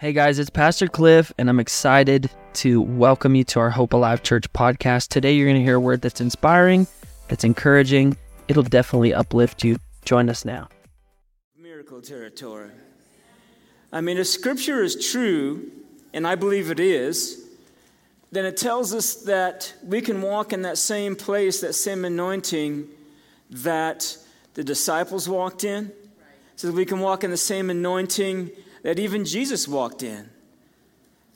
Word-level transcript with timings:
Hey 0.00 0.12
guys, 0.12 0.38
it's 0.38 0.48
Pastor 0.48 0.86
Cliff, 0.86 1.32
and 1.38 1.50
I'm 1.50 1.58
excited 1.58 2.30
to 2.52 2.80
welcome 2.80 3.34
you 3.34 3.42
to 3.42 3.58
our 3.58 3.70
Hope 3.70 3.92
Alive 3.92 4.22
Church 4.22 4.48
podcast. 4.52 5.08
Today, 5.08 5.32
you're 5.32 5.48
going 5.48 5.56
to 5.56 5.64
hear 5.64 5.74
a 5.74 5.80
word 5.80 6.02
that's 6.02 6.20
inspiring, 6.20 6.86
that's 7.26 7.42
encouraging. 7.42 8.16
It'll 8.46 8.62
definitely 8.62 9.12
uplift 9.12 9.64
you. 9.64 9.78
Join 10.04 10.30
us 10.30 10.44
now. 10.44 10.68
Miracle 11.60 12.00
territory. 12.00 12.70
I 13.92 14.00
mean, 14.00 14.18
if 14.18 14.28
scripture 14.28 14.84
is 14.84 15.10
true, 15.10 15.68
and 16.12 16.28
I 16.28 16.36
believe 16.36 16.70
it 16.70 16.78
is, 16.78 17.48
then 18.30 18.44
it 18.44 18.56
tells 18.56 18.94
us 18.94 19.16
that 19.24 19.74
we 19.82 20.00
can 20.00 20.22
walk 20.22 20.52
in 20.52 20.62
that 20.62 20.78
same 20.78 21.16
place, 21.16 21.60
that 21.60 21.72
same 21.72 22.04
anointing 22.04 22.86
that 23.50 24.16
the 24.54 24.62
disciples 24.62 25.28
walked 25.28 25.64
in. 25.64 25.90
So 26.54 26.68
that 26.68 26.74
we 26.74 26.84
can 26.84 27.00
walk 27.00 27.24
in 27.24 27.32
the 27.32 27.36
same 27.36 27.68
anointing 27.68 28.52
that 28.82 28.98
even 28.98 29.24
Jesus 29.24 29.66
walked 29.68 30.02
in. 30.02 30.30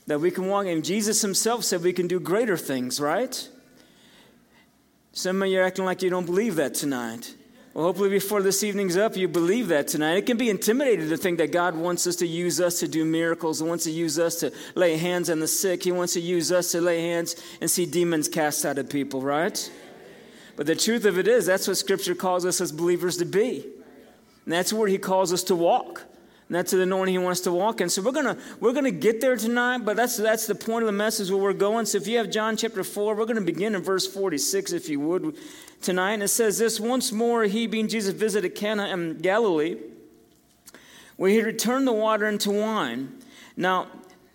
That 0.06 0.20
we 0.20 0.30
can 0.30 0.48
walk 0.48 0.66
in. 0.66 0.82
Jesus 0.82 1.22
himself 1.22 1.64
said 1.64 1.82
we 1.82 1.92
can 1.92 2.08
do 2.08 2.18
greater 2.18 2.56
things, 2.56 3.00
right? 3.00 3.48
Some 5.12 5.42
of 5.42 5.48
you 5.48 5.60
are 5.60 5.64
acting 5.64 5.84
like 5.84 6.02
you 6.02 6.10
don't 6.10 6.26
believe 6.26 6.56
that 6.56 6.74
tonight. 6.74 7.34
Well, 7.74 7.84
hopefully, 7.86 8.10
before 8.10 8.42
this 8.42 8.62
evening's 8.62 8.98
up, 8.98 9.16
you 9.16 9.28
believe 9.28 9.68
that 9.68 9.88
tonight. 9.88 10.16
It 10.16 10.26
can 10.26 10.36
be 10.36 10.50
intimidating 10.50 11.08
to 11.08 11.16
think 11.16 11.38
that 11.38 11.52
God 11.52 11.74
wants 11.74 12.06
us 12.06 12.16
to 12.16 12.26
use 12.26 12.60
us 12.60 12.80
to 12.80 12.88
do 12.88 13.02
miracles. 13.04 13.60
He 13.60 13.66
wants 13.66 13.84
to 13.84 13.90
use 13.90 14.18
us 14.18 14.36
to 14.40 14.52
lay 14.74 14.98
hands 14.98 15.30
on 15.30 15.40
the 15.40 15.48
sick. 15.48 15.82
He 15.82 15.92
wants 15.92 16.12
to 16.14 16.20
use 16.20 16.52
us 16.52 16.72
to 16.72 16.82
lay 16.82 17.00
hands 17.00 17.34
and 17.62 17.70
see 17.70 17.86
demons 17.86 18.28
cast 18.28 18.66
out 18.66 18.76
of 18.76 18.90
people, 18.90 19.22
right? 19.22 19.70
But 20.56 20.66
the 20.66 20.76
truth 20.76 21.06
of 21.06 21.18
it 21.18 21.26
is, 21.26 21.46
that's 21.46 21.66
what 21.66 21.78
Scripture 21.78 22.14
calls 22.14 22.44
us 22.44 22.60
as 22.60 22.72
believers 22.72 23.16
to 23.18 23.24
be. 23.24 23.64
And 24.44 24.52
that's 24.52 24.72
where 24.72 24.88
He 24.88 24.98
calls 24.98 25.32
us 25.32 25.42
to 25.44 25.54
walk. 25.54 26.02
And 26.52 26.58
that's 26.58 26.72
the 26.72 26.82
anointing 26.82 27.14
he 27.14 27.18
wants 27.18 27.40
to 27.40 27.50
walk 27.50 27.80
in. 27.80 27.88
So 27.88 28.02
we're 28.02 28.12
gonna 28.12 28.36
we're 28.60 28.74
gonna 28.74 28.90
get 28.90 29.22
there 29.22 29.36
tonight, 29.36 29.86
but 29.86 29.96
that's 29.96 30.18
that's 30.18 30.46
the 30.46 30.54
point 30.54 30.82
of 30.82 30.86
the 30.86 30.92
message 30.92 31.30
where 31.30 31.40
we're 31.40 31.54
going. 31.54 31.86
So 31.86 31.96
if 31.96 32.06
you 32.06 32.18
have 32.18 32.28
John 32.28 32.58
chapter 32.58 32.84
four, 32.84 33.14
we're 33.14 33.24
gonna 33.24 33.40
begin 33.40 33.74
in 33.74 33.82
verse 33.82 34.06
46, 34.06 34.74
if 34.74 34.86
you 34.90 35.00
would, 35.00 35.34
tonight. 35.80 36.12
And 36.12 36.22
it 36.22 36.28
says 36.28 36.58
this 36.58 36.78
once 36.78 37.10
more 37.10 37.44
he 37.44 37.66
being 37.66 37.88
Jesus 37.88 38.12
visited 38.12 38.54
Cana 38.54 38.88
in 38.88 39.16
Galilee, 39.16 39.78
where 41.16 41.30
he 41.30 41.40
returned 41.40 41.86
the 41.86 41.92
water 41.94 42.26
into 42.26 42.50
wine. 42.50 43.22
Now 43.56 43.86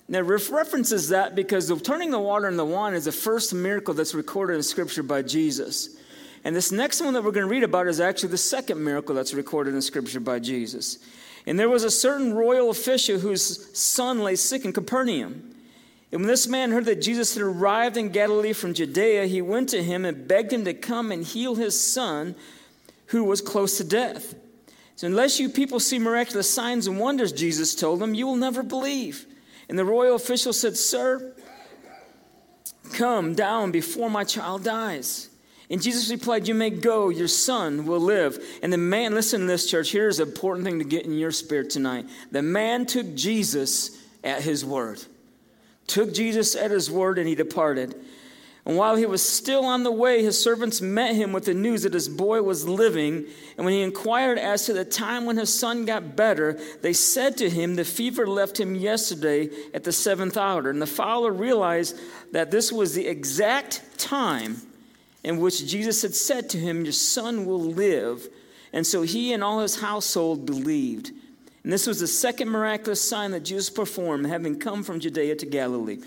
now, 0.09 0.22
references 0.22 1.09
that 1.09 1.36
because 1.36 1.68
the 1.68 1.78
turning 1.78 2.09
the 2.09 2.20
water 2.20 2.48
into 2.48 2.66
wine 2.66 2.96
is 2.96 3.06
the 3.06 3.12
first 3.12 3.54
miracle 3.54 3.94
that's 3.94 4.16
recorded 4.16 4.56
in 4.56 4.64
Scripture 4.64 5.04
by 5.04 5.22
Jesus. 5.22 5.98
And 6.44 6.56
this 6.56 6.72
next 6.72 7.00
one 7.00 7.14
that 7.14 7.24
we're 7.24 7.31
going 7.31 7.46
to 7.46 7.52
read 7.52 7.64
about 7.64 7.86
is 7.86 8.00
actually 8.00 8.30
the 8.30 8.38
second 8.38 8.84
miracle 8.84 9.14
that's 9.14 9.36
recorded 9.36 9.76
in 9.76 9.84
Scripture 9.84 10.20
by 10.20 10.40
Jesus. 10.40 10.98
And 11.48 11.58
there 11.58 11.70
was 11.70 11.86
a 11.86 11.90
certain 11.90 12.34
royal 12.34 12.70
official 12.70 13.20
whose 13.20 13.76
son 13.78 14.20
lay 14.20 14.36
sick 14.36 14.66
in 14.66 14.73
Capernaum. 14.73 15.56
And 16.12 16.22
when 16.22 16.28
this 16.28 16.45
man 16.45 16.72
heard 16.72 16.84
that 16.86 17.02
Jesus 17.02 17.34
had 17.34 17.42
arrived 17.42 17.95
in 17.95 18.09
Galilee 18.09 18.52
from 18.52 18.73
Judea, 18.73 19.28
he 19.28 19.42
went 19.42 19.70
to 19.70 19.81
him 19.81 20.03
and 20.03 20.28
begged 20.28 20.52
him 20.52 20.66
to 20.66 20.73
come 20.73 21.09
and 21.09 21.23
heal 21.23 21.56
his 21.56 21.81
son, 21.81 22.36
who 23.08 23.23
was 23.23 23.40
close 23.40 23.78
to 23.78 23.86
death. 23.86 24.36
So, 24.98 25.08
unless 25.08 25.40
you 25.40 25.48
people 25.48 25.80
see 25.80 26.00
miraculous 26.00 26.50
signs 26.50 26.86
and 26.86 27.00
wonders, 27.00 27.31
Jesus 27.31 27.75
told 27.75 28.00
them, 28.00 28.14
you 28.14 28.28
will 28.28 28.36
never 28.36 28.62
believe. 28.62 29.25
And 29.70 29.80
the 29.80 29.86
royal 29.86 30.16
official 30.16 30.52
said, 30.52 30.75
Sir, 30.75 31.34
come 32.94 33.36
down 33.36 33.72
before 33.72 34.09
my 34.09 34.25
child 34.25 34.66
dies. 34.66 35.30
And 35.70 35.82
Jesus 35.82 36.10
replied, 36.10 36.48
You 36.48 36.54
may 36.54 36.70
go, 36.70 37.10
your 37.10 37.28
son 37.28 37.86
will 37.86 38.00
live. 38.00 38.42
And 38.64 38.72
the 38.72 38.78
man, 38.78 39.14
listen 39.14 39.42
to 39.42 39.48
this, 39.48 39.70
church. 39.70 39.92
Here's 39.92 40.20
an 40.20 40.28
important 40.28 40.66
thing 40.66 40.80
to 40.80 40.86
get 40.86 41.06
in 41.06 41.18
your 41.18 41.32
spirit 41.32 41.70
tonight. 41.70 42.06
The 42.32 42.42
man 42.42 42.86
took 42.86 43.16
Jesus 43.16 44.02
at 44.24 44.44
his 44.44 44.64
word, 44.64 45.04
took 45.86 46.14
Jesus 46.14 46.56
at 46.56 46.72
his 46.72 46.90
word, 46.90 47.18
and 47.18 47.28
he 47.28 47.36
departed. 47.36 47.96
And 48.66 48.76
while 48.76 48.98
he 48.98 49.06
was 49.06 49.28
still 49.28 49.64
on 49.64 49.84
the 49.84 49.92
way, 49.92 50.22
his 50.22 50.42
servants 50.42 50.82
met 50.82 51.16
him 51.16 51.32
with 51.32 51.46
the 51.46 51.53
news 51.53 51.84
that 51.84 51.94
his 51.94 52.09
boy 52.09 52.41
was 52.41 52.68
living. 52.68 53.25
And 53.56 53.66
when 53.66 53.74
he 53.74 53.81
inquired 53.81 54.38
as 54.38 54.66
to 54.66 54.74
the 54.74 54.84
time 54.84 55.25
when 55.25 55.38
his 55.38 55.58
son 55.58 55.86
got 55.86 56.18
better, 56.18 56.59
they 56.81 56.91
said 56.91 57.38
to 57.38 57.50
him, 57.50 57.75
The 57.75 57.86
fever 57.86 58.28
left 58.28 58.59
him 58.59 58.75
yesterday 58.75 59.50
at 59.74 59.86
the 59.86 59.94
seventh 59.94 60.36
hour. 60.36 60.70
And 60.70 60.81
the 60.81 60.86
father 60.86 61.31
realized 61.31 61.97
that 62.34 62.52
this 62.52 62.70
was 62.70 62.94
the 62.94 63.08
exact 63.08 63.84
time 63.97 64.62
in 65.28 65.42
which 65.42 65.68
Jesus 65.68 66.04
had 66.04 66.16
said 66.16 66.50
to 66.52 66.58
him, 66.58 66.86
Your 66.86 66.94
son 66.94 67.46
will 67.46 67.60
live. 67.60 68.30
And 68.72 68.88
so 68.88 69.02
he 69.02 69.34
and 69.34 69.44
all 69.44 69.60
his 69.60 69.82
household 69.82 70.46
believed. 70.46 71.12
And 71.64 71.74
this 71.74 71.86
was 71.86 72.00
the 72.00 72.08
second 72.08 72.50
miraculous 72.50 73.02
sign 73.02 73.32
that 73.32 73.42
Jesus 73.42 73.70
performed, 73.70 74.26
having 74.26 74.58
come 74.58 74.84
from 74.84 75.02
Judea 75.02 75.36
to 75.36 75.46
Galilee. 75.46 76.00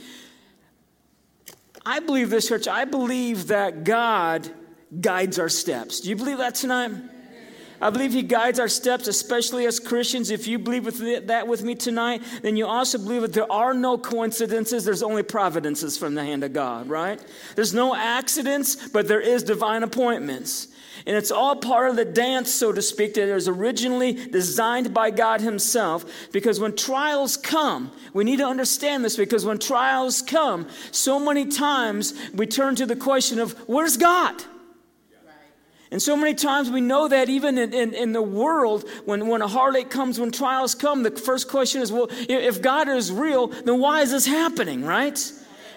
I 1.85 2.01
believe 2.01 2.31
this, 2.31 2.49
church. 2.49 2.67
I 2.67 2.87
believe 2.87 3.49
that 3.49 3.85
God 3.85 4.51
guides 4.99 5.39
our 5.39 5.51
steps. 5.51 6.01
Do 6.01 6.09
you 6.09 6.17
believe 6.17 6.39
that 6.39 6.55
tonight? 6.55 6.93
I 7.81 7.91
believe 7.91 8.13
He 8.13 8.23
guides 8.23 8.61
our 8.61 8.69
steps, 8.69 9.09
especially 9.09 9.67
as 9.67 9.81
Christians. 9.81 10.31
If 10.31 10.47
you 10.47 10.59
believe 10.59 10.85
with 10.85 11.27
that 11.27 11.49
with 11.49 11.63
me 11.63 11.75
tonight, 11.75 12.23
then 12.43 12.57
you 12.57 12.67
also 12.67 12.99
believe 12.99 13.23
that 13.23 13.33
there 13.33 13.51
are 13.51 13.73
no 13.73 13.97
coincidences, 13.97 14.85
there's 14.85 15.03
only 15.03 15.23
providences 15.23 15.97
from 15.97 16.15
the 16.15 16.23
hand 16.23 16.45
of 16.45 16.53
God, 16.53 16.89
right? 16.89 17.23
There's 17.55 17.73
no 17.75 17.95
accidents, 17.95 18.89
but 18.89 19.09
there 19.09 19.21
is 19.21 19.43
divine 19.43 19.83
appointments. 19.83 20.69
And 21.07 21.17
it's 21.17 21.31
all 21.31 21.57
part 21.57 21.89
of 21.89 21.97
the 21.97 22.05
dance, 22.05 22.53
so 22.53 22.73
to 22.73 22.83
speak, 22.83 23.15
that 23.15 23.33
was 23.33 23.49
originally 23.49 24.13
designed 24.13 24.93
by 24.93 25.11
God 25.11 25.41
Himself. 25.41 26.05
Because 26.33 26.61
when 26.61 26.77
trials 26.77 27.37
come, 27.37 27.91
we 28.13 28.25
need 28.25 28.39
to 28.39 28.47
understand 28.47 29.05
this 29.05 29.17
because 29.17 29.45
when 29.45 29.59
trials 29.59 30.21
come, 30.21 30.69
so 30.91 31.19
many 31.19 31.47
times 31.47 32.15
we 32.35 32.47
turn 32.47 32.75
to 32.77 32.87
the 32.87 32.97
question 32.97 33.39
of, 33.39 33.53
where's 33.61 33.97
God? 33.97 34.45
And 35.91 36.01
so 36.01 36.17
many 36.17 36.35
times 36.35 36.71
we 36.71 36.81
know 36.81 37.09
that 37.09 37.29
even 37.29 37.59
in, 37.59 37.75
in, 37.75 37.95
in, 37.95 38.13
the 38.13 38.23
world, 38.23 38.89
when, 39.07 39.27
when 39.27 39.43
a 39.43 39.49
heartache 39.49 39.91
comes, 39.91 40.21
when 40.21 40.31
trials 40.31 40.77
come, 40.77 41.03
the 41.03 41.11
first 41.11 41.49
question 41.49 41.83
is, 41.83 41.91
well, 41.91 42.07
if 42.11 42.63
God 42.63 42.89
is 42.89 43.11
real, 43.11 43.49
then 43.49 43.81
why 43.81 44.03
is 44.03 44.13
this 44.13 44.27
happening, 44.27 44.85
right? 44.85 45.21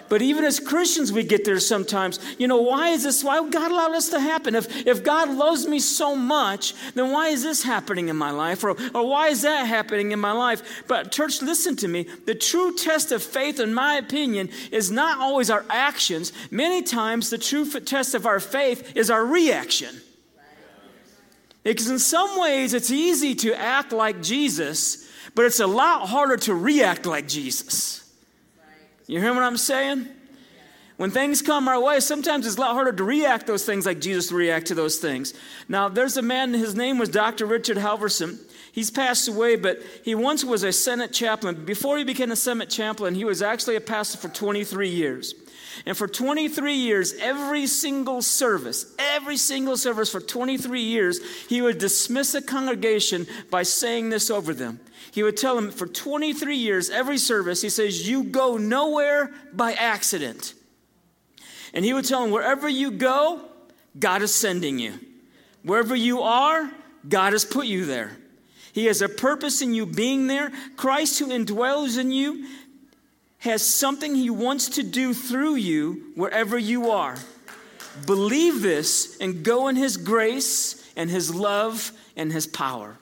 But 0.08 0.20
even 0.20 0.44
as 0.44 0.60
Christians, 0.60 1.12
we 1.12 1.24
get 1.24 1.44
there 1.44 1.58
sometimes. 1.58 2.18
You 2.38 2.46
know, 2.46 2.60
why 2.60 2.88
is 2.90 3.04
this? 3.04 3.24
Why 3.24 3.48
God 3.48 3.70
allowed 3.70 3.92
this 3.92 4.10
to 4.10 4.20
happen? 4.20 4.54
If, 4.54 4.86
if 4.86 5.02
God 5.02 5.30
loves 5.30 5.66
me 5.66 5.80
so 5.80 6.14
much, 6.14 6.74
then 6.92 7.10
why 7.10 7.28
is 7.28 7.42
this 7.42 7.62
happening 7.62 8.10
in 8.10 8.16
my 8.16 8.30
life? 8.30 8.62
Or, 8.64 8.70
or 8.94 9.08
why 9.08 9.28
is 9.28 9.42
that 9.42 9.66
happening 9.66 10.12
in 10.12 10.20
my 10.20 10.32
life? 10.32 10.84
But, 10.86 11.10
church, 11.10 11.40
listen 11.40 11.74
to 11.76 11.88
me. 11.88 12.06
The 12.26 12.34
true 12.34 12.76
test 12.76 13.12
of 13.12 13.22
faith, 13.22 13.58
in 13.58 13.72
my 13.72 13.94
opinion, 13.94 14.50
is 14.70 14.90
not 14.90 15.18
always 15.20 15.48
our 15.48 15.64
actions. 15.70 16.32
Many 16.50 16.82
times, 16.82 17.30
the 17.30 17.38
true 17.38 17.64
test 17.64 18.14
of 18.14 18.26
our 18.26 18.40
faith 18.40 18.94
is 18.94 19.10
our 19.10 19.24
reaction. 19.24 20.00
Because 21.62 21.88
in 21.88 21.98
some 21.98 22.38
ways, 22.38 22.74
it's 22.74 22.90
easy 22.90 23.34
to 23.36 23.58
act 23.58 23.90
like 23.90 24.22
Jesus, 24.22 25.08
but 25.34 25.46
it's 25.46 25.60
a 25.60 25.66
lot 25.66 26.08
harder 26.08 26.36
to 26.36 26.54
react 26.54 27.06
like 27.06 27.26
Jesus. 27.26 28.03
You 29.06 29.20
hear 29.20 29.34
what 29.34 29.42
I'm 29.42 29.56
saying? 29.56 30.08
When 30.96 31.10
things 31.10 31.42
come 31.42 31.66
our 31.66 31.80
way, 31.80 32.00
sometimes 32.00 32.46
it's 32.46 32.56
a 32.56 32.60
lot 32.60 32.72
harder 32.72 32.92
to 32.92 33.04
react 33.04 33.46
those 33.46 33.64
things 33.64 33.84
like 33.84 34.00
Jesus 34.00 34.30
react 34.30 34.66
to 34.68 34.74
those 34.74 34.98
things. 34.98 35.34
Now, 35.68 35.88
there's 35.88 36.16
a 36.16 36.22
man, 36.22 36.54
his 36.54 36.74
name 36.74 36.98
was 36.98 37.08
Dr. 37.08 37.46
Richard 37.46 37.78
Halverson. 37.78 38.38
He's 38.74 38.90
passed 38.90 39.28
away, 39.28 39.54
but 39.54 39.80
he 40.02 40.16
once 40.16 40.42
was 40.42 40.64
a 40.64 40.72
Senate 40.72 41.12
chaplain. 41.12 41.64
Before 41.64 41.96
he 41.96 42.02
became 42.02 42.32
a 42.32 42.36
Senate 42.36 42.68
chaplain, 42.68 43.14
he 43.14 43.24
was 43.24 43.40
actually 43.40 43.76
a 43.76 43.80
pastor 43.80 44.18
for 44.18 44.28
23 44.28 44.88
years. 44.88 45.36
And 45.86 45.96
for 45.96 46.08
23 46.08 46.74
years, 46.74 47.14
every 47.20 47.68
single 47.68 48.20
service, 48.20 48.92
every 48.98 49.36
single 49.36 49.76
service 49.76 50.10
for 50.10 50.20
23 50.20 50.80
years, 50.80 51.20
he 51.48 51.62
would 51.62 51.78
dismiss 51.78 52.34
a 52.34 52.42
congregation 52.42 53.28
by 53.48 53.62
saying 53.62 54.10
this 54.10 54.28
over 54.28 54.52
them. 54.52 54.80
He 55.12 55.22
would 55.22 55.36
tell 55.36 55.54
them 55.54 55.70
for 55.70 55.86
23 55.86 56.56
years, 56.56 56.90
every 56.90 57.18
service, 57.18 57.62
he 57.62 57.68
says, 57.68 58.08
You 58.08 58.24
go 58.24 58.56
nowhere 58.56 59.32
by 59.52 59.74
accident. 59.74 60.52
And 61.72 61.84
he 61.84 61.92
would 61.92 62.06
tell 62.06 62.22
them, 62.22 62.32
Wherever 62.32 62.68
you 62.68 62.90
go, 62.90 63.40
God 63.96 64.20
is 64.22 64.34
sending 64.34 64.80
you. 64.80 64.98
Wherever 65.62 65.94
you 65.94 66.22
are, 66.22 66.68
God 67.08 67.34
has 67.34 67.44
put 67.44 67.66
you 67.66 67.84
there. 67.84 68.16
He 68.74 68.86
has 68.86 69.00
a 69.00 69.08
purpose 69.08 69.62
in 69.62 69.72
you 69.72 69.86
being 69.86 70.26
there. 70.26 70.50
Christ, 70.76 71.20
who 71.20 71.28
indwells 71.28 71.96
in 71.96 72.10
you, 72.10 72.48
has 73.38 73.64
something 73.64 74.16
he 74.16 74.30
wants 74.30 74.70
to 74.70 74.82
do 74.82 75.14
through 75.14 75.54
you 75.54 76.10
wherever 76.16 76.58
you 76.58 76.90
are. 76.90 77.16
Believe 78.04 78.62
this 78.62 79.16
and 79.20 79.44
go 79.44 79.68
in 79.68 79.76
his 79.76 79.96
grace 79.96 80.90
and 80.96 81.08
his 81.08 81.32
love 81.32 81.92
and 82.16 82.32
his 82.32 82.48
power. 82.48 82.98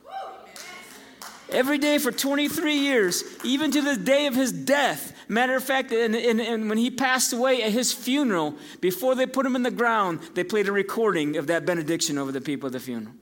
Every 1.49 1.79
day 1.79 1.97
for 1.97 2.13
23 2.13 2.77
years, 2.77 3.25
even 3.43 3.71
to 3.71 3.81
the 3.81 3.97
day 3.97 4.27
of 4.27 4.35
his 4.35 4.53
death. 4.53 5.15
Matter 5.27 5.57
of 5.57 5.65
fact, 5.65 5.91
and, 5.91 6.69
when 6.69 6.77
he 6.77 6.91
passed 6.91 7.33
away 7.33 7.63
at 7.63 7.73
his 7.73 7.95
funeral, 7.95 8.57
before 8.83 9.15
they 9.15 9.25
put 9.25 9.47
him 9.47 9.57
in 9.57 9.63
the 9.63 9.71
ground, 9.71 10.21
they 10.35 10.45
played 10.45 10.69
a 10.69 10.73
recording 10.73 11.39
of 11.39 11.47
that 11.47 11.65
benediction 11.65 12.19
over 12.19 12.31
the 12.31 12.43
people 12.43 12.67
at 12.67 12.75
the 12.75 12.81
funeral. 12.81 13.15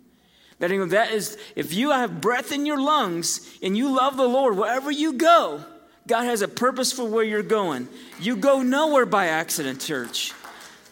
That 0.61 0.71
is, 1.11 1.39
if 1.57 1.73
you 1.73 1.91
have 1.91 2.21
breath 2.21 2.53
in 2.53 2.67
your 2.67 2.81
lungs 2.81 3.59
and 3.63 3.77
you 3.77 3.97
love 3.97 4.17
the 4.17 4.29
Lord, 4.29 4.57
wherever 4.57 4.91
you 4.91 5.15
go, 5.15 5.65
God 6.07 6.25
has 6.25 6.43
a 6.43 6.49
purpose 6.49 6.93
for 6.93 7.05
where 7.05 7.25
you're 7.25 7.43
going. 7.43 7.89
You 8.21 8.37
go 8.37 8.63
nowhere 8.63 9.07
by 9.07 9.27
accident, 9.27 9.81
church. 9.81 10.33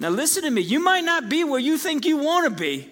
Now, 0.01 0.09
listen 0.09 0.45
to 0.45 0.51
me. 0.51 0.63
You 0.63 0.81
might 0.83 1.05
not 1.05 1.29
be 1.29 1.45
where 1.45 1.61
you 1.61 1.77
think 1.77 2.07
you 2.07 2.17
want 2.17 2.45
to 2.45 2.51
be, 2.51 2.89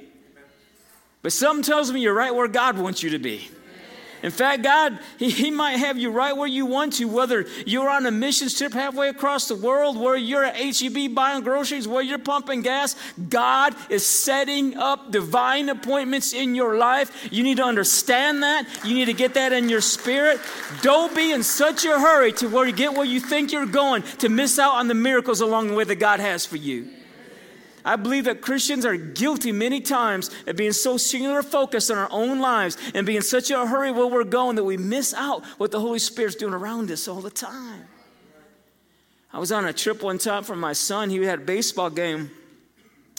but 1.22 1.32
something 1.32 1.62
tells 1.62 1.90
me 1.90 2.00
you're 2.00 2.14
right 2.14 2.34
where 2.34 2.48
God 2.48 2.78
wants 2.78 3.02
you 3.02 3.10
to 3.10 3.18
be. 3.18 3.48
In 4.22 4.30
fact, 4.30 4.62
God, 4.62 4.98
he, 5.18 5.30
he, 5.30 5.50
might 5.50 5.76
have 5.76 5.98
you 5.98 6.10
right 6.10 6.36
where 6.36 6.48
you 6.48 6.66
want 6.66 6.94
to, 6.94 7.04
whether 7.06 7.46
you're 7.66 7.88
on 7.88 8.06
a 8.06 8.10
mission 8.10 8.48
trip 8.48 8.72
halfway 8.72 9.08
across 9.08 9.48
the 9.48 9.54
world, 9.54 9.98
where 9.98 10.16
you're 10.16 10.44
at 10.44 10.56
HEB 10.56 11.14
buying 11.14 11.42
groceries, 11.42 11.86
where 11.86 12.02
you're 12.02 12.18
pumping 12.18 12.62
gas. 12.62 12.96
God 13.28 13.74
is 13.90 14.06
setting 14.06 14.76
up 14.76 15.10
divine 15.12 15.68
appointments 15.68 16.32
in 16.32 16.54
your 16.54 16.76
life. 16.76 17.28
You 17.30 17.42
need 17.42 17.58
to 17.58 17.64
understand 17.64 18.42
that. 18.42 18.66
You 18.84 18.94
need 18.94 19.06
to 19.06 19.14
get 19.14 19.34
that 19.34 19.52
in 19.52 19.68
your 19.68 19.80
spirit. 19.80 20.40
Don't 20.82 21.14
be 21.14 21.32
in 21.32 21.42
such 21.42 21.84
a 21.84 21.98
hurry 21.98 22.32
to 22.32 22.48
where 22.48 22.66
you 22.66 22.72
get 22.72 22.94
where 22.94 23.06
you 23.06 23.20
think 23.20 23.52
you're 23.52 23.66
going 23.66 24.02
to 24.18 24.28
miss 24.28 24.58
out 24.58 24.74
on 24.74 24.88
the 24.88 24.94
miracles 24.94 25.40
along 25.40 25.68
the 25.68 25.74
way 25.74 25.84
that 25.84 25.96
God 25.96 26.20
has 26.20 26.46
for 26.46 26.56
you. 26.56 26.88
I 27.86 27.94
believe 27.94 28.24
that 28.24 28.40
Christians 28.40 28.84
are 28.84 28.96
guilty 28.96 29.52
many 29.52 29.80
times 29.80 30.32
of 30.48 30.56
being 30.56 30.72
so 30.72 30.96
singular 30.96 31.40
focused 31.40 31.88
on 31.88 31.96
our 31.96 32.08
own 32.10 32.40
lives 32.40 32.76
and 32.94 33.06
being 33.06 33.20
such 33.20 33.52
a 33.52 33.64
hurry 33.64 33.92
where 33.92 34.08
we're 34.08 34.24
going 34.24 34.56
that 34.56 34.64
we 34.64 34.76
miss 34.76 35.14
out 35.14 35.46
what 35.58 35.70
the 35.70 35.78
Holy 35.78 36.00
Spirit's 36.00 36.34
doing 36.34 36.52
around 36.52 36.90
us 36.90 37.06
all 37.06 37.20
the 37.20 37.30
time. 37.30 37.84
I 39.32 39.38
was 39.38 39.52
on 39.52 39.64
a 39.64 39.72
trip 39.72 40.02
one 40.02 40.18
time 40.18 40.42
for 40.42 40.56
my 40.56 40.72
son. 40.72 41.10
He 41.10 41.22
had 41.22 41.38
a 41.38 41.44
baseball 41.44 41.88
game 41.88 42.28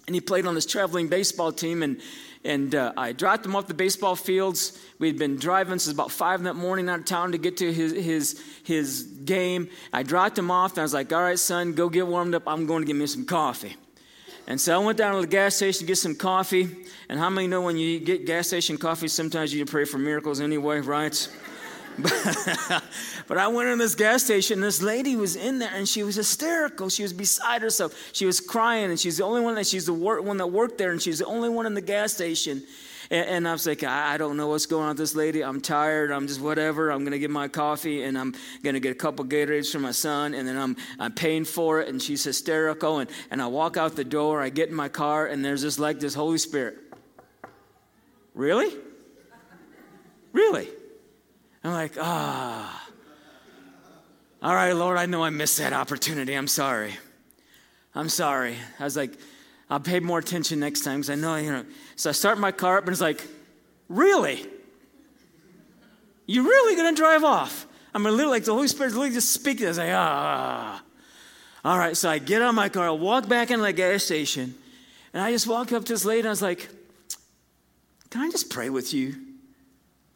and 0.06 0.14
he 0.14 0.20
played 0.20 0.46
on 0.46 0.54
this 0.54 0.66
traveling 0.66 1.08
baseball 1.08 1.54
team 1.54 1.82
and 1.82 2.02
and 2.44 2.76
uh, 2.76 2.94
I 2.96 3.12
dropped 3.12 3.46
him 3.46 3.56
off 3.56 3.68
the 3.68 3.74
baseball 3.74 4.16
fields. 4.16 4.80
We'd 5.00 5.18
been 5.18 5.36
driving 5.36 5.80
since 5.80 5.94
about 5.94 6.12
five 6.12 6.40
in 6.40 6.46
that 6.46 6.56
morning 6.56 6.88
out 6.88 7.00
of 7.00 7.06
town 7.06 7.34
to 7.34 7.38
get 7.38 7.58
to 7.58 7.74
his, 7.74 7.92
his, 7.92 8.42
his 8.64 9.04
game. 9.26 9.70
I 9.92 10.04
dropped 10.04 10.38
him 10.38 10.50
off 10.50 10.72
and 10.72 10.80
I 10.80 10.84
was 10.84 10.94
like, 10.94 11.12
all 11.12 11.24
right, 11.24 11.38
son, 11.38 11.74
go 11.74 11.90
get 11.90 12.08
warmed 12.08 12.36
up. 12.36 12.44
I'm 12.48 12.66
going 12.66 12.84
to 12.84 12.88
get 12.88 12.96
me 12.96 13.06
some 13.06 13.26
coffee. 13.26 13.76
And 14.48 14.60
so 14.60 14.82
I 14.82 14.84
went 14.84 14.98
down 14.98 15.16
to 15.16 15.22
the 15.22 15.28
gas 15.28 15.56
station 15.56 15.82
to 15.82 15.86
get 15.86 15.98
some 15.98 16.16
coffee. 16.16 16.70
And 17.10 17.20
how 17.20 17.30
many 17.30 17.48
know 17.48 17.62
when 17.62 17.78
you 17.78 18.00
get 18.00 18.26
gas 18.26 18.48
station 18.48 18.78
coffee, 18.78 19.10
sometimes 19.10 19.54
you 19.54 19.66
pray 19.66 19.84
for 19.84 19.98
miracles 19.98 20.40
anyway, 20.40 20.80
right? 20.80 21.30
but 23.28 23.38
I 23.38 23.48
went 23.48 23.70
in 23.70 23.80
this 23.80 23.96
gas 23.96 24.24
station, 24.24 24.62
this 24.62 24.82
lady 24.82 25.16
was 25.16 25.36
in 25.36 25.60
there, 25.60 25.72
and 25.74 25.90
she 25.90 26.04
was 26.04 26.16
hysterical. 26.16 26.90
She 26.90 27.02
was 27.02 27.12
beside 27.12 27.62
herself. 27.62 28.12
She 28.14 28.26
was 28.26 28.40
crying, 28.40 28.90
and 28.90 29.00
she's 29.00 29.18
the 29.18 29.24
only 29.24 29.42
one 29.42 29.56
that 29.56 29.68
she's 29.68 29.88
the 29.88 29.94
one 29.94 30.38
that 30.38 30.48
worked 30.48 30.78
there, 30.78 30.92
and 30.92 31.02
she's 31.02 31.20
the 31.20 31.26
only 31.26 31.50
one 31.50 31.66
in 31.66 31.74
the 31.74 31.82
gas 31.82 32.14
station. 32.14 32.64
And, 33.10 33.30
and 33.30 33.48
I 33.48 33.54
was 33.54 33.66
like, 33.66 33.84
I, 33.84 34.18
don't 34.18 34.38
know 34.38 34.48
what's 34.48 34.66
going 34.66 34.84
on 34.84 34.90
with 34.90 34.98
this 34.98 35.16
lady. 35.16 35.44
I'm 35.44 35.62
tired. 35.62 36.12
I'm 36.12 36.28
just 36.28 36.42
whatever. 36.42 36.92
I'm 36.92 37.00
going 37.00 37.12
to 37.12 37.20
get 37.20 37.32
my 37.32 37.48
coffee 37.48 38.04
and 38.04 38.18
I'm 38.18 38.34
going 38.64 38.74
to 38.74 38.80
get 38.80 38.92
a 38.92 38.96
couple 38.96 39.26
Gatorades 39.26 39.72
for 39.72 39.80
my 39.80 39.92
son. 39.92 40.34
And 40.34 40.48
then 40.48 40.58
I'm, 40.58 40.76
I'm 41.00 41.14
paying 41.14 41.46
for 41.46 41.80
it. 41.82 41.90
And 41.90 42.02
she's 42.02 42.24
hysterical. 42.24 43.00
And, 43.00 43.10
and 43.32 43.42
I 43.42 43.48
walk 43.48 43.78
out 43.78 43.96
the 43.96 44.04
door. 44.04 44.42
I 44.42 44.50
get 44.50 44.70
in 44.70 44.76
my 44.76 44.90
car 44.90 45.28
and 45.28 45.44
there's 45.44 45.62
just 45.62 45.80
like 45.80 46.00
this 46.00 46.14
Holy 46.14 46.38
Spirit. 46.38 46.78
Really? 48.34 48.74
Really? 50.34 50.68
I'm 51.64 51.74
like, 51.74 51.94
ah. 52.00 52.90
All 54.42 54.54
right, 54.54 54.74
Lord, 54.74 54.98
I 54.98 55.08
know 55.08 55.24
I 55.24 55.32
missed 55.32 55.58
that 55.58 55.74
opportunity. 55.74 56.34
I'm 56.34 56.48
sorry. 56.48 56.94
I'm 57.96 58.10
sorry. 58.10 58.56
I 58.80 58.84
was 58.84 58.96
like, 58.96 59.18
I'll 59.70 59.80
pay 59.80 60.00
more 60.00 60.20
attention 60.20 60.60
next 60.60 60.82
time 60.82 61.00
because 61.00 61.10
I 61.10 61.16
know, 61.16 61.36
you 61.36 61.52
know. 61.52 61.66
So 61.98 62.12
I 62.12 62.14
start 62.14 62.38
my 62.38 62.52
car 62.52 62.78
up 62.78 62.86
and 62.86 62.92
it's 62.92 63.02
like, 63.02 63.28
really? 63.90 64.46
You're 66.28 66.44
really 66.44 66.76
going 66.76 66.96
to 66.96 67.00
drive 67.00 67.24
off? 67.24 67.66
I'm 67.94 68.06
a 68.06 68.12
little 68.12 68.32
like 68.32 68.46
the 68.46 68.54
Holy 68.54 68.68
Spirit's 68.68 68.94
literally 68.94 69.16
just 69.16 69.32
speaking. 69.34 69.66
I 69.66 69.70
was 69.70 69.78
like, 69.80 69.90
ah. 69.92 70.84
All 71.66 71.78
right, 71.78 71.98
so 71.98 72.10
I 72.10 72.20
get 72.20 72.42
out 72.42 72.50
of 72.50 72.56
my 72.56 72.70
car, 72.70 72.88
I 72.88 72.92
walk 72.92 73.28
back 73.28 73.50
into 73.50 73.64
the 73.64 73.74
gas 73.74 74.04
station, 74.04 74.56
and 75.12 75.22
I 75.22 75.32
just 75.32 75.48
walk 75.48 75.74
up 75.74 75.84
to 75.86 75.94
this 75.94 76.06
lady 76.06 76.20
and 76.20 76.28
I 76.28 76.32
was 76.32 76.42
like, 76.42 76.70
can 78.10 78.22
I 78.22 78.30
just 78.30 78.50
pray 78.50 78.70
with 78.70 78.94
you? 78.94 79.16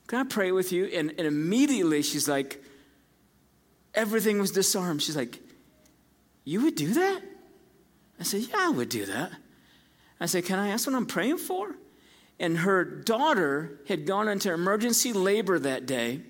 Can 0.08 0.20
I 0.20 0.24
pray 0.24 0.52
with 0.52 0.72
you? 0.72 0.86
And, 0.86 1.10
and 1.18 1.22
immediately 1.22 2.04
she's 2.04 2.30
like, 2.30 2.64
everything 3.96 4.40
was 4.40 4.52
disarmed. 4.52 5.02
She's 5.02 5.18
like, 5.18 5.40
you 6.46 6.62
would 6.62 6.76
do 6.76 6.94
that? 6.94 7.22
I 8.20 8.24
said, 8.24 8.42
yeah, 8.42 8.58
I 8.60 8.70
would 8.70 8.90
do 8.90 9.06
that. 9.08 9.32
I 10.22 10.28
said, 10.28 10.46
Can 10.46 10.60
I 10.60 10.70
ask 10.70 10.88
what 10.88 10.96
I'm 10.96 11.08
praying 11.08 11.40
for? 11.40 11.76
And 12.40 12.60
her 12.60 12.86
daughter 12.86 13.80
had 13.88 14.06
gone 14.06 14.28
into 14.28 14.54
emergency 14.54 15.12
labor 15.12 15.60
that 15.60 15.86
day. 15.86 16.22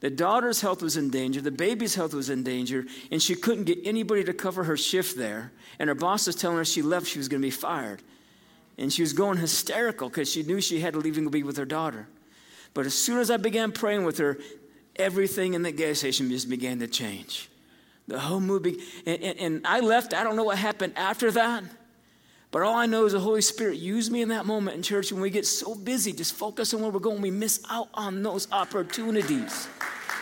The 0.00 0.10
daughter's 0.10 0.60
health 0.60 0.82
was 0.82 0.96
in 0.96 1.10
danger, 1.10 1.40
the 1.40 1.50
baby's 1.50 1.94
health 1.94 2.14
was 2.14 2.30
in 2.30 2.42
danger, 2.42 2.86
and 3.10 3.20
she 3.20 3.34
couldn't 3.34 3.64
get 3.64 3.78
anybody 3.84 4.24
to 4.24 4.32
cover 4.32 4.64
her 4.64 4.76
shift 4.76 5.16
there. 5.16 5.52
And 5.78 5.88
her 5.88 5.94
boss 5.94 6.26
was 6.26 6.36
telling 6.36 6.58
her 6.58 6.64
she 6.64 6.82
left, 6.82 7.06
she 7.06 7.18
was 7.18 7.28
going 7.28 7.42
to 7.42 7.46
be 7.46 7.50
fired. 7.50 8.02
And 8.78 8.92
she 8.92 9.02
was 9.02 9.12
going 9.12 9.38
hysterical 9.38 10.08
because 10.08 10.30
she 10.30 10.42
knew 10.42 10.60
she 10.60 10.80
had 10.80 10.94
to 10.94 11.00
leave 11.00 11.18
and 11.18 11.30
be 11.30 11.42
with 11.42 11.56
her 11.56 11.66
daughter. 11.66 12.08
But 12.72 12.86
as 12.86 12.94
soon 12.94 13.18
as 13.18 13.30
I 13.30 13.36
began 13.36 13.72
praying 13.72 14.04
with 14.04 14.18
her, 14.18 14.38
everything 14.96 15.54
in 15.54 15.62
the 15.62 15.72
gas 15.72 15.98
station 15.98 16.30
just 16.30 16.48
began 16.48 16.78
to 16.78 16.86
change. 16.86 17.50
The 18.08 18.18
whole 18.18 18.40
movie, 18.40 18.78
and, 19.04 19.22
and, 19.22 19.38
and 19.38 19.66
I 19.66 19.80
left. 19.80 20.14
I 20.14 20.24
don't 20.24 20.36
know 20.36 20.44
what 20.44 20.58
happened 20.58 20.94
after 20.96 21.30
that. 21.32 21.64
But 22.50 22.62
all 22.62 22.74
I 22.74 22.86
know 22.86 23.06
is 23.06 23.12
the 23.12 23.20
Holy 23.20 23.42
Spirit 23.42 23.78
used 23.78 24.10
me 24.10 24.22
in 24.22 24.28
that 24.30 24.44
moment 24.44 24.76
in 24.76 24.82
church 24.82 25.12
when 25.12 25.22
we 25.22 25.30
get 25.30 25.46
so 25.46 25.74
busy, 25.74 26.12
just 26.12 26.34
focus 26.34 26.74
on 26.74 26.82
where 26.82 26.90
we're 26.90 26.98
going, 26.98 27.20
we 27.20 27.30
miss 27.30 27.62
out 27.70 27.88
on 27.94 28.22
those 28.22 28.50
opportunities. 28.50 29.68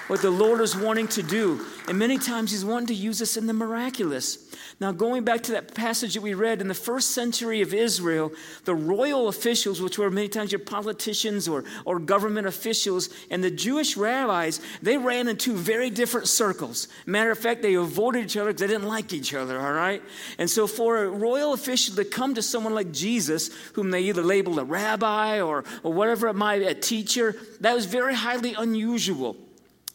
What 0.09 0.23
the 0.23 0.31
Lord 0.31 0.63
is 0.63 0.75
wanting 0.75 1.09
to 1.09 1.23
do. 1.23 1.65
And 1.87 1.99
many 1.99 2.19
times 2.19 2.51
He's 2.51 2.65
wanting 2.65 2.89
to 2.89 2.95
use 2.95 3.21
us 3.21 3.37
in 3.37 3.47
the 3.47 3.53
miraculous. 3.53 4.39
Now, 4.81 4.91
going 4.91 5.25
back 5.25 5.43
to 5.45 5.53
that 5.53 5.75
passage 5.75 6.15
that 6.15 6.23
we 6.23 6.35
read 6.35 6.61
in 6.61 6.69
the 6.69 6.75
first 6.75 7.11
century 7.11 7.61
of 7.61 7.75
Israel, 7.75 8.33
the 8.65 8.75
royal 8.75 9.29
officials, 9.29 9.83
which 9.83 9.99
were 9.99 10.11
many 10.11 10.29
times 10.29 10.51
your 10.51 10.61
politicians 10.61 11.47
or, 11.47 11.65
or 11.85 11.99
government 11.99 12.47
officials, 12.47 13.11
and 13.31 13.45
the 13.45 13.51
Jewish 13.51 13.97
rabbis, 13.97 14.61
they 14.81 14.97
ran 14.97 15.29
in 15.29 15.37
two 15.37 15.55
very 15.55 15.91
different 15.91 16.29
circles. 16.29 16.89
Matter 17.05 17.31
of 17.31 17.39
fact, 17.39 17.61
they 17.61 17.75
avoided 17.75 18.25
each 18.25 18.37
other 18.37 18.51
because 18.51 18.61
they 18.61 18.67
didn't 18.67 18.89
like 18.89 19.13
each 19.13 19.35
other, 19.35 19.61
all 19.61 19.73
right? 19.73 20.03
And 20.39 20.49
so, 20.49 20.67
for 20.67 21.05
a 21.05 21.09
royal 21.09 21.53
official 21.53 21.97
to 21.97 22.05
come 22.05 22.35
to 22.35 22.43
someone 22.43 22.75
like 22.75 22.93
Jesus, 22.93 23.51
whom 23.75 23.91
they 23.91 24.03
either 24.03 24.23
labeled 24.23 24.59
a 24.59 24.65
rabbi 24.65 25.41
or, 25.41 25.65
or 25.83 25.93
whatever 25.93 26.29
it 26.29 26.35
might 26.35 26.61
be, 26.61 26.67
a 26.67 26.75
teacher, 26.75 27.37
that 27.61 27.75
was 27.75 27.85
very 27.85 28.15
highly 28.15 28.55
unusual. 28.55 29.37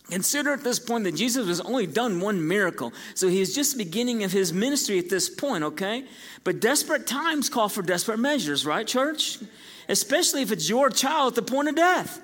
Consider 0.10 0.54
at 0.54 0.64
this 0.64 0.80
point 0.80 1.06
that 1.06 1.16
Jesus 1.16 1.48
has 1.48 1.62
only 1.62 1.88
done 1.88 2.20
one 2.20 2.46
miracle. 2.46 2.94
So 3.16 3.30
he's 3.30 3.56
just 3.56 3.78
beginning 3.78 4.24
of 4.24 4.32
his 4.32 4.52
ministry 4.52 5.00
at 5.00 5.10
this 5.10 5.30
point, 5.30 5.64
okay? 5.64 6.06
But 6.44 6.60
desperate 6.60 7.08
times 7.08 7.50
call 7.50 7.70
for 7.70 7.82
desperate 7.82 8.20
measures, 8.20 8.66
right, 8.66 8.86
church? 8.86 9.40
Especially 9.88 10.42
if 10.42 10.52
it's 10.52 10.70
your 10.70 10.90
child 10.90 11.34
at 11.34 11.36
the 11.36 11.52
point 11.52 11.70
of 11.70 11.76
death. 11.76 12.22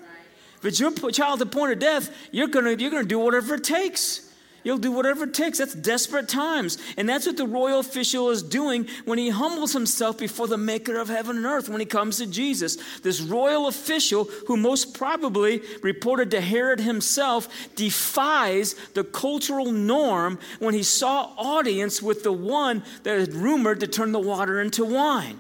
If 0.58 0.66
it's 0.66 0.80
your 0.80 0.92
child 0.92 1.42
at 1.42 1.50
the 1.50 1.58
point 1.58 1.72
of 1.72 1.80
death, 1.80 2.14
you're 2.32 2.48
gonna, 2.48 2.74
you're 2.74 2.92
gonna 2.92 3.06
do 3.06 3.20
whatever 3.20 3.56
it 3.56 3.64
takes. 3.64 4.29
He'll 4.64 4.78
do 4.78 4.92
whatever 4.92 5.26
it 5.26 5.34
takes. 5.34 5.60
That's 5.60 5.74
desperate 5.74 6.28
times. 6.28 6.78
And 6.98 7.08
that's 7.08 7.26
what 7.26 7.38
the 7.38 7.48
royal 7.48 7.80
official 7.80 8.30
is 8.30 8.44
doing 8.44 8.88
when 9.06 9.18
he 9.18 9.30
humbles 9.30 9.74
himself 9.74 10.18
before 10.18 10.48
the 10.48 10.58
maker 10.58 11.00
of 11.00 11.10
heaven 11.10 11.38
and 11.38 11.46
earth 11.46 11.70
when 11.70 11.80
he 11.80 11.86
comes 11.86 12.18
to 12.18 12.28
Jesus. 12.28 12.78
This 13.00 13.22
royal 13.22 13.68
official, 13.68 14.26
who 14.48 14.58
most 14.58 14.94
probably 14.94 15.62
reported 15.82 16.32
to 16.32 16.42
Herod 16.42 16.80
himself, 16.80 17.48
defies 17.76 18.76
the 18.94 19.04
cultural 19.04 19.72
norm 19.72 20.40
when 20.60 20.74
he 20.74 20.84
saw 20.84 21.32
audience 21.38 22.02
with 22.02 22.24
the 22.24 22.34
one 22.34 22.84
that 23.04 23.20
had 23.20 23.34
rumored 23.34 23.80
to 23.80 23.88
turn 23.88 24.12
the 24.12 24.20
water 24.20 24.62
into 24.62 24.86
wine. 24.86 25.40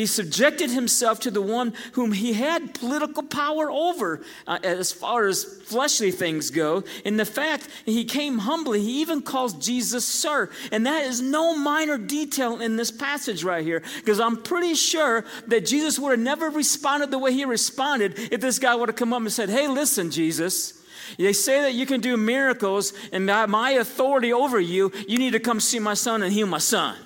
He 0.00 0.06
subjected 0.06 0.70
himself 0.70 1.20
to 1.20 1.30
the 1.30 1.42
one 1.42 1.74
whom 1.92 2.12
he 2.12 2.32
had 2.32 2.72
political 2.72 3.22
power 3.22 3.70
over 3.70 4.22
uh, 4.46 4.58
as 4.62 4.92
far 4.92 5.26
as 5.26 5.44
fleshly 5.44 6.10
things 6.10 6.48
go. 6.48 6.84
In 7.04 7.18
the 7.18 7.26
fact 7.26 7.68
he 7.84 8.06
came 8.06 8.38
humbly, 8.38 8.80
he 8.80 9.02
even 9.02 9.20
calls 9.20 9.52
Jesus 9.52 10.06
sir. 10.06 10.48
And 10.72 10.86
that 10.86 11.04
is 11.04 11.20
no 11.20 11.54
minor 11.54 11.98
detail 11.98 12.62
in 12.62 12.76
this 12.76 12.90
passage 12.90 13.44
right 13.44 13.62
here, 13.62 13.82
because 13.96 14.20
I'm 14.20 14.42
pretty 14.42 14.72
sure 14.72 15.26
that 15.48 15.66
Jesus 15.66 15.98
would 15.98 16.12
have 16.12 16.18
never 16.18 16.48
responded 16.48 17.10
the 17.10 17.18
way 17.18 17.34
he 17.34 17.44
responded 17.44 18.18
if 18.32 18.40
this 18.40 18.58
guy 18.58 18.74
would 18.74 18.88
have 18.88 18.96
come 18.96 19.12
up 19.12 19.20
and 19.20 19.30
said, 19.30 19.50
Hey, 19.50 19.68
listen, 19.68 20.10
Jesus. 20.10 20.82
They 21.18 21.34
say 21.34 21.60
that 21.60 21.74
you 21.74 21.84
can 21.84 22.00
do 22.00 22.16
miracles, 22.16 22.94
and 23.12 23.26
by 23.26 23.44
my 23.44 23.72
authority 23.72 24.32
over 24.32 24.58
you, 24.58 24.92
you 25.06 25.18
need 25.18 25.32
to 25.32 25.40
come 25.40 25.60
see 25.60 25.78
my 25.78 25.92
son 25.92 26.22
and 26.22 26.32
heal 26.32 26.46
my 26.46 26.56
son. 26.56 26.96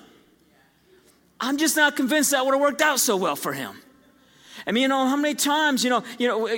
I'm 1.39 1.57
just 1.57 1.75
not 1.75 1.95
convinced 1.95 2.31
that 2.31 2.45
would 2.45 2.53
have 2.53 2.61
worked 2.61 2.81
out 2.81 2.99
so 2.99 3.17
well 3.17 3.35
for 3.35 3.53
him. 3.53 3.75
I 4.67 4.71
mean, 4.71 4.83
you 4.83 4.87
know, 4.87 5.07
how 5.07 5.15
many 5.15 5.35
times, 5.35 5.83
you 5.83 5.89
know, 5.89 6.03
you 6.17 6.27
know, 6.27 6.49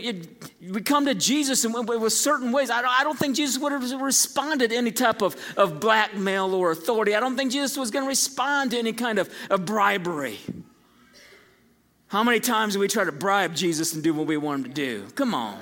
we 0.72 0.82
come 0.82 1.06
to 1.06 1.16
Jesus 1.16 1.66
and 1.66 1.74
with 1.88 2.14
certain 2.14 2.52
ways. 2.52 2.70
I 2.70 2.82
don't, 2.82 3.00
I 3.00 3.04
don't 3.04 3.18
think 3.20 3.36
Jesus 3.36 3.60
would 3.60 3.72
have 3.74 4.02
responded 4.02 4.70
to 4.70 4.78
any 4.78 4.92
type 4.92 5.22
of, 5.22 5.36
of 5.58 5.80
blackmail 5.80 6.54
or 6.54 6.72
authority. 6.72 7.16
I 7.16 7.20
don't 7.20 7.36
think 7.36 7.52
Jesus 7.52 7.76
was 7.76 7.92
going 7.92 8.06
to 8.06 8.10
respond 8.10 8.72
to 8.72 8.78
any 8.78 8.94
kind 8.94 9.20
of, 9.20 9.34
of 9.50 9.66
bribery. 9.66 10.40
How 12.08 12.24
many 12.24 12.40
times 12.40 12.76
do 12.76 12.80
we 12.80 12.88
try 12.88 13.04
to 13.04 13.12
bribe 13.12 13.54
Jesus 13.54 13.94
and 13.94 14.02
do 14.02 14.14
what 14.14 14.28
we 14.28 14.38
want 14.38 14.66
him 14.66 14.74
to 14.74 14.74
do? 14.74 15.08
Come 15.16 15.34
on. 15.34 15.60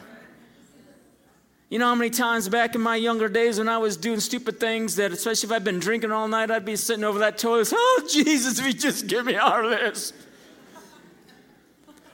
You 1.76 1.80
know 1.80 1.88
how 1.88 1.96
many 1.96 2.10
times 2.10 2.48
back 2.48 2.74
in 2.74 2.80
my 2.80 2.96
younger 2.96 3.28
days 3.28 3.58
when 3.58 3.68
I 3.68 3.78
was 3.80 3.98
doing 3.98 4.22
stupid 4.22 4.62
things 4.62 4.96
that, 4.96 5.12
especially 5.12 5.48
if 5.48 5.52
I'd 5.52 5.66
been 5.66 5.82
drinking 5.82 6.10
all 6.10 6.26
night, 6.26 6.50
I'd 6.50 6.64
be 6.64 6.78
sitting 6.78 7.04
over 7.04 7.20
that 7.20 7.38
toilet. 7.38 7.68
Oh, 7.76 8.08
Jesus, 8.10 8.60
if 8.60 8.66
you 8.66 8.72
just 8.72 9.08
give 9.08 9.26
me 9.26 9.36
our 9.36 9.66
list. 9.66 10.14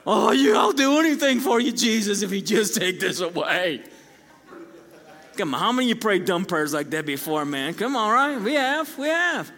Oh, 0.04 0.32
you, 0.32 0.56
I'll 0.56 0.72
do 0.72 0.98
anything 0.98 1.38
for 1.38 1.60
you, 1.60 1.70
Jesus, 1.70 2.22
if 2.22 2.32
you 2.32 2.40
just 2.40 2.74
take 2.74 2.98
this 2.98 3.20
away. 3.20 3.84
Come 5.36 5.54
on, 5.54 5.60
how 5.60 5.70
many 5.70 5.92
of 5.92 5.96
you 5.96 6.00
prayed 6.00 6.24
dumb 6.24 6.44
prayers 6.44 6.74
like 6.74 6.90
that 6.90 7.06
before, 7.06 7.44
man? 7.44 7.74
Come 7.74 7.94
on, 7.94 8.10
right? 8.10 8.42
We 8.42 8.54
have, 8.54 8.98
we 8.98 9.06
have. 9.06 9.52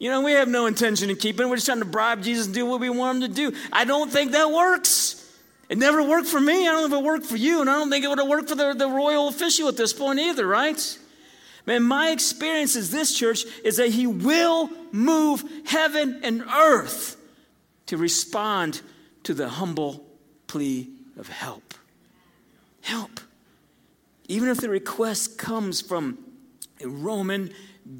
You 0.00 0.10
know, 0.10 0.22
we 0.22 0.32
have 0.32 0.48
no 0.48 0.66
intention 0.66 1.08
of 1.08 1.20
keeping. 1.20 1.48
We're 1.48 1.54
just 1.54 1.66
trying 1.66 1.78
to 1.78 1.84
bribe 1.84 2.20
Jesus 2.20 2.46
and 2.46 2.54
do 2.56 2.66
what 2.66 2.80
we 2.80 2.90
want 2.90 3.22
him 3.22 3.28
to 3.30 3.36
do. 3.36 3.56
I 3.72 3.84
don't 3.84 4.10
think 4.10 4.32
that 4.32 4.50
works. 4.50 5.15
It 5.68 5.78
never 5.78 6.02
worked 6.02 6.28
for 6.28 6.40
me. 6.40 6.68
I 6.68 6.72
don't 6.72 6.88
know 6.88 6.96
if 6.96 7.02
it 7.02 7.04
worked 7.04 7.26
for 7.26 7.36
you, 7.36 7.60
and 7.60 7.68
I 7.68 7.74
don't 7.74 7.90
think 7.90 8.04
it 8.04 8.08
would 8.08 8.18
have 8.18 8.28
worked 8.28 8.48
for 8.48 8.54
the, 8.54 8.74
the 8.74 8.88
royal 8.88 9.28
official 9.28 9.68
at 9.68 9.76
this 9.76 9.92
point 9.92 10.20
either, 10.20 10.46
right? 10.46 10.98
Man, 11.66 11.82
my 11.82 12.10
experience 12.10 12.76
as 12.76 12.92
this 12.92 13.16
church 13.16 13.44
is 13.64 13.76
that 13.78 13.90
he 13.90 14.06
will 14.06 14.70
move 14.92 15.44
heaven 15.66 16.20
and 16.22 16.42
earth 16.42 17.16
to 17.86 17.96
respond 17.96 18.80
to 19.24 19.34
the 19.34 19.48
humble 19.48 20.06
plea 20.46 20.88
of 21.18 21.28
help. 21.28 21.74
Help. 22.82 23.20
Even 24.28 24.48
if 24.48 24.58
the 24.58 24.68
request 24.68 25.38
comes 25.38 25.80
from 25.80 26.18
a 26.80 26.86
Roman 26.86 27.50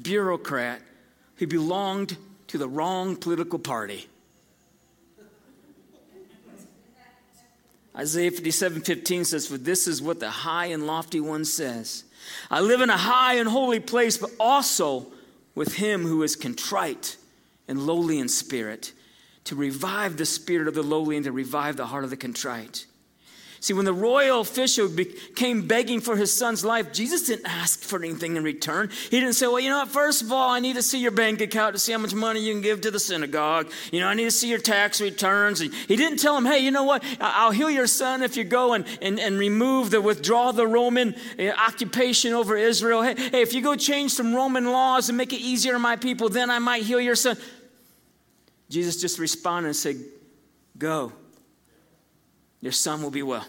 bureaucrat 0.01 0.81
who 1.35 1.47
belonged 1.47 2.15
to 2.47 2.57
the 2.57 2.67
wrong 2.69 3.17
political 3.17 3.59
party. 3.59 4.07
Isaiah 7.97 8.31
57 8.31 8.81
15 8.81 9.25
says, 9.25 9.47
For 9.47 9.57
this 9.57 9.87
is 9.87 10.01
what 10.01 10.19
the 10.19 10.29
high 10.29 10.67
and 10.67 10.85
lofty 10.85 11.19
one 11.19 11.45
says 11.45 12.03
I 12.51 12.61
live 12.61 12.81
in 12.81 12.89
a 12.89 12.97
high 12.97 13.35
and 13.35 13.49
holy 13.49 13.79
place, 13.79 14.17
but 14.17 14.31
also 14.39 15.07
with 15.55 15.75
him 15.75 16.03
who 16.03 16.23
is 16.23 16.35
contrite 16.35 17.17
and 17.67 17.85
lowly 17.85 18.19
in 18.19 18.29
spirit, 18.29 18.93
to 19.45 19.55
revive 19.55 20.17
the 20.17 20.25
spirit 20.25 20.67
of 20.67 20.75
the 20.75 20.83
lowly 20.83 21.15
and 21.15 21.25
to 21.25 21.31
revive 21.31 21.77
the 21.77 21.87
heart 21.87 22.03
of 22.03 22.09
the 22.09 22.17
contrite. 22.17 22.85
See, 23.59 23.73
when 23.73 23.85
the 23.85 23.93
royal 23.93 24.41
official 24.41 24.87
came 25.35 25.67
begging 25.67 25.99
for 25.99 26.15
his 26.15 26.31
son's 26.31 26.63
life, 26.63 26.93
Jesus 26.93 27.25
didn't 27.25 27.47
ask 27.47 27.81
for 27.81 28.03
anything 28.03 28.35
in 28.35 28.43
return. 28.43 28.89
He 29.09 29.19
didn't 29.19 29.33
say, 29.33 29.47
Well, 29.47 29.59
you 29.59 29.69
know 29.69 29.79
what? 29.79 29.89
First 29.89 30.21
of 30.21 30.31
all, 30.31 30.51
I 30.51 30.59
need 30.59 30.75
to 30.75 30.83
see 30.83 30.99
your 30.99 31.11
bank 31.11 31.41
account 31.41 31.73
to 31.73 31.79
see 31.79 31.91
how 31.91 31.97
much 31.97 32.13
money 32.13 32.39
you 32.39 32.53
can 32.53 32.61
give 32.61 32.81
to 32.81 32.91
the 32.91 32.99
synagogue. 32.99 33.71
You 33.91 33.99
know, 33.99 34.07
I 34.07 34.13
need 34.13 34.25
to 34.25 34.31
see 34.31 34.49
your 34.49 34.59
tax 34.59 35.01
returns. 35.01 35.59
He 35.59 35.95
didn't 35.95 36.19
tell 36.19 36.37
him, 36.37 36.45
Hey, 36.45 36.59
you 36.59 36.69
know 36.69 36.83
what? 36.83 37.03
I'll 37.19 37.51
heal 37.51 37.69
your 37.69 37.87
son 37.87 38.21
if 38.21 38.37
you 38.37 38.43
go 38.43 38.73
and, 38.73 38.85
and, 39.01 39.19
and 39.19 39.39
remove 39.39 39.89
the 39.89 40.01
withdraw 40.01 40.51
the 40.51 40.67
Roman 40.67 41.15
uh, 41.39 41.49
occupation 41.49 42.33
over 42.33 42.55
Israel. 42.55 43.01
Hey, 43.01 43.15
hey, 43.15 43.41
if 43.41 43.53
you 43.53 43.61
go 43.61 43.75
change 43.75 44.11
some 44.11 44.35
Roman 44.35 44.65
laws 44.65 45.09
and 45.09 45.17
make 45.17 45.33
it 45.33 45.41
easier 45.41 45.75
on 45.75 45.81
my 45.81 45.95
people, 45.95 46.29
then 46.29 46.51
I 46.51 46.59
might 46.59 46.83
heal 46.83 47.01
your 47.01 47.15
son. 47.15 47.37
Jesus 48.69 49.01
just 49.01 49.17
responded 49.17 49.69
and 49.69 49.75
said, 49.75 49.95
Go 50.77 51.11
your 52.61 52.71
son 52.71 53.01
will 53.01 53.11
be 53.11 53.23
well. 53.23 53.45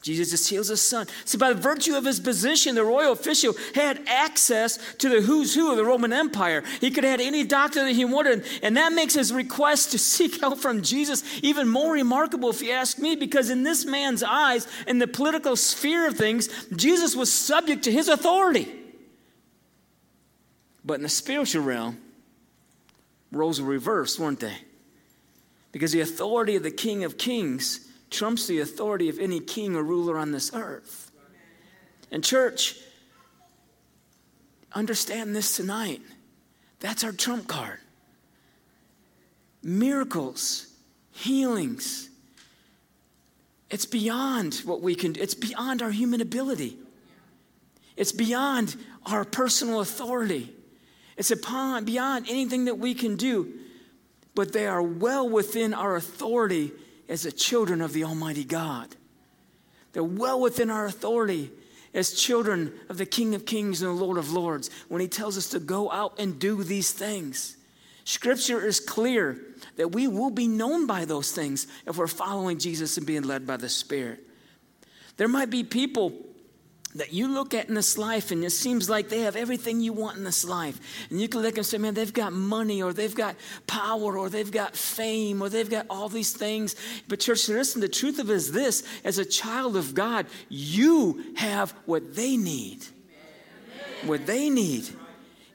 Jesus 0.00 0.30
just 0.30 0.48
heals 0.48 0.68
his 0.68 0.80
son. 0.80 1.06
See, 1.24 1.38
by 1.38 1.52
virtue 1.54 1.96
of 1.96 2.04
his 2.04 2.20
position, 2.20 2.76
the 2.76 2.84
royal 2.84 3.12
official 3.12 3.54
had 3.74 4.00
access 4.06 4.78
to 4.98 5.08
the 5.08 5.20
who's 5.20 5.54
who 5.54 5.72
of 5.72 5.76
the 5.76 5.84
Roman 5.84 6.12
Empire. 6.12 6.62
He 6.80 6.90
could 6.90 7.02
have 7.02 7.18
had 7.18 7.26
any 7.26 7.44
doctor 7.44 7.84
that 7.84 7.92
he 7.92 8.04
wanted, 8.04 8.46
and 8.62 8.76
that 8.76 8.92
makes 8.92 9.14
his 9.14 9.32
request 9.32 9.90
to 9.90 9.98
seek 9.98 10.40
help 10.40 10.60
from 10.60 10.82
Jesus 10.82 11.24
even 11.42 11.68
more 11.68 11.92
remarkable, 11.92 12.50
if 12.50 12.62
you 12.62 12.70
ask 12.70 12.98
me, 12.98 13.16
because 13.16 13.50
in 13.50 13.64
this 13.64 13.84
man's 13.84 14.22
eyes, 14.22 14.68
in 14.86 14.98
the 14.98 15.08
political 15.08 15.56
sphere 15.56 16.06
of 16.06 16.16
things, 16.16 16.48
Jesus 16.76 17.16
was 17.16 17.32
subject 17.32 17.82
to 17.84 17.92
his 17.92 18.08
authority. 18.08 18.72
But 20.84 20.94
in 20.94 21.02
the 21.02 21.08
spiritual 21.08 21.64
realm, 21.64 21.98
roles 23.32 23.60
were 23.60 23.68
reversed, 23.68 24.18
weren't 24.18 24.40
they? 24.40 24.56
Because 25.78 25.92
the 25.92 26.00
authority 26.00 26.56
of 26.56 26.64
the 26.64 26.72
King 26.72 27.04
of 27.04 27.18
Kings 27.18 27.86
trumps 28.10 28.48
the 28.48 28.58
authority 28.58 29.08
of 29.08 29.20
any 29.20 29.38
king 29.38 29.76
or 29.76 29.84
ruler 29.84 30.18
on 30.18 30.32
this 30.32 30.50
earth. 30.52 31.12
And, 32.10 32.24
church, 32.24 32.74
understand 34.72 35.36
this 35.36 35.54
tonight. 35.54 36.02
That's 36.80 37.04
our 37.04 37.12
trump 37.12 37.46
card. 37.46 37.78
Miracles, 39.62 40.66
healings. 41.12 42.10
It's 43.70 43.86
beyond 43.86 44.56
what 44.64 44.80
we 44.82 44.96
can 44.96 45.12
do, 45.12 45.20
it's 45.20 45.34
beyond 45.34 45.80
our 45.80 45.92
human 45.92 46.20
ability. 46.20 46.76
It's 47.96 48.10
beyond 48.10 48.74
our 49.06 49.24
personal 49.24 49.78
authority. 49.78 50.52
It's 51.16 51.30
upon, 51.30 51.84
beyond 51.84 52.26
anything 52.28 52.64
that 52.64 52.78
we 52.80 52.94
can 52.94 53.14
do 53.14 53.60
but 54.38 54.52
they 54.52 54.68
are 54.68 54.80
well 54.80 55.28
within 55.28 55.74
our 55.74 55.96
authority 55.96 56.70
as 57.08 57.22
the 57.22 57.32
children 57.32 57.80
of 57.80 57.92
the 57.92 58.04
Almighty 58.04 58.44
God. 58.44 58.86
They're 59.92 60.04
well 60.04 60.40
within 60.40 60.70
our 60.70 60.86
authority 60.86 61.50
as 61.92 62.12
children 62.12 62.72
of 62.88 62.98
the 62.98 63.04
King 63.04 63.34
of 63.34 63.44
Kings 63.44 63.82
and 63.82 63.90
the 63.90 64.04
Lord 64.04 64.16
of 64.16 64.32
Lords 64.32 64.70
when 64.86 65.00
He 65.00 65.08
tells 65.08 65.36
us 65.36 65.48
to 65.48 65.58
go 65.58 65.90
out 65.90 66.20
and 66.20 66.38
do 66.38 66.62
these 66.62 66.92
things. 66.92 67.56
Scripture 68.04 68.64
is 68.64 68.78
clear 68.78 69.40
that 69.74 69.90
we 69.90 70.06
will 70.06 70.30
be 70.30 70.46
known 70.46 70.86
by 70.86 71.04
those 71.04 71.32
things 71.32 71.66
if 71.84 71.96
we're 71.96 72.06
following 72.06 72.60
Jesus 72.60 72.96
and 72.96 73.04
being 73.04 73.24
led 73.24 73.44
by 73.44 73.56
the 73.56 73.68
Spirit. 73.68 74.20
There 75.16 75.26
might 75.26 75.50
be 75.50 75.64
people 75.64 76.12
that 76.94 77.12
you 77.12 77.28
look 77.28 77.54
at 77.54 77.68
in 77.68 77.74
this 77.74 77.98
life 77.98 78.30
and 78.30 78.42
it 78.42 78.50
seems 78.50 78.88
like 78.88 79.08
they 79.08 79.20
have 79.20 79.36
everything 79.36 79.80
you 79.80 79.92
want 79.92 80.16
in 80.16 80.24
this 80.24 80.44
life. 80.44 80.80
And 81.10 81.20
you 81.20 81.28
can 81.28 81.42
look 81.42 81.56
and 81.56 81.66
say, 81.66 81.78
man, 81.78 81.94
they've 81.94 82.12
got 82.12 82.32
money 82.32 82.82
or 82.82 82.92
they've 82.92 83.14
got 83.14 83.36
power 83.66 84.18
or 84.18 84.30
they've 84.30 84.50
got 84.50 84.74
fame 84.74 85.42
or 85.42 85.48
they've 85.48 85.68
got 85.68 85.86
all 85.90 86.08
these 86.08 86.32
things. 86.32 86.76
But, 87.06 87.20
church, 87.20 87.48
listen, 87.48 87.80
the 87.80 87.88
truth 87.88 88.18
of 88.18 88.30
it 88.30 88.34
is 88.34 88.52
this 88.52 88.84
as 89.04 89.18
a 89.18 89.24
child 89.24 89.76
of 89.76 89.94
God, 89.94 90.26
you 90.48 91.24
have 91.36 91.72
what 91.84 92.14
they 92.14 92.36
need. 92.36 92.84
What 94.04 94.26
they 94.26 94.48
need 94.48 94.88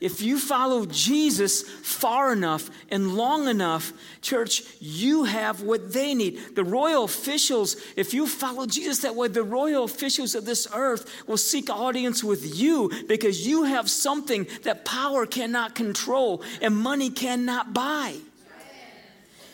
if 0.03 0.21
you 0.21 0.37
follow 0.37 0.85
Jesus 0.85 1.61
far 1.61 2.33
enough 2.33 2.69
and 2.91 3.15
long 3.15 3.47
enough, 3.47 3.93
church, 4.21 4.63
you 4.81 5.23
have 5.23 5.61
what 5.61 5.93
they 5.93 6.13
need. 6.13 6.57
The 6.57 6.63
royal 6.65 7.05
officials, 7.05 7.77
if 7.95 8.13
you 8.13 8.27
follow 8.27 8.65
Jesus 8.65 8.99
that 8.99 9.15
way, 9.15 9.29
the 9.29 9.43
royal 9.43 9.85
officials 9.85 10.35
of 10.35 10.43
this 10.43 10.67
earth 10.73 11.09
will 11.25 11.37
seek 11.37 11.69
audience 11.69 12.21
with 12.21 12.59
you 12.59 12.91
because 13.07 13.47
you 13.47 13.63
have 13.63 13.89
something 13.89 14.45
that 14.63 14.83
power 14.83 15.25
cannot 15.25 15.73
control 15.73 16.43
and 16.61 16.75
money 16.75 17.09
cannot 17.09 17.73
buy. 17.73 18.17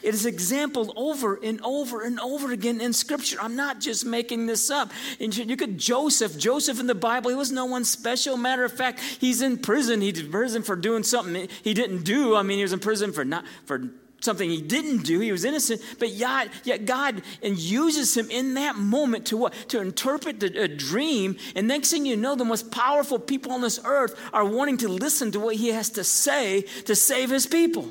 It 0.02 0.14
is 0.14 0.26
exampled 0.26 0.94
over 0.96 1.40
and 1.44 1.62
over 1.62 2.02
and 2.02 2.20
over 2.20 2.52
again 2.52 2.80
in 2.82 2.94
Scripture. 2.94 3.38
I'm 3.42 3.56
not 3.56 3.80
just 3.80 4.06
making 4.06 4.46
this 4.46 4.70
up. 4.70 4.92
And 5.20 5.36
you 5.36 5.58
could 5.58 5.78
Joseph. 5.78 6.38
Joseph 6.38 6.80
in 6.80 6.88
the 6.88 6.96
Bible, 6.96 7.30
he 7.30 7.36
was 7.36 7.52
no 7.52 7.66
one 7.66 7.84
special. 7.84 8.38
Matter 8.38 8.64
of 8.64 8.72
fact, 8.72 9.02
he's 9.20 9.42
in 9.42 9.58
prison. 9.58 10.02
He's 10.02 10.20
in 10.20 10.32
prison 10.32 10.64
for 10.64 10.76
doing 10.76 11.04
something 11.04 11.48
he 11.64 11.74
didn't 11.74 12.04
do. 12.04 12.36
I 12.36 12.44
mean, 12.44 12.58
he 12.58 12.64
was 12.64 12.74
in 12.74 12.80
prison 12.80 13.12
for 13.12 13.26
not 13.26 13.46
for 13.66 13.90
something 14.22 14.50
he 14.50 14.62
didn't 14.62 15.04
do. 15.04 15.20
He 15.20 15.32
was 15.32 15.46
innocent, 15.46 15.82
but 15.98 16.10
yet, 16.10 16.50
yet 16.64 16.86
God 16.86 17.22
and 17.42 17.58
uses 17.58 18.16
him 18.16 18.30
in 18.30 18.56
that 18.56 18.76
moment 18.76 19.28
to 19.28 19.38
what? 19.38 19.54
To 19.70 19.82
interpret 19.82 20.40
the, 20.40 20.48
a 20.62 20.68
dream. 20.68 21.38
And 21.56 21.68
next 21.68 21.92
thing 21.92 22.06
you 22.06 22.18
know, 22.18 22.36
the 22.36 22.46
most 22.46 22.72
powerful 22.72 23.20
people 23.20 23.52
on 23.52 23.62
this 23.62 23.80
earth 23.86 24.20
are 24.34 24.46
wanting 24.46 24.78
to 24.78 24.90
listen 24.90 25.32
to 25.32 25.40
what 25.40 25.56
he 25.56 25.70
has 25.70 25.90
to 25.92 26.04
say 26.04 26.62
to 26.86 26.96
save 26.96 27.30
his 27.30 27.46
people. 27.46 27.90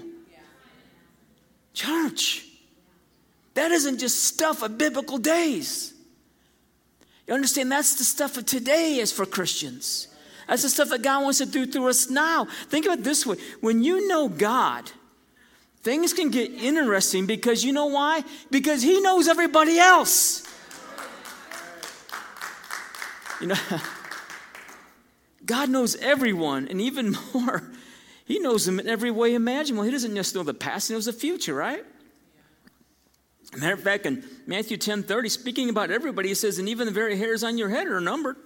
Church, 1.79 2.45
that 3.55 3.71
isn't 3.71 3.99
just 3.99 4.25
stuff 4.25 4.65
of 4.65 4.77
biblical 4.79 5.17
days. 5.17 5.95
You 7.29 7.35
understand? 7.35 7.71
That's 7.71 7.95
the 7.95 8.03
stuff 8.03 8.37
of 8.37 8.47
today 8.47 8.97
is 8.97 9.13
for 9.13 9.25
Christians. 9.25 10.09
That's 10.49 10.63
the 10.63 10.71
stuff 10.71 10.89
that 10.89 11.03
God 11.03 11.23
wants 11.23 11.39
to 11.39 11.47
do 11.47 11.67
through 11.67 11.89
us 11.89 12.11
now. 12.11 12.47
Think 12.67 12.87
of 12.87 12.95
it 12.95 13.05
this 13.05 13.25
way 13.25 13.37
when 13.61 13.85
you 13.85 14.09
know 14.09 14.29
God, 14.29 14.91
things 15.83 16.13
can 16.13 16.33
get 16.33 16.51
interesting 16.51 17.27
because 17.27 17.63
you 17.63 17.73
know 17.73 17.87
why? 17.87 18.25
Because 18.51 18.83
He 18.83 19.01
knows 19.01 19.29
everybody 19.29 19.79
else. 19.79 20.43
You 23.41 23.47
know, 23.47 23.59
God 25.47 25.71
knows 25.71 25.95
everyone, 25.95 26.67
and 26.67 26.81
even 26.81 27.15
more, 27.33 27.71
he 28.29 28.39
knows 28.39 28.67
them 28.67 28.79
in 28.79 28.87
every 28.87 29.11
way 29.11 29.35
imaginable. 29.35 29.85
He 29.85 29.91
doesn't 29.91 30.15
just 30.15 30.35
know 30.35 30.43
the 30.43 30.53
past, 30.53 30.89
he 30.89 30.95
knows 30.95 31.07
the 31.07 31.15
future, 31.15 31.55
right? 31.55 31.83
Matter 33.57 33.73
of 33.73 33.81
fact, 33.81 34.05
in 34.05 34.23
Matthew 34.47 34.77
10 34.77 35.05
30, 35.05 35.31
speaking 35.31 35.71
about 35.71 35.91
everybody, 35.91 36.29
he 36.29 36.35
says, 36.35 36.59
and 36.59 36.69
even 36.69 36.87
the 36.87 36.93
very 36.93 37.17
hairs 37.17 37.43
on 37.43 37.57
your 37.57 37.71
head 37.71 37.87
are 37.87 38.03
numbered. 38.03 38.37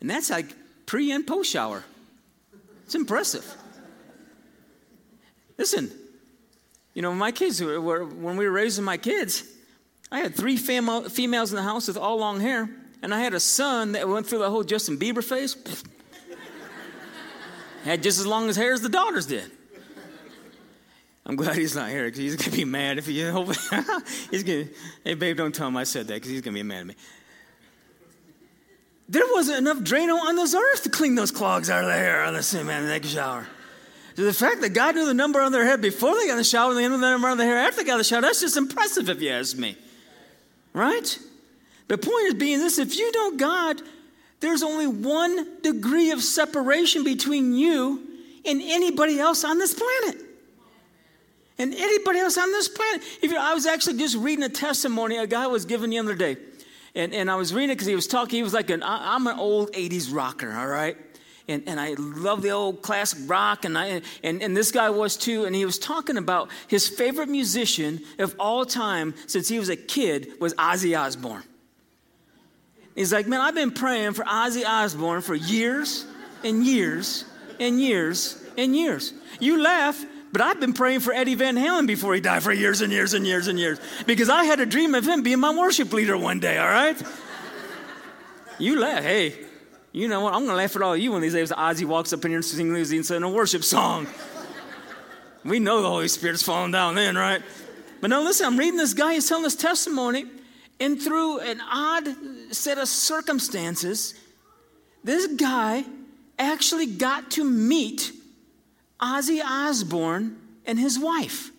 And 0.00 0.10
that's 0.10 0.30
like 0.30 0.52
pre 0.84 1.12
and 1.12 1.24
post 1.24 1.52
shower. 1.52 1.84
It's 2.84 2.96
impressive. 2.96 3.46
Listen, 5.56 5.92
you 6.92 7.02
know, 7.02 7.14
my 7.14 7.30
kids 7.30 7.62
were, 7.62 8.04
when 8.04 8.36
we 8.36 8.46
were 8.46 8.52
raising 8.52 8.84
my 8.84 8.96
kids, 8.96 9.44
I 10.10 10.18
had 10.18 10.34
three 10.34 10.56
females 10.56 11.52
in 11.52 11.56
the 11.56 11.62
house 11.62 11.86
with 11.86 11.96
all 11.96 12.18
long 12.18 12.40
hair, 12.40 12.68
and 13.00 13.14
I 13.14 13.20
had 13.20 13.32
a 13.32 13.40
son 13.40 13.92
that 13.92 14.08
went 14.08 14.26
through 14.26 14.40
the 14.40 14.50
whole 14.50 14.64
Justin 14.64 14.98
Bieber 14.98 15.22
phase. 15.22 15.56
Had 17.84 18.02
just 18.02 18.18
as 18.18 18.26
long 18.26 18.48
as 18.48 18.56
hair 18.56 18.72
as 18.72 18.80
the 18.80 18.88
daughters 18.88 19.26
did. 19.26 19.50
I'm 21.26 21.36
glad 21.36 21.56
he's 21.56 21.74
not 21.74 21.88
here 21.88 22.04
because 22.04 22.18
he's 22.18 22.36
gonna 22.36 22.56
be 22.56 22.64
mad 22.64 22.98
if 22.98 23.06
he. 23.06 23.14
he's 24.30 24.42
gonna. 24.42 24.66
Hey, 25.04 25.14
babe, 25.14 25.36
don't 25.36 25.54
tell 25.54 25.68
him 25.68 25.76
I 25.76 25.84
said 25.84 26.06
that 26.08 26.14
because 26.14 26.30
he's 26.30 26.42
gonna 26.42 26.54
be 26.54 26.62
mad 26.62 26.80
at 26.80 26.86
me. 26.86 26.96
There 29.08 29.24
wasn't 29.32 29.58
enough 29.58 29.78
Drano 29.78 30.18
on 30.18 30.36
this 30.36 30.54
earth 30.54 30.82
to 30.84 30.90
clean 30.90 31.14
those 31.14 31.30
clogs 31.30 31.68
out 31.68 31.82
of 31.82 31.88
the 31.88 31.94
hair 31.94 32.24
on 32.24 32.34
the 32.34 32.42
same 32.42 32.66
man 32.66 32.88
take 32.88 33.04
a 33.04 33.08
shower. 33.08 33.46
So 34.16 34.22
the 34.24 34.32
fact 34.32 34.60
that 34.60 34.70
God 34.70 34.94
knew 34.94 35.06
the 35.06 35.14
number 35.14 35.40
on 35.40 35.52
their 35.52 35.64
head 35.64 35.80
before 35.82 36.14
they 36.14 36.26
got 36.26 36.36
the 36.36 36.44
shower 36.44 36.70
and 36.70 36.78
the 36.78 36.98
number 36.98 37.28
on 37.28 37.36
their 37.36 37.46
hair 37.46 37.58
after 37.58 37.82
they 37.82 37.84
got 37.84 37.98
the 37.98 38.04
shower, 38.04 38.22
that's 38.22 38.40
just 38.40 38.56
impressive 38.56 39.08
if 39.08 39.20
you 39.20 39.30
ask 39.30 39.56
me. 39.56 39.76
Right? 40.72 41.18
The 41.88 41.98
point 41.98 42.26
is 42.26 42.34
being 42.34 42.58
this 42.58 42.78
if 42.78 42.96
you 42.96 43.10
know 43.12 43.36
God, 43.36 43.82
there's 44.44 44.62
only 44.62 44.86
one 44.86 45.60
degree 45.62 46.10
of 46.10 46.22
separation 46.22 47.02
between 47.02 47.54
you 47.54 48.02
and 48.44 48.60
anybody 48.62 49.18
else 49.18 49.42
on 49.42 49.58
this 49.58 49.72
planet 49.72 50.20
and 51.58 51.72
anybody 51.72 52.18
else 52.18 52.36
on 52.36 52.50
this 52.52 52.68
planet. 52.68 53.02
If 53.22 53.30
you, 53.30 53.38
I 53.38 53.54
was 53.54 53.64
actually 53.64 53.96
just 53.98 54.16
reading 54.16 54.44
a 54.44 54.48
testimony 54.50 55.16
a 55.16 55.26
guy 55.26 55.46
was 55.46 55.64
giving 55.64 55.90
the 55.90 55.98
other 55.98 56.14
day, 56.14 56.36
and, 56.94 57.14
and 57.14 57.30
I 57.30 57.36
was 57.36 57.54
reading 57.54 57.70
it 57.70 57.76
because 57.76 57.86
he 57.86 57.94
was 57.94 58.06
talking. 58.06 58.36
He 58.36 58.42
was 58.42 58.52
like, 58.52 58.68
an, 58.68 58.82
I'm 58.84 59.26
an 59.26 59.38
old 59.38 59.72
'80s 59.72 60.14
rocker, 60.14 60.52
all 60.52 60.66
right. 60.66 60.96
And, 61.46 61.62
and 61.66 61.78
I 61.78 61.94
love 61.98 62.40
the 62.40 62.50
old 62.50 62.80
classic 62.80 63.18
rock, 63.26 63.66
and, 63.66 63.76
I, 63.76 64.00
and, 64.22 64.42
and 64.42 64.56
this 64.56 64.70
guy 64.70 64.88
was 64.88 65.14
too. 65.14 65.44
And 65.44 65.54
he 65.54 65.66
was 65.66 65.78
talking 65.78 66.16
about 66.16 66.50
his 66.68 66.88
favorite 66.88 67.28
musician 67.28 68.00
of 68.18 68.34
all 68.38 68.64
time 68.64 69.14
since 69.26 69.48
he 69.48 69.58
was 69.58 69.68
a 69.68 69.76
kid 69.76 70.32
was 70.40 70.54
Ozzy 70.54 70.98
Osbourne. 70.98 71.42
He's 72.94 73.12
like, 73.12 73.26
man, 73.26 73.40
I've 73.40 73.54
been 73.54 73.72
praying 73.72 74.12
for 74.12 74.24
Ozzy 74.24 74.64
Osbourne 74.64 75.20
for 75.20 75.34
years 75.34 76.06
and 76.44 76.64
years 76.64 77.24
and 77.58 77.80
years 77.80 78.42
and 78.56 78.76
years. 78.76 79.12
You 79.40 79.60
laugh, 79.60 80.04
but 80.32 80.40
I've 80.40 80.60
been 80.60 80.72
praying 80.72 81.00
for 81.00 81.12
Eddie 81.12 81.34
Van 81.34 81.56
Halen 81.56 81.86
before 81.86 82.14
he 82.14 82.20
died 82.20 82.42
for 82.42 82.52
years 82.52 82.80
and 82.80 82.92
years 82.92 83.14
and 83.14 83.26
years 83.26 83.48
and 83.48 83.58
years 83.58 83.80
because 84.06 84.28
I 84.28 84.44
had 84.44 84.60
a 84.60 84.66
dream 84.66 84.94
of 84.94 85.06
him 85.06 85.22
being 85.22 85.40
my 85.40 85.54
worship 85.54 85.92
leader 85.92 86.16
one 86.16 86.40
day, 86.40 86.58
all 86.58 86.68
right? 86.68 87.00
You 88.58 88.78
laugh. 88.78 89.02
Hey, 89.02 89.44
you 89.90 90.06
know 90.06 90.20
what? 90.20 90.32
I'm 90.32 90.40
going 90.40 90.50
to 90.50 90.56
laugh 90.56 90.76
at 90.76 90.82
all 90.82 90.94
of 90.94 91.00
you 91.00 91.12
when 91.12 91.22
these 91.22 91.34
days 91.34 91.50
Ozzy 91.50 91.84
walks 91.84 92.12
up 92.12 92.24
in 92.24 92.30
here 92.30 92.38
and 92.38 92.44
sings 92.44 92.92
and 92.92 93.06
sing 93.06 93.22
a 93.22 93.28
worship 93.28 93.64
song. 93.64 94.06
We 95.44 95.58
know 95.58 95.82
the 95.82 95.88
Holy 95.88 96.08
Spirit's 96.08 96.42
falling 96.42 96.70
down 96.70 96.94
then, 96.94 97.16
right? 97.16 97.42
But 98.00 98.10
now 98.10 98.22
listen, 98.22 98.46
I'm 98.46 98.56
reading 98.56 98.76
this 98.76 98.94
guy, 98.94 99.14
he's 99.14 99.28
telling 99.28 99.44
this 99.44 99.56
testimony, 99.56 100.26
and 100.80 101.00
through 101.00 101.40
an 101.40 101.60
odd 101.60 102.08
set 102.54 102.78
of 102.78 102.88
circumstances, 102.88 104.14
this 105.02 105.26
guy 105.26 105.84
actually 106.38 106.86
got 106.86 107.30
to 107.32 107.44
meet 107.44 108.12
Ozzy 109.00 109.42
Osbourne 109.44 110.38
and 110.66 110.78
his 110.78 110.98
wife. 110.98 111.50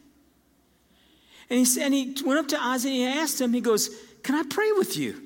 And 1.50 1.66
he, 1.66 1.82
and 1.82 1.94
he 1.94 2.16
went 2.26 2.40
up 2.40 2.48
to 2.50 2.58
Ozzy 2.58 2.86
and 2.86 2.94
he 2.94 3.06
asked 3.06 3.40
him, 3.40 3.54
he 3.54 3.62
goes, 3.62 3.90
Can 4.24 4.36
I 4.36 4.44
pray 4.44 4.72
with 4.72 4.98
you? 4.98 5.22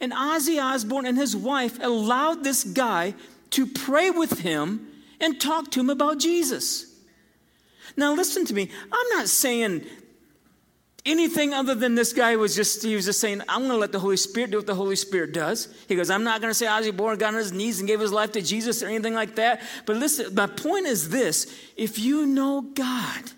And 0.00 0.12
Ozzy 0.12 0.62
Osbourne 0.62 1.06
and 1.06 1.16
his 1.16 1.36
wife 1.36 1.78
allowed 1.82 2.44
this 2.44 2.64
guy 2.64 3.14
to 3.50 3.66
pray 3.66 4.10
with 4.10 4.40
him 4.40 4.86
and 5.20 5.40
talk 5.40 5.70
to 5.72 5.80
him 5.80 5.90
about 5.90 6.18
Jesus. 6.18 6.86
Now, 7.96 8.14
listen 8.14 8.44
to 8.46 8.54
me. 8.54 8.70
I'm 8.92 9.18
not 9.18 9.28
saying 9.28 9.84
anything 11.06 11.54
other 11.54 11.74
than 11.74 11.94
this 11.94 12.12
guy 12.12 12.36
was 12.36 12.54
just, 12.54 12.82
he 12.82 12.94
was 12.94 13.04
just 13.04 13.20
saying, 13.20 13.42
I'm 13.48 13.60
going 13.60 13.72
to 13.72 13.76
let 13.76 13.92
the 13.92 13.98
Holy 13.98 14.16
Spirit 14.16 14.50
do 14.50 14.58
what 14.58 14.66
the 14.66 14.74
Holy 14.74 14.96
Spirit 14.96 15.32
does. 15.32 15.68
He 15.88 15.96
goes, 15.96 16.10
I'm 16.10 16.24
not 16.24 16.40
going 16.40 16.50
to 16.50 16.54
say 16.54 16.66
Ozzy 16.66 16.88
Osbourne 16.88 17.18
got 17.18 17.34
on 17.34 17.38
his 17.38 17.52
knees 17.52 17.78
and 17.78 17.88
gave 17.88 18.00
his 18.00 18.12
life 18.12 18.32
to 18.32 18.42
Jesus 18.42 18.82
or 18.82 18.86
anything 18.86 19.14
like 19.14 19.36
that. 19.36 19.62
But 19.86 19.96
listen, 19.96 20.34
my 20.34 20.46
point 20.46 20.86
is 20.86 21.08
this 21.08 21.54
if 21.76 21.98
you 21.98 22.26
know 22.26 22.62
God, 22.62 23.32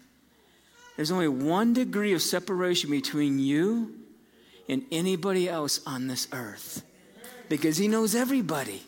there's 0.96 1.10
only 1.10 1.28
one 1.28 1.72
degree 1.72 2.12
of 2.12 2.22
separation 2.22 2.90
between 2.90 3.38
you 3.38 3.94
and 4.68 4.84
anybody 4.90 5.48
else 5.48 5.80
on 5.86 6.06
this 6.06 6.28
earth 6.32 6.82
because 7.48 7.76
he 7.76 7.88
knows 7.88 8.14
everybody, 8.14 8.82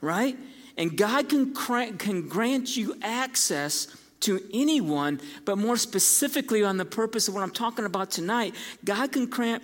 right? 0.00 0.36
And 0.76 0.96
God 0.96 1.28
can, 1.28 1.54
can 1.54 2.28
grant 2.28 2.76
you 2.76 2.96
access 3.02 3.88
to 4.20 4.40
anyone, 4.52 5.20
but 5.44 5.58
more 5.58 5.76
specifically 5.76 6.64
on 6.64 6.76
the 6.76 6.84
purpose 6.84 7.28
of 7.28 7.34
what 7.34 7.42
I'm 7.42 7.50
talking 7.50 7.84
about 7.84 8.10
tonight, 8.10 8.54
God 8.84 9.12
can 9.12 9.26
grant 9.26 9.62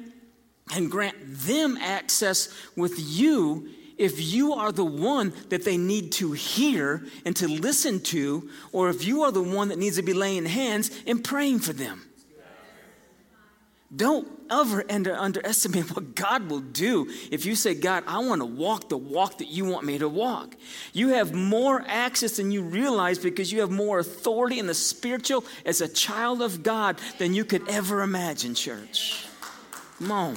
and 0.75 0.91
grant 0.91 1.17
them 1.21 1.77
access 1.79 2.49
with 2.77 2.95
you 2.99 3.69
if 3.99 4.21
you 4.21 4.55
are 4.55 4.73
the 4.73 4.85
one 4.85 5.33
that 5.51 5.65
they 5.65 5.77
need 5.77 6.13
to 6.13 6.33
hear 6.33 7.05
and 7.25 7.37
to 7.37 7.47
listen 7.47 8.01
to, 8.01 8.49
or 8.73 8.89
if 8.89 9.05
you 9.05 9.23
are 9.23 9.31
the 9.31 9.43
one 9.43 9.69
that 9.69 9.79
needs 9.79 9.97
to 9.97 10.03
be 10.03 10.13
laying 10.13 10.47
hands 10.47 10.91
and 11.07 11.23
praying 11.23 11.61
for 11.61 11.73
them. 11.73 12.03
Don't 13.95 14.27
ever 14.51 14.85
under, 14.91 15.15
underestimate 15.15 15.95
what 15.95 16.15
God 16.15 16.51
will 16.51 16.61
do 16.61 17.11
if 17.31 17.45
you 17.45 17.55
say, 17.55 17.75
God, 17.75 18.05
I 18.07 18.19
want 18.19 18.41
to 18.41 18.47
walk 18.47 18.89
the 18.89 18.97
walk 18.97 19.39
that 19.39 19.49
you 19.49 19.65
want 19.65 19.85
me 19.85 19.99
to 19.99 20.09
walk. 20.09 20.57
You 20.93 21.09
have 21.09 21.33
more 21.35 21.85
access 21.87 22.39
than 22.39 22.51
you 22.51 22.63
realize 22.63 23.19
because 23.19 23.53
you 23.53 23.61
have 23.61 23.71
more 23.71 23.99
authority 23.99 24.59
in 24.59 24.67
the 24.67 24.75
spiritual 24.75 25.45
as 25.65 25.81
a 25.81 25.89
child 25.89 26.43
of 26.43 26.63
God 26.63 26.99
than 27.19 27.35
you 27.35 27.45
could 27.45 27.69
ever 27.69 28.03
imagine, 28.03 28.55
church. 28.55 29.27
Come 29.99 30.11
on. 30.11 30.37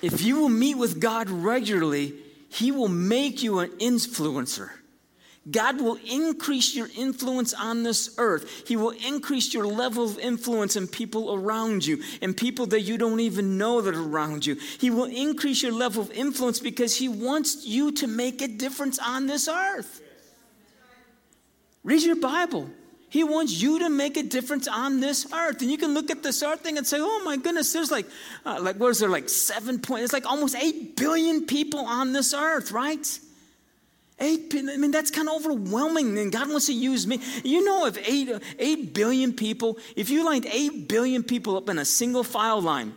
If 0.00 0.22
you 0.22 0.40
will 0.40 0.48
meet 0.48 0.76
with 0.76 0.98
God 0.98 1.30
regularly, 1.30 2.14
He 2.48 2.72
will 2.72 2.88
make 2.88 3.42
you 3.42 3.60
an 3.60 3.70
influencer. 3.78 4.70
God 5.50 5.80
will 5.80 5.98
increase 6.08 6.74
your 6.74 6.88
influence 6.96 7.52
on 7.52 7.82
this 7.82 8.14
earth. 8.18 8.68
He 8.68 8.76
will 8.76 8.90
increase 8.90 9.52
your 9.52 9.66
level 9.66 10.04
of 10.04 10.18
influence 10.20 10.76
in 10.76 10.86
people 10.86 11.34
around 11.34 11.84
you 11.84 12.00
and 12.20 12.36
people 12.36 12.66
that 12.66 12.82
you 12.82 12.96
don't 12.96 13.18
even 13.18 13.58
know 13.58 13.80
that 13.80 13.94
are 13.94 14.02
around 14.02 14.46
you. 14.46 14.54
He 14.78 14.90
will 14.90 15.06
increase 15.06 15.62
your 15.62 15.72
level 15.72 16.02
of 16.02 16.12
influence 16.12 16.60
because 16.60 16.96
He 16.96 17.08
wants 17.08 17.66
you 17.66 17.90
to 17.92 18.06
make 18.06 18.40
a 18.40 18.46
difference 18.46 19.00
on 19.00 19.26
this 19.26 19.48
earth. 19.48 20.00
Read 21.82 22.02
your 22.02 22.16
Bible. 22.16 22.70
He 23.08 23.24
wants 23.24 23.60
you 23.60 23.80
to 23.80 23.90
make 23.90 24.16
a 24.16 24.22
difference 24.22 24.68
on 24.68 25.00
this 25.00 25.30
earth. 25.34 25.60
And 25.60 25.70
you 25.70 25.76
can 25.76 25.92
look 25.92 26.10
at 26.10 26.22
this 26.22 26.42
earth 26.42 26.60
thing 26.60 26.78
and 26.78 26.86
say, 26.86 26.98
oh 27.00 27.22
my 27.24 27.36
goodness, 27.36 27.72
there's 27.72 27.90
like, 27.90 28.06
uh, 28.46 28.58
like 28.62 28.76
what 28.76 28.88
is 28.88 29.00
there, 29.00 29.08
like 29.08 29.28
seven 29.28 29.80
point, 29.80 30.04
it's 30.04 30.12
like 30.12 30.24
almost 30.24 30.54
eight 30.54 30.96
billion 30.96 31.46
people 31.46 31.80
on 31.80 32.12
this 32.12 32.32
earth, 32.32 32.70
right? 32.70 33.06
Eight, 34.22 34.54
I 34.56 34.76
mean, 34.76 34.92
that's 34.92 35.10
kind 35.10 35.28
of 35.28 35.34
overwhelming. 35.34 36.16
And 36.16 36.30
God 36.30 36.48
wants 36.48 36.66
to 36.66 36.72
use 36.72 37.08
me. 37.08 37.20
You 37.42 37.64
know, 37.64 37.86
if 37.86 37.98
eight, 38.08 38.30
eight 38.60 38.94
billion 38.94 39.32
people, 39.32 39.78
if 39.96 40.10
you 40.10 40.24
lined 40.24 40.46
eight 40.46 40.88
billion 40.88 41.24
people 41.24 41.56
up 41.56 41.68
in 41.68 41.76
a 41.76 41.84
single 41.84 42.22
file 42.22 42.62
line, 42.62 42.94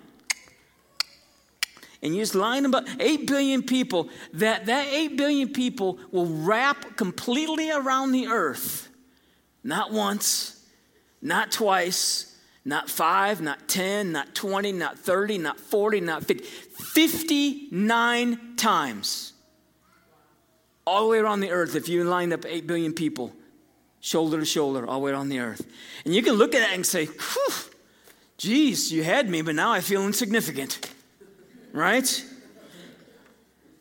and 2.03 2.13
you 2.13 2.21
just 2.21 2.35
line 2.35 2.61
them 2.61 2.75
up, 2.75 2.85
eight 2.99 3.25
billion 3.25 3.63
people, 3.63 4.09
that, 4.33 4.67
that 4.67 4.85
eight 4.93 5.17
billion 5.17 5.49
people 5.49 5.97
will 6.11 6.27
wrap 6.27 6.95
completely 6.95 7.71
around 7.71 8.11
the 8.11 8.27
earth. 8.27 8.89
Not 9.63 9.91
once, 9.91 10.63
not 11.23 11.51
twice, 11.51 12.38
not 12.63 12.88
five, 12.88 13.41
not 13.41 13.67
10, 13.67 14.11
not 14.11 14.35
20, 14.35 14.73
not 14.73 14.99
30, 14.99 15.39
not 15.39 15.59
40, 15.59 16.01
not 16.01 16.23
50. 16.23 16.43
59 16.43 18.55
times 18.57 19.31
all 20.85 21.03
the 21.03 21.09
way 21.09 21.17
around 21.17 21.39
the 21.39 21.51
earth, 21.51 21.75
if 21.75 21.89
you 21.89 22.03
lined 22.03 22.33
up 22.33 22.45
8 22.45 22.67
billion 22.67 22.93
people, 22.93 23.33
shoulder 24.01 24.39
to 24.39 24.45
shoulder, 24.45 24.85
all 24.85 24.99
the 24.99 25.05
way 25.05 25.11
around 25.11 25.29
the 25.29 25.39
earth. 25.39 25.65
And 26.05 26.13
you 26.13 26.21
can 26.21 26.33
look 26.33 26.53
at 26.53 26.59
that 26.59 26.73
and 26.73 26.85
say, 26.85 27.05
Whew, 27.05 27.53
geez, 28.37 28.91
you 28.91 29.03
had 29.03 29.29
me, 29.29 29.41
but 29.41 29.55
now 29.55 29.71
I 29.71 29.81
feel 29.81 30.05
insignificant. 30.05 30.91
Right? 31.73 32.25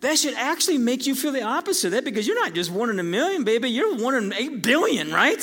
That 0.00 0.18
should 0.18 0.34
actually 0.34 0.78
make 0.78 1.06
you 1.06 1.14
feel 1.14 1.32
the 1.32 1.42
opposite 1.42 1.88
of 1.88 1.92
that 1.92 2.04
because 2.04 2.26
you're 2.26 2.40
not 2.40 2.54
just 2.54 2.70
one 2.70 2.90
in 2.90 2.98
a 2.98 3.04
million, 3.04 3.44
baby, 3.44 3.70
you're 3.70 3.96
one 3.96 4.14
in 4.14 4.32
8 4.32 4.62
billion, 4.62 5.12
right? 5.12 5.42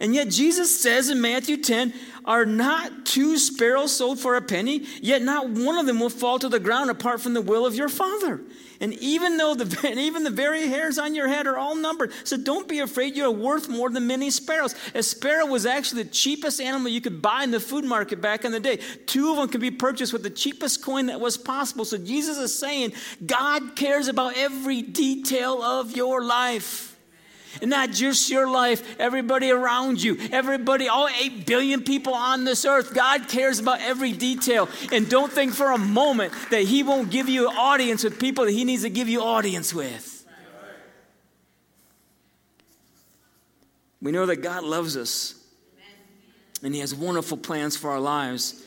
And 0.00 0.14
yet 0.14 0.28
Jesus 0.28 0.80
says 0.80 1.10
in 1.10 1.20
Matthew 1.20 1.56
10, 1.56 1.92
are 2.28 2.44
not 2.44 3.06
two 3.06 3.38
sparrows 3.38 3.90
sold 3.90 4.20
for 4.20 4.36
a 4.36 4.42
penny? 4.42 4.84
Yet 5.00 5.22
not 5.22 5.48
one 5.48 5.78
of 5.78 5.86
them 5.86 5.98
will 5.98 6.10
fall 6.10 6.38
to 6.38 6.48
the 6.50 6.60
ground 6.60 6.90
apart 6.90 7.22
from 7.22 7.32
the 7.32 7.40
will 7.40 7.64
of 7.64 7.74
your 7.74 7.88
Father. 7.88 8.42
And 8.80 8.92
even 8.94 9.38
though 9.38 9.54
the, 9.54 9.92
even 9.98 10.24
the 10.24 10.30
very 10.30 10.68
hairs 10.68 10.98
on 10.98 11.14
your 11.14 11.26
head 11.26 11.46
are 11.46 11.56
all 11.56 11.74
numbered, 11.74 12.12
so 12.24 12.36
don't 12.36 12.68
be 12.68 12.80
afraid. 12.80 13.16
You're 13.16 13.30
worth 13.30 13.68
more 13.68 13.88
than 13.88 14.06
many 14.06 14.30
sparrows. 14.30 14.74
A 14.94 15.02
sparrow 15.02 15.46
was 15.46 15.64
actually 15.66 16.04
the 16.04 16.10
cheapest 16.10 16.60
animal 16.60 16.92
you 16.92 17.00
could 17.00 17.22
buy 17.22 17.44
in 17.44 17.50
the 17.50 17.60
food 17.60 17.84
market 17.84 18.20
back 18.20 18.44
in 18.44 18.52
the 18.52 18.60
day. 18.60 18.78
Two 19.06 19.30
of 19.30 19.38
them 19.38 19.48
could 19.48 19.62
be 19.62 19.70
purchased 19.70 20.12
with 20.12 20.22
the 20.22 20.30
cheapest 20.30 20.84
coin 20.84 21.06
that 21.06 21.20
was 21.20 21.38
possible. 21.38 21.86
So 21.86 21.96
Jesus 21.96 22.36
is 22.36 22.56
saying, 22.56 22.92
God 23.24 23.74
cares 23.74 24.06
about 24.06 24.36
every 24.36 24.82
detail 24.82 25.62
of 25.62 25.96
your 25.96 26.22
life. 26.22 26.87
And 27.60 27.70
not 27.70 27.90
just 27.90 28.30
your 28.30 28.50
life, 28.50 28.98
everybody 29.00 29.50
around 29.50 30.02
you, 30.02 30.16
everybody, 30.32 30.88
all 30.88 31.08
8 31.08 31.46
billion 31.46 31.82
people 31.82 32.14
on 32.14 32.44
this 32.44 32.64
earth. 32.64 32.94
God 32.94 33.28
cares 33.28 33.58
about 33.58 33.80
every 33.80 34.12
detail. 34.12 34.68
And 34.92 35.08
don't 35.08 35.32
think 35.32 35.52
for 35.52 35.72
a 35.72 35.78
moment 35.78 36.32
that 36.50 36.62
He 36.62 36.82
won't 36.82 37.10
give 37.10 37.28
you 37.28 37.48
audience 37.48 38.04
with 38.04 38.18
people 38.18 38.44
that 38.44 38.52
He 38.52 38.64
needs 38.64 38.82
to 38.82 38.90
give 38.90 39.08
you 39.08 39.22
audience 39.22 39.74
with. 39.74 40.14
We 44.00 44.12
know 44.12 44.26
that 44.26 44.36
God 44.36 44.62
loves 44.62 44.96
us 44.96 45.34
and 46.62 46.74
He 46.74 46.80
has 46.80 46.94
wonderful 46.94 47.36
plans 47.36 47.76
for 47.76 47.90
our 47.90 48.00
lives. 48.00 48.64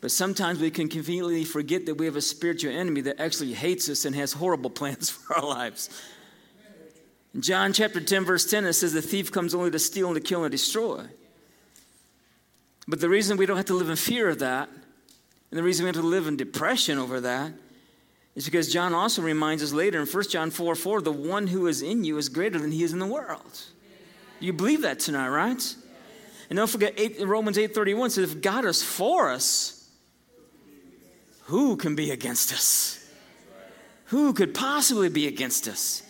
But 0.00 0.10
sometimes 0.10 0.60
we 0.60 0.70
can 0.70 0.88
conveniently 0.88 1.44
forget 1.44 1.86
that 1.86 1.94
we 1.94 2.04
have 2.04 2.16
a 2.16 2.20
spiritual 2.20 2.72
enemy 2.72 3.00
that 3.02 3.18
actually 3.18 3.54
hates 3.54 3.88
us 3.88 4.04
and 4.04 4.14
has 4.14 4.34
horrible 4.34 4.70
plans 4.80 5.10
for 5.10 5.36
our 5.36 5.46
lives. 5.46 5.88
In 7.34 7.42
John 7.42 7.72
chapter 7.72 8.00
10, 8.00 8.24
verse 8.24 8.44
10, 8.46 8.64
it 8.64 8.74
says, 8.74 8.92
The 8.92 9.02
thief 9.02 9.32
comes 9.32 9.54
only 9.54 9.70
to 9.72 9.78
steal 9.78 10.06
and 10.06 10.14
to 10.14 10.20
kill 10.20 10.44
and 10.44 10.52
destroy. 10.52 11.04
But 12.86 13.00
the 13.00 13.08
reason 13.08 13.36
we 13.36 13.46
don't 13.46 13.56
have 13.56 13.66
to 13.66 13.74
live 13.74 13.90
in 13.90 13.96
fear 13.96 14.28
of 14.28 14.38
that, 14.38 14.68
and 14.68 15.58
the 15.58 15.62
reason 15.62 15.84
we 15.84 15.88
have 15.88 15.96
to 15.96 16.02
live 16.02 16.28
in 16.28 16.36
depression 16.36 16.98
over 16.98 17.20
that, 17.20 17.52
is 18.36 18.44
because 18.44 18.72
John 18.72 18.94
also 18.94 19.22
reminds 19.22 19.62
us 19.62 19.72
later 19.72 20.00
in 20.00 20.06
1 20.06 20.24
John 20.28 20.50
4 20.50 20.74
4, 20.74 21.02
the 21.02 21.12
one 21.12 21.48
who 21.48 21.66
is 21.66 21.82
in 21.82 22.04
you 22.04 22.18
is 22.18 22.28
greater 22.28 22.58
than 22.58 22.72
he 22.72 22.82
is 22.82 22.92
in 22.92 22.98
the 22.98 23.06
world. 23.06 23.62
You 24.40 24.52
believe 24.52 24.82
that 24.82 25.00
tonight, 25.00 25.28
right? 25.28 25.74
And 26.50 26.56
don't 26.56 26.70
forget 26.70 26.94
eight, 26.96 27.20
Romans 27.20 27.56
8:31 27.56 28.10
says 28.10 28.30
if 28.30 28.40
God 28.40 28.64
is 28.64 28.82
for 28.82 29.30
us, 29.30 29.88
who 31.44 31.76
can 31.76 31.96
be 31.96 32.10
against 32.10 32.52
us? 32.52 33.04
Who 34.06 34.32
could 34.32 34.54
possibly 34.54 35.08
be 35.08 35.26
against 35.26 35.66
us? 35.66 36.03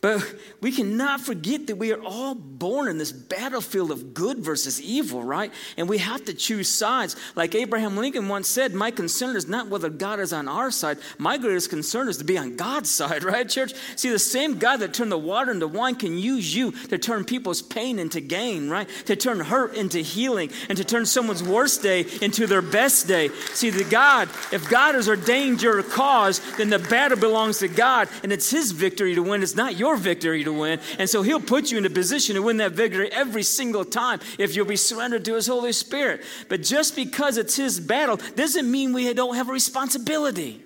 But 0.00 0.32
we 0.60 0.70
cannot 0.70 1.20
forget 1.20 1.66
that 1.66 1.76
we 1.76 1.92
are 1.92 2.00
all 2.02 2.36
born 2.36 2.88
in 2.88 2.98
this 2.98 3.10
battlefield 3.10 3.90
of 3.90 4.14
good 4.14 4.38
versus 4.38 4.80
evil, 4.80 5.24
right? 5.24 5.52
And 5.76 5.88
we 5.88 5.98
have 5.98 6.24
to 6.26 6.34
choose 6.34 6.68
sides. 6.68 7.16
Like 7.34 7.56
Abraham 7.56 7.96
Lincoln 7.96 8.28
once 8.28 8.46
said, 8.46 8.74
My 8.74 8.92
concern 8.92 9.34
is 9.34 9.48
not 9.48 9.68
whether 9.68 9.90
God 9.90 10.20
is 10.20 10.32
on 10.32 10.46
our 10.46 10.70
side. 10.70 10.98
My 11.18 11.36
greatest 11.36 11.70
concern 11.70 12.08
is 12.08 12.18
to 12.18 12.24
be 12.24 12.38
on 12.38 12.54
God's 12.54 12.90
side, 12.90 13.24
right, 13.24 13.48
church? 13.48 13.72
See, 13.96 14.08
the 14.08 14.20
same 14.20 14.58
God 14.58 14.78
that 14.78 14.94
turned 14.94 15.10
the 15.10 15.18
water 15.18 15.50
into 15.50 15.66
wine 15.66 15.96
can 15.96 16.16
use 16.16 16.54
you 16.54 16.70
to 16.88 16.98
turn 16.98 17.24
people's 17.24 17.60
pain 17.60 17.98
into 17.98 18.20
gain, 18.20 18.70
right? 18.70 18.88
To 19.06 19.16
turn 19.16 19.40
hurt 19.40 19.74
into 19.74 19.98
healing 19.98 20.50
and 20.68 20.78
to 20.78 20.84
turn 20.84 21.06
someone's 21.06 21.42
worst 21.42 21.82
day 21.82 22.06
into 22.22 22.46
their 22.46 22.62
best 22.62 23.08
day. 23.08 23.30
See, 23.52 23.70
the 23.70 23.84
God, 23.84 24.28
if 24.52 24.68
God 24.70 24.94
has 24.94 25.08
ordained 25.08 25.60
your 25.60 25.82
cause, 25.82 26.40
then 26.56 26.70
the 26.70 26.78
battle 26.78 27.18
belongs 27.18 27.58
to 27.58 27.68
God 27.68 28.08
and 28.22 28.32
it's 28.32 28.50
His 28.50 28.70
victory 28.70 29.16
to 29.16 29.22
win. 29.24 29.42
It's 29.42 29.56
not 29.56 29.76
yours 29.76 29.87
your 29.88 29.96
victory 29.96 30.44
to 30.44 30.52
win. 30.52 30.80
And 30.98 31.08
so 31.08 31.22
He'll 31.22 31.40
put 31.40 31.70
you 31.70 31.78
in 31.78 31.86
a 31.86 31.90
position 31.90 32.34
to 32.36 32.42
win 32.42 32.58
that 32.58 32.72
victory 32.72 33.10
every 33.10 33.42
single 33.42 33.84
time 33.84 34.20
if 34.38 34.54
you'll 34.54 34.66
be 34.66 34.76
surrendered 34.76 35.24
to 35.24 35.34
His 35.34 35.46
Holy 35.46 35.72
Spirit. 35.72 36.22
But 36.48 36.62
just 36.62 36.94
because 36.94 37.38
it's 37.38 37.56
His 37.56 37.80
battle 37.80 38.18
doesn't 38.36 38.70
mean 38.70 38.92
we 38.92 39.12
don't 39.14 39.34
have 39.34 39.48
a 39.48 39.52
responsibility. 39.52 40.62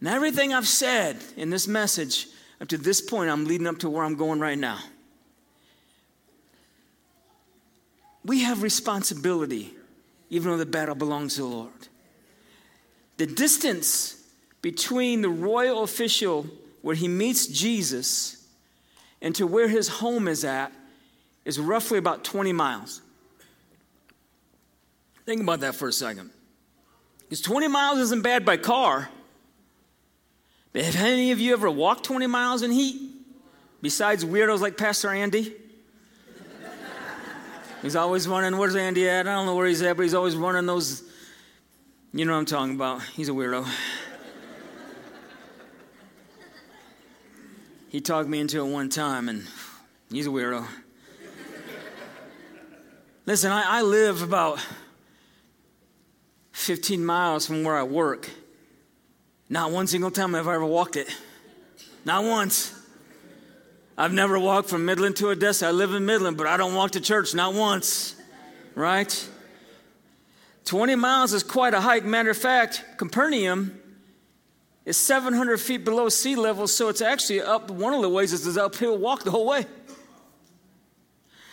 And 0.00 0.08
everything 0.08 0.52
I've 0.52 0.68
said 0.68 1.16
in 1.36 1.50
this 1.50 1.66
message 1.66 2.28
up 2.60 2.68
to 2.68 2.78
this 2.78 3.00
point, 3.00 3.30
I'm 3.30 3.44
leading 3.44 3.66
up 3.66 3.78
to 3.78 3.90
where 3.90 4.04
I'm 4.04 4.16
going 4.16 4.40
right 4.40 4.58
now. 4.58 4.78
We 8.24 8.42
have 8.42 8.62
responsibility, 8.62 9.74
even 10.30 10.52
though 10.52 10.58
the 10.58 10.66
battle 10.66 10.94
belongs 10.94 11.36
to 11.36 11.42
the 11.42 11.48
Lord. 11.48 11.72
The 13.16 13.26
distance 13.26 14.22
between 14.60 15.22
the 15.22 15.28
royal 15.28 15.82
official 15.82 16.46
where 16.82 16.94
he 16.94 17.08
meets 17.08 17.46
Jesus 17.46 18.46
and 19.22 19.34
to 19.36 19.46
where 19.46 19.68
his 19.68 19.88
home 19.88 20.28
is 20.28 20.44
at 20.44 20.72
is 21.44 21.58
roughly 21.58 21.98
about 21.98 22.24
20 22.24 22.52
miles. 22.52 23.00
Think 25.24 25.40
about 25.40 25.60
that 25.60 25.76
for 25.76 25.88
a 25.88 25.92
second. 25.92 26.30
Because 27.20 27.40
20 27.40 27.68
miles 27.68 27.98
isn't 27.98 28.22
bad 28.22 28.44
by 28.44 28.56
car. 28.56 29.08
But 30.72 30.84
have 30.84 30.96
any 30.96 31.32
of 31.32 31.40
you 31.40 31.52
ever 31.52 31.70
walked 31.70 32.04
20 32.04 32.26
miles 32.26 32.62
in 32.62 32.70
heat? 32.70 33.00
Besides 33.80 34.24
weirdos 34.24 34.60
like 34.60 34.76
Pastor 34.76 35.10
Andy? 35.10 35.54
he's 37.82 37.96
always 37.96 38.26
running, 38.26 38.58
where's 38.58 38.76
Andy 38.76 39.08
at? 39.08 39.26
I 39.26 39.34
don't 39.34 39.46
know 39.46 39.54
where 39.54 39.66
he's 39.66 39.82
at, 39.82 39.96
but 39.96 40.02
he's 40.02 40.14
always 40.14 40.36
running 40.36 40.66
those, 40.66 41.02
you 42.12 42.24
know 42.24 42.32
what 42.32 42.38
I'm 42.38 42.46
talking 42.46 42.74
about. 42.74 43.02
He's 43.02 43.28
a 43.28 43.32
weirdo. 43.32 43.68
He 47.92 48.00
talked 48.00 48.26
me 48.26 48.40
into 48.40 48.58
it 48.58 48.64
one 48.64 48.88
time, 48.88 49.28
and 49.28 49.46
he's 50.10 50.26
a 50.26 50.30
weirdo. 50.30 50.66
Listen, 53.26 53.52
I, 53.52 53.80
I 53.80 53.82
live 53.82 54.22
about 54.22 54.58
15 56.52 57.04
miles 57.04 57.46
from 57.46 57.64
where 57.64 57.76
I 57.76 57.82
work. 57.82 58.30
Not 59.50 59.72
one 59.72 59.86
single 59.86 60.10
time 60.10 60.32
have 60.32 60.48
I 60.48 60.54
ever 60.54 60.64
walked 60.64 60.96
it. 60.96 61.14
Not 62.06 62.24
once. 62.24 62.72
I've 63.98 64.14
never 64.14 64.38
walked 64.38 64.70
from 64.70 64.86
Midland 64.86 65.16
to 65.16 65.28
Odessa. 65.28 65.66
I 65.66 65.72
live 65.72 65.92
in 65.92 66.06
Midland, 66.06 66.38
but 66.38 66.46
I 66.46 66.56
don't 66.56 66.74
walk 66.74 66.92
to 66.92 67.00
church, 67.02 67.34
not 67.34 67.52
once. 67.52 68.16
Right? 68.74 69.28
20 70.64 70.94
miles 70.94 71.34
is 71.34 71.42
quite 71.42 71.74
a 71.74 71.80
hike. 71.82 72.06
Matter 72.06 72.30
of 72.30 72.38
fact, 72.38 72.82
Capernaum 72.96 73.78
is 74.84 74.96
700 74.96 75.60
feet 75.60 75.84
below 75.84 76.08
sea 76.08 76.34
level, 76.34 76.66
so 76.66 76.88
it's 76.88 77.00
actually 77.00 77.40
up 77.40 77.70
one 77.70 77.94
of 77.94 78.02
the 78.02 78.08
ways 78.08 78.32
is 78.32 78.46
an 78.56 78.62
uphill 78.62 78.98
walk 78.98 79.22
the 79.22 79.30
whole 79.30 79.46
way. 79.46 79.66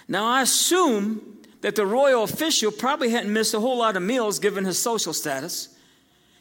Now, 0.07 0.25
I 0.25 0.41
assume 0.41 1.37
that 1.61 1.75
the 1.75 1.85
royal 1.85 2.23
official 2.23 2.71
probably 2.71 3.11
hadn't 3.11 3.31
missed 3.31 3.53
a 3.53 3.59
whole 3.59 3.77
lot 3.77 3.95
of 3.95 4.01
meals 4.01 4.39
given 4.39 4.65
his 4.65 4.79
social 4.79 5.13
status. 5.13 5.75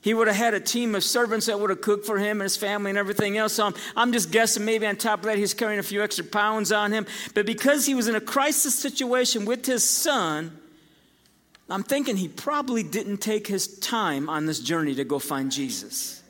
He 0.01 0.15
would 0.15 0.29
have 0.29 0.37
had 0.37 0.55
a 0.55 0.61
team 0.61 0.95
of 0.95 1.03
servants 1.03 1.47
that 1.47 1.59
would 1.59 1.71
have 1.71 1.81
cooked 1.81 2.07
for 2.07 2.19
him 2.19 2.41
and 2.41 2.43
his 2.43 2.57
family 2.57 2.91
and 2.91 2.99
everything 2.99 3.37
else. 3.37 3.55
So 3.55 3.67
I'm, 3.67 3.75
I'm 3.97 4.13
just 4.13 4.31
guessing 4.31 4.65
maybe 4.65 4.87
on 4.87 4.97
top 4.97 5.19
of 5.21 5.25
that 5.27 5.37
he's 5.37 5.55
carrying 5.55 5.81
a 5.81 5.83
few 5.83 6.03
extra 6.03 6.25
pounds 6.25 6.71
on 6.71 6.93
him. 6.93 7.05
But 7.35 7.47
because 7.47 7.85
he 7.85 7.95
was 7.95 8.09
in 8.09 8.15
a 8.15 8.21
crisis 8.21 8.75
situation 8.75 9.45
with 9.45 9.67
his 9.67 9.83
son, 9.83 10.57
I'm 11.69 11.83
thinking 11.83 12.17
he 12.17 12.29
probably 12.29 12.83
didn't 12.83 13.19
take 13.19 13.47
his 13.47 13.79
time 13.81 14.29
on 14.29 14.47
this 14.47 14.61
journey 14.61 14.95
to 14.95 15.05
go 15.05 15.19
find 15.19 15.51
Jesus. 15.51 16.23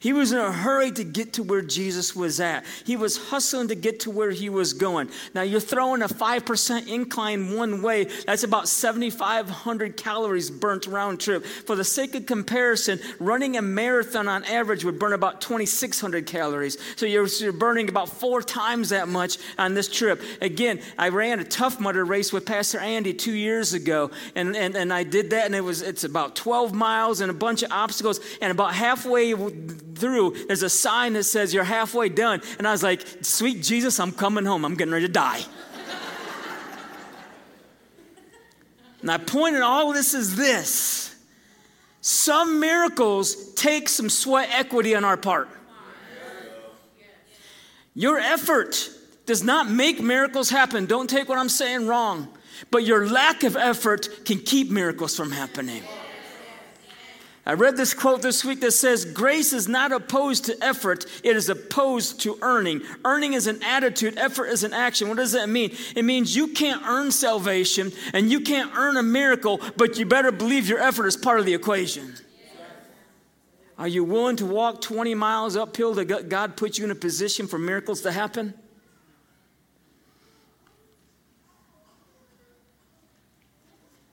He 0.00 0.12
was 0.12 0.32
in 0.32 0.38
a 0.38 0.52
hurry 0.52 0.90
to 0.92 1.04
get 1.04 1.34
to 1.34 1.42
where 1.42 1.62
Jesus 1.62 2.14
was 2.14 2.40
at. 2.40 2.64
He 2.84 2.96
was 2.96 3.16
hustling 3.16 3.68
to 3.68 3.74
get 3.74 4.00
to 4.00 4.10
where 4.10 4.30
he 4.30 4.48
was 4.48 4.72
going. 4.72 5.10
Now, 5.34 5.42
you're 5.42 5.60
throwing 5.60 6.02
a 6.02 6.08
5% 6.08 6.88
incline 6.88 7.56
one 7.56 7.82
way. 7.82 8.04
That's 8.26 8.44
about 8.44 8.68
7,500 8.68 9.96
calories 9.96 10.50
burnt 10.50 10.86
round 10.86 11.20
trip. 11.20 11.44
For 11.44 11.76
the 11.76 11.84
sake 11.84 12.14
of 12.14 12.26
comparison, 12.26 13.00
running 13.18 13.56
a 13.56 13.62
marathon 13.62 14.28
on 14.28 14.44
average 14.44 14.84
would 14.84 14.98
burn 14.98 15.12
about 15.12 15.40
2,600 15.40 16.26
calories. 16.26 16.78
So 16.96 17.06
you're, 17.06 17.26
you're 17.26 17.52
burning 17.52 17.88
about 17.88 18.08
four 18.08 18.42
times 18.42 18.90
that 18.90 19.08
much 19.08 19.38
on 19.58 19.74
this 19.74 19.88
trip. 19.88 20.22
Again, 20.40 20.80
I 20.96 21.08
ran 21.08 21.40
a 21.40 21.44
Tough 21.44 21.80
Mudder 21.80 22.04
race 22.04 22.32
with 22.32 22.46
Pastor 22.46 22.78
Andy 22.78 23.14
two 23.14 23.34
years 23.34 23.72
ago, 23.72 24.10
and, 24.34 24.56
and, 24.56 24.76
and 24.76 24.92
I 24.92 25.02
did 25.02 25.30
that, 25.30 25.46
and 25.46 25.54
it 25.54 25.60
was 25.60 25.82
it's 25.82 26.04
about 26.04 26.36
12 26.36 26.74
miles 26.74 27.20
and 27.20 27.30
a 27.30 27.34
bunch 27.34 27.62
of 27.62 27.72
obstacles, 27.72 28.20
and 28.40 28.50
about 28.50 28.74
halfway 28.74 29.34
through, 29.98 30.46
there's 30.46 30.62
a 30.62 30.70
sign 30.70 31.14
that 31.14 31.24
says, 31.24 31.52
You're 31.52 31.64
halfway 31.64 32.08
done. 32.08 32.40
And 32.58 32.66
I 32.66 32.72
was 32.72 32.82
like, 32.82 33.04
Sweet 33.22 33.62
Jesus, 33.62 34.00
I'm 34.00 34.12
coming 34.12 34.44
home. 34.44 34.64
I'm 34.64 34.74
getting 34.74 34.92
ready 34.92 35.06
to 35.06 35.12
die. 35.12 35.40
and 39.02 39.10
I 39.10 39.18
pointed 39.18 39.62
all 39.62 39.92
this 39.92 40.14
is 40.14 40.36
this 40.36 41.08
some 42.00 42.60
miracles 42.60 43.52
take 43.54 43.88
some 43.88 44.08
sweat 44.08 44.48
equity 44.52 44.94
on 44.94 45.04
our 45.04 45.16
part. 45.16 45.48
Your 47.94 48.18
effort 48.18 48.90
does 49.26 49.42
not 49.42 49.68
make 49.68 50.00
miracles 50.00 50.48
happen. 50.48 50.86
Don't 50.86 51.10
take 51.10 51.28
what 51.28 51.36
I'm 51.36 51.48
saying 51.48 51.86
wrong. 51.86 52.28
But 52.70 52.84
your 52.84 53.08
lack 53.08 53.42
of 53.42 53.56
effort 53.56 54.24
can 54.24 54.38
keep 54.38 54.70
miracles 54.70 55.16
from 55.16 55.32
happening. 55.32 55.82
I 57.48 57.54
read 57.54 57.78
this 57.78 57.94
quote 57.94 58.20
this 58.20 58.44
week 58.44 58.60
that 58.60 58.72
says, 58.72 59.06
Grace 59.06 59.54
is 59.54 59.68
not 59.68 59.90
opposed 59.90 60.44
to 60.44 60.62
effort, 60.62 61.06
it 61.24 61.34
is 61.34 61.48
opposed 61.48 62.20
to 62.20 62.38
earning. 62.42 62.82
Earning 63.06 63.32
is 63.32 63.46
an 63.46 63.62
attitude, 63.62 64.18
effort 64.18 64.48
is 64.48 64.64
an 64.64 64.74
action. 64.74 65.08
What 65.08 65.16
does 65.16 65.32
that 65.32 65.48
mean? 65.48 65.74
It 65.96 66.04
means 66.04 66.36
you 66.36 66.48
can't 66.48 66.82
earn 66.86 67.10
salvation 67.10 67.90
and 68.12 68.30
you 68.30 68.40
can't 68.40 68.70
earn 68.76 68.98
a 68.98 69.02
miracle, 69.02 69.62
but 69.78 69.98
you 69.98 70.04
better 70.04 70.30
believe 70.30 70.68
your 70.68 70.78
effort 70.78 71.06
is 71.06 71.16
part 71.16 71.40
of 71.40 71.46
the 71.46 71.54
equation. 71.54 72.12
Are 73.78 73.88
you 73.88 74.04
willing 74.04 74.36
to 74.36 74.44
walk 74.44 74.82
20 74.82 75.14
miles 75.14 75.56
uphill 75.56 75.94
to 75.94 76.04
God 76.04 76.54
put 76.54 76.76
you 76.76 76.84
in 76.84 76.90
a 76.90 76.94
position 76.94 77.46
for 77.46 77.58
miracles 77.58 78.02
to 78.02 78.12
happen? 78.12 78.52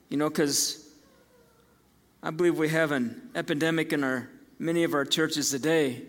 You 0.08 0.16
know, 0.16 0.30
because 0.30 0.85
I 2.26 2.30
believe 2.30 2.58
we 2.58 2.70
have 2.70 2.90
an 2.90 3.30
epidemic 3.36 3.92
in 3.92 4.02
our 4.02 4.28
many 4.58 4.82
of 4.82 4.94
our 4.94 5.04
churches 5.04 5.50
today. 5.50 6.02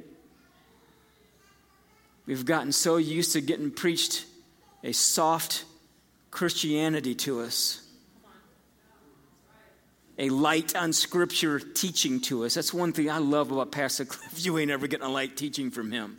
We've 2.25 2.43
gotten 2.43 2.71
so 2.71 2.97
used 2.97 3.33
to 3.33 3.41
getting 3.41 3.69
preached 3.69 4.25
a 4.83 4.93
soft 4.93 5.65
Christianity 6.31 7.13
to 7.13 7.41
us, 7.41 7.87
a 10.17 10.29
light 10.29 10.75
on 10.75 10.91
scripture 10.91 11.59
teaching 11.59 12.19
to 12.21 12.45
us. 12.45 12.55
That's 12.55 12.73
one 12.73 12.93
thing 12.93 13.11
I 13.11 13.19
love 13.19 13.51
about 13.51 13.71
Pastor 13.71 14.05
Cliff. 14.05 14.43
You 14.43 14.57
ain't 14.57 14.71
ever 14.71 14.87
getting 14.87 15.05
a 15.05 15.11
light 15.11 15.37
teaching 15.37 15.69
from 15.69 15.91
him. 15.91 16.17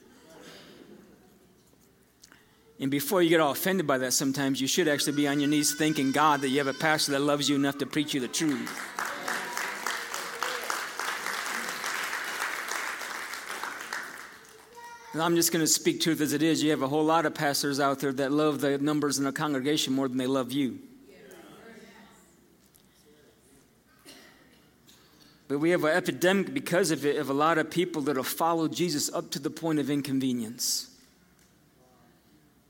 And 2.79 2.89
before 2.89 3.21
you 3.21 3.31
get 3.31 3.41
all 3.41 3.51
offended 3.51 3.89
by 3.89 3.99
that, 3.99 4.13
sometimes 4.13 4.61
you 4.61 4.69
should 4.69 4.87
actually 4.87 5.17
be 5.17 5.27
on 5.27 5.41
your 5.41 5.49
knees 5.49 5.75
thanking 5.75 6.13
God 6.13 6.43
that 6.43 6.51
you 6.51 6.59
have 6.59 6.69
a 6.69 6.73
pastor 6.73 7.11
that 7.11 7.21
loves 7.21 7.49
you 7.49 7.57
enough 7.57 7.79
to 7.79 7.87
preach 7.87 8.15
you 8.15 8.21
the 8.21 8.29
truth. 8.29 8.71
I'm 15.15 15.37
just 15.37 15.53
going 15.53 15.65
to 15.65 15.67
speak 15.67 16.01
truth 16.01 16.21
as 16.21 16.33
it 16.33 16.43
is. 16.43 16.63
You 16.63 16.71
have 16.71 16.83
a 16.83 16.89
whole 16.89 17.05
lot 17.05 17.25
of 17.25 17.35
pastors 17.35 17.81
out 17.81 17.99
there 18.01 18.13
that 18.13 18.31
love 18.31 18.61
the 18.61 18.77
numbers 18.79 19.19
in 19.19 19.25
the 19.25 19.33
congregation 19.33 19.95
more 19.95 20.07
than 20.07 20.19
they 20.19 20.27
love 20.27 20.53
you. 20.53 20.79
But 25.49 25.61
we 25.61 25.71
have 25.71 25.83
an 25.85 25.97
epidemic 25.97 26.53
because 26.53 26.91
of 26.91 27.07
it 27.07 27.17
of 27.17 27.31
a 27.31 27.33
lot 27.33 27.57
of 27.57 27.71
people 27.71 28.03
that 28.03 28.17
have 28.17 28.27
followed 28.27 28.75
Jesus 28.75 29.11
up 29.13 29.31
to 29.31 29.39
the 29.39 29.49
point 29.49 29.79
of 29.79 29.89
inconvenience. 29.89 30.91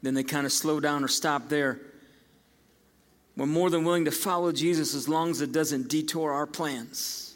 Then 0.01 0.15
they 0.15 0.23
kind 0.23 0.47
of 0.47 0.53
slow 0.53 0.79
down 0.79 1.03
or 1.03 1.09
stop 1.09 1.49
there. 1.49 1.81
We're 3.37 3.47
more 3.47 3.69
than 3.69 3.83
willing 3.83 4.05
to 4.05 4.13
follow 4.13 4.53
Jesus 4.53 4.95
as 4.95 5.09
long 5.09 5.31
as 5.31 5.41
it 5.41 5.51
doesn't 5.51 5.89
detour 5.89 6.33
our 6.33 6.47
plans. 6.47 7.35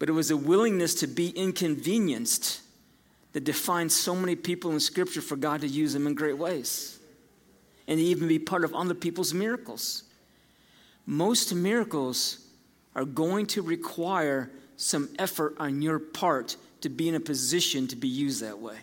But 0.00 0.08
it 0.08 0.12
was 0.12 0.32
a 0.32 0.36
willingness 0.36 0.96
to 0.96 1.06
be 1.06 1.28
inconvenienced 1.28 2.63
that 3.34 3.44
defines 3.44 3.92
so 3.92 4.14
many 4.14 4.36
people 4.36 4.70
in 4.70 4.80
Scripture 4.80 5.20
for 5.20 5.36
God 5.36 5.60
to 5.60 5.68
use 5.68 5.92
them 5.92 6.06
in 6.06 6.14
great 6.14 6.38
ways 6.38 6.98
and 7.86 8.00
even 8.00 8.28
be 8.28 8.38
part 8.38 8.64
of 8.64 8.74
other 8.74 8.94
people's 8.94 9.34
miracles. 9.34 10.04
Most 11.04 11.54
miracles 11.54 12.38
are 12.94 13.04
going 13.04 13.46
to 13.48 13.60
require 13.60 14.50
some 14.76 15.08
effort 15.18 15.56
on 15.58 15.82
your 15.82 15.98
part 15.98 16.56
to 16.80 16.88
be 16.88 17.08
in 17.08 17.14
a 17.14 17.20
position 17.20 17.86
to 17.88 17.96
be 17.96 18.08
used 18.08 18.40
that 18.40 18.60
way. 18.60 18.76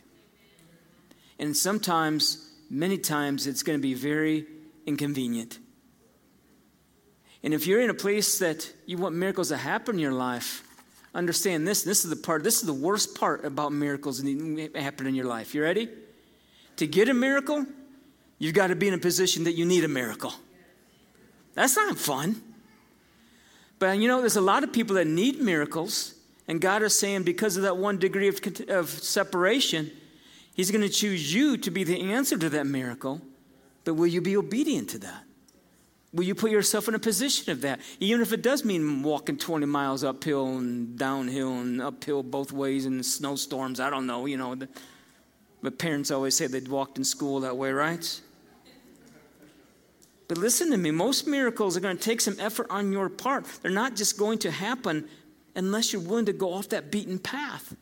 And 1.39 1.55
sometimes, 1.55 2.51
many 2.69 2.97
times, 2.97 3.47
it's 3.47 3.63
going 3.63 3.79
to 3.79 3.81
be 3.81 3.93
very 3.93 4.45
inconvenient. 4.85 5.59
And 7.41 7.53
if 7.53 7.65
you're 7.65 7.81
in 7.81 7.89
a 7.89 7.95
place 7.95 8.37
that 8.39 8.71
you 8.85 8.97
want 8.97 9.15
miracles 9.15 9.47
to 9.49 9.57
happen 9.57 9.95
in 9.95 9.99
your 9.99 10.11
life, 10.11 10.63
understand 11.13 11.67
this. 11.67 11.83
This 11.83 12.03
is 12.03 12.09
the 12.09 12.15
part, 12.15 12.43
this 12.43 12.61
is 12.61 12.63
the 12.63 12.73
worst 12.73 13.15
part 13.19 13.45
about 13.45 13.71
miracles 13.71 14.19
happening 14.19 15.09
in 15.09 15.15
your 15.15 15.25
life. 15.25 15.53
You 15.53 15.63
ready? 15.63 15.89
To 16.77 16.87
get 16.87 17.09
a 17.09 17.13
miracle, 17.13 17.65
you've 18.39 18.53
got 18.53 18.67
to 18.67 18.75
be 18.75 18.87
in 18.87 18.93
a 18.93 18.97
position 18.97 19.43
that 19.43 19.53
you 19.53 19.65
need 19.65 19.83
a 19.83 19.89
miracle. 19.89 20.33
That's 21.53 21.75
not 21.75 21.97
fun. 21.97 22.41
But 23.79 23.97
you 23.97 24.07
know, 24.07 24.19
there's 24.19 24.35
a 24.35 24.41
lot 24.41 24.63
of 24.63 24.71
people 24.71 24.95
that 24.95 25.07
need 25.07 25.39
miracles, 25.41 26.13
and 26.47 26.61
God 26.61 26.83
is 26.83 26.97
saying 26.97 27.23
because 27.23 27.57
of 27.57 27.63
that 27.63 27.77
one 27.77 27.97
degree 27.97 28.27
of, 28.27 28.39
of 28.69 28.89
separation, 28.89 29.91
He's 30.53 30.69
going 30.69 30.81
to 30.81 30.89
choose 30.89 31.33
you 31.33 31.57
to 31.57 31.71
be 31.71 31.83
the 31.83 32.11
answer 32.11 32.37
to 32.37 32.49
that 32.49 32.67
miracle, 32.67 33.21
but 33.83 33.95
will 33.95 34.07
you 34.07 34.21
be 34.21 34.37
obedient 34.37 34.89
to 34.91 34.99
that? 34.99 35.23
Will 36.13 36.23
you 36.23 36.35
put 36.35 36.51
yourself 36.51 36.89
in 36.89 36.95
a 36.95 36.99
position 36.99 37.51
of 37.51 37.61
that? 37.61 37.79
Even 37.99 38.21
if 38.21 38.33
it 38.33 38.41
does 38.41 38.65
mean 38.65 39.01
walking 39.01 39.37
20 39.37 39.65
miles 39.65 40.03
uphill 40.03 40.57
and 40.57 40.97
downhill 40.97 41.53
and 41.59 41.81
uphill 41.81 42.21
both 42.21 42.51
ways 42.51 42.85
in 42.85 43.01
snowstorms, 43.01 43.79
I 43.79 43.89
don't 43.89 44.05
know, 44.05 44.25
you 44.25 44.35
know. 44.35 44.55
But 45.61 45.79
parents 45.79 46.11
always 46.11 46.35
say 46.35 46.47
they'd 46.47 46.67
walked 46.67 46.97
in 46.97 47.05
school 47.05 47.39
that 47.41 47.55
way, 47.55 47.71
right? 47.71 48.21
But 50.27 50.37
listen 50.37 50.71
to 50.71 50.77
me, 50.77 50.91
most 50.91 51.27
miracles 51.27 51.77
are 51.77 51.81
going 51.81 51.97
to 51.97 52.03
take 52.03 52.19
some 52.19 52.37
effort 52.39 52.67
on 52.69 52.91
your 52.91 53.09
part. 53.09 53.45
They're 53.61 53.71
not 53.71 53.95
just 53.95 54.17
going 54.17 54.39
to 54.39 54.51
happen 54.51 55.07
unless 55.55 55.93
you're 55.93 56.01
willing 56.01 56.25
to 56.25 56.33
go 56.33 56.53
off 56.53 56.69
that 56.69 56.91
beaten 56.91 57.19
path. 57.19 57.75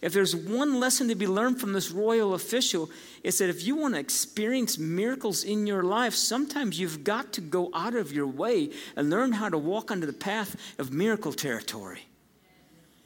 If 0.00 0.12
there's 0.12 0.36
one 0.36 0.78
lesson 0.78 1.08
to 1.08 1.16
be 1.16 1.26
learned 1.26 1.60
from 1.60 1.72
this 1.72 1.90
royal 1.90 2.34
official, 2.34 2.88
it's 3.24 3.38
that 3.38 3.50
if 3.50 3.66
you 3.66 3.74
want 3.74 3.94
to 3.94 4.00
experience 4.00 4.78
miracles 4.78 5.42
in 5.42 5.66
your 5.66 5.82
life, 5.82 6.14
sometimes 6.14 6.78
you've 6.78 7.02
got 7.02 7.32
to 7.32 7.40
go 7.40 7.70
out 7.74 7.96
of 7.96 8.12
your 8.12 8.26
way 8.28 8.70
and 8.94 9.10
learn 9.10 9.32
how 9.32 9.48
to 9.48 9.58
walk 9.58 9.90
onto 9.90 10.06
the 10.06 10.12
path 10.12 10.54
of 10.78 10.92
miracle 10.92 11.32
territory. 11.32 12.06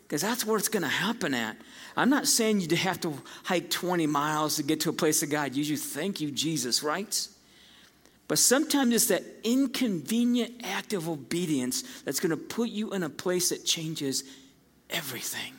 Because 0.03 0.21
that's 0.21 0.45
where 0.45 0.59
it's 0.59 0.69
going 0.69 0.83
to 0.83 0.89
happen 0.89 1.33
at. 1.33 1.57
I'm 1.97 2.11
not 2.11 2.29
saying 2.29 2.61
you 2.61 2.77
have 2.77 3.01
to 3.01 3.15
hike 3.45 3.71
20 3.71 4.07
miles 4.07 4.57
to 4.57 4.63
get 4.63 4.81
to 4.81 4.91
a 4.91 4.93
place 4.93 5.23
of 5.23 5.31
God 5.31 5.55
You 5.55 5.65
just 5.65 5.95
Thank 5.95 6.21
you, 6.21 6.31
Jesus, 6.31 6.83
right? 6.83 7.29
But 8.29 8.39
sometimes 8.39 8.95
it's 8.95 9.07
that 9.07 9.23
inconvenient 9.45 10.61
act 10.65 10.93
of 10.93 11.09
obedience 11.09 11.83
that's 12.03 12.21
going 12.21 12.31
to 12.31 12.37
put 12.37 12.69
you 12.69 12.93
in 12.93 13.03
a 13.03 13.09
place 13.09 13.49
that 13.49 13.65
changes 13.65 14.25
everything. 14.91 15.55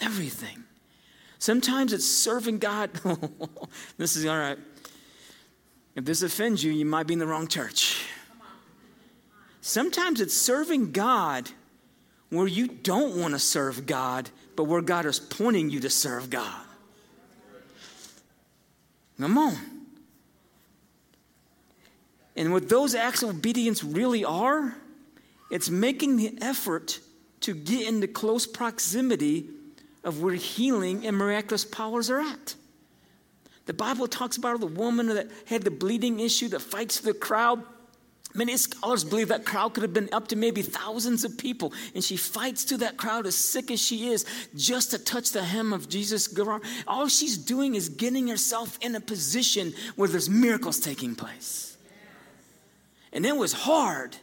Everything. 0.00 0.64
Sometimes 1.38 1.92
it's 1.92 2.06
serving 2.06 2.58
God. 2.58 2.90
this 3.98 4.16
is 4.16 4.26
all 4.26 4.38
right. 4.38 4.58
If 5.94 6.04
this 6.04 6.22
offends 6.22 6.62
you, 6.62 6.72
you 6.72 6.84
might 6.84 7.06
be 7.06 7.14
in 7.14 7.18
the 7.18 7.26
wrong 7.26 7.48
church. 7.48 8.06
Sometimes 9.60 10.20
it's 10.20 10.36
serving 10.36 10.92
God 10.92 11.50
where 12.30 12.46
you 12.46 12.68
don't 12.68 13.20
want 13.20 13.34
to 13.34 13.38
serve 13.38 13.86
God, 13.86 14.30
but 14.54 14.64
where 14.64 14.82
God 14.82 15.06
is 15.06 15.18
pointing 15.18 15.70
you 15.70 15.80
to 15.80 15.90
serve 15.90 16.30
God. 16.30 16.64
Come 19.18 19.38
on. 19.38 19.56
And 22.36 22.52
what 22.52 22.68
those 22.68 22.94
acts 22.94 23.22
of 23.22 23.30
obedience 23.30 23.82
really 23.82 24.24
are, 24.24 24.76
it's 25.50 25.70
making 25.70 26.16
the 26.16 26.36
effort 26.42 27.00
to 27.40 27.54
get 27.54 27.88
into 27.88 28.06
close 28.06 28.46
proximity 28.46 29.48
of 30.06 30.22
where 30.22 30.34
healing 30.34 31.04
and 31.04 31.16
miraculous 31.16 31.64
powers 31.64 32.08
are 32.08 32.20
at. 32.20 32.54
The 33.66 33.74
Bible 33.74 34.06
talks 34.06 34.36
about 34.36 34.60
the 34.60 34.66
woman 34.66 35.08
that 35.08 35.28
had 35.46 35.62
the 35.62 35.70
bleeding 35.72 36.20
issue 36.20 36.48
that 36.50 36.62
fights 36.62 37.00
the 37.00 37.12
crowd. 37.12 37.62
Many 38.32 38.56
scholars 38.56 39.02
believe 39.02 39.28
that 39.28 39.44
crowd 39.44 39.74
could 39.74 39.82
have 39.82 39.92
been 39.92 40.08
up 40.12 40.28
to 40.28 40.36
maybe 40.36 40.62
thousands 40.62 41.24
of 41.24 41.36
people. 41.36 41.72
And 41.92 42.04
she 42.04 42.16
fights 42.16 42.62
through 42.62 42.78
that 42.78 42.96
crowd 42.96 43.26
as 43.26 43.34
sick 43.34 43.72
as 43.72 43.80
she 43.80 44.10
is 44.10 44.24
just 44.54 44.92
to 44.92 44.98
touch 44.98 45.32
the 45.32 45.42
hem 45.42 45.72
of 45.72 45.88
Jesus' 45.88 46.28
garment. 46.28 46.64
All 46.86 47.08
she's 47.08 47.36
doing 47.36 47.74
is 47.74 47.88
getting 47.88 48.28
herself 48.28 48.78
in 48.80 48.94
a 48.94 49.00
position 49.00 49.74
where 49.96 50.08
there's 50.08 50.30
miracles 50.30 50.78
taking 50.78 51.16
place. 51.16 51.76
And 53.12 53.26
it 53.26 53.36
was 53.36 53.52
hard. 53.52 54.16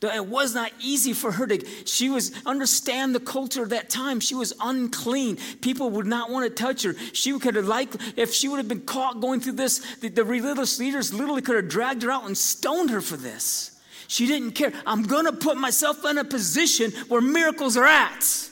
It 0.00 0.26
was 0.26 0.54
not 0.54 0.70
easy 0.80 1.12
for 1.12 1.32
her 1.32 1.46
to, 1.48 1.66
she 1.84 2.08
was, 2.08 2.32
understand 2.46 3.14
the 3.14 3.20
culture 3.20 3.64
of 3.64 3.70
that 3.70 3.90
time. 3.90 4.20
She 4.20 4.36
was 4.36 4.52
unclean. 4.60 5.38
People 5.60 5.90
would 5.90 6.06
not 6.06 6.30
want 6.30 6.44
to 6.48 6.50
touch 6.50 6.84
her. 6.84 6.94
She 7.12 7.36
could 7.38 7.56
have 7.56 7.66
like, 7.66 7.88
if 8.16 8.32
she 8.32 8.46
would 8.46 8.58
have 8.58 8.68
been 8.68 8.82
caught 8.82 9.20
going 9.20 9.40
through 9.40 9.54
this, 9.54 9.96
the, 9.96 10.08
the 10.08 10.24
religious 10.24 10.78
leaders 10.78 11.12
literally 11.12 11.42
could 11.42 11.56
have 11.56 11.68
dragged 11.68 12.02
her 12.02 12.12
out 12.12 12.26
and 12.26 12.38
stoned 12.38 12.90
her 12.90 13.00
for 13.00 13.16
this. 13.16 13.80
She 14.06 14.26
didn't 14.26 14.52
care. 14.52 14.72
I'm 14.86 15.04
to 15.04 15.32
put 15.32 15.56
myself 15.56 16.04
in 16.04 16.16
a 16.16 16.24
position 16.24 16.92
where 17.08 17.20
miracles 17.20 17.76
are 17.76 17.84
at. 17.84 18.48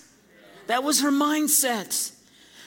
That 0.66 0.82
was 0.82 1.00
her 1.02 1.12
mindset. 1.12 2.12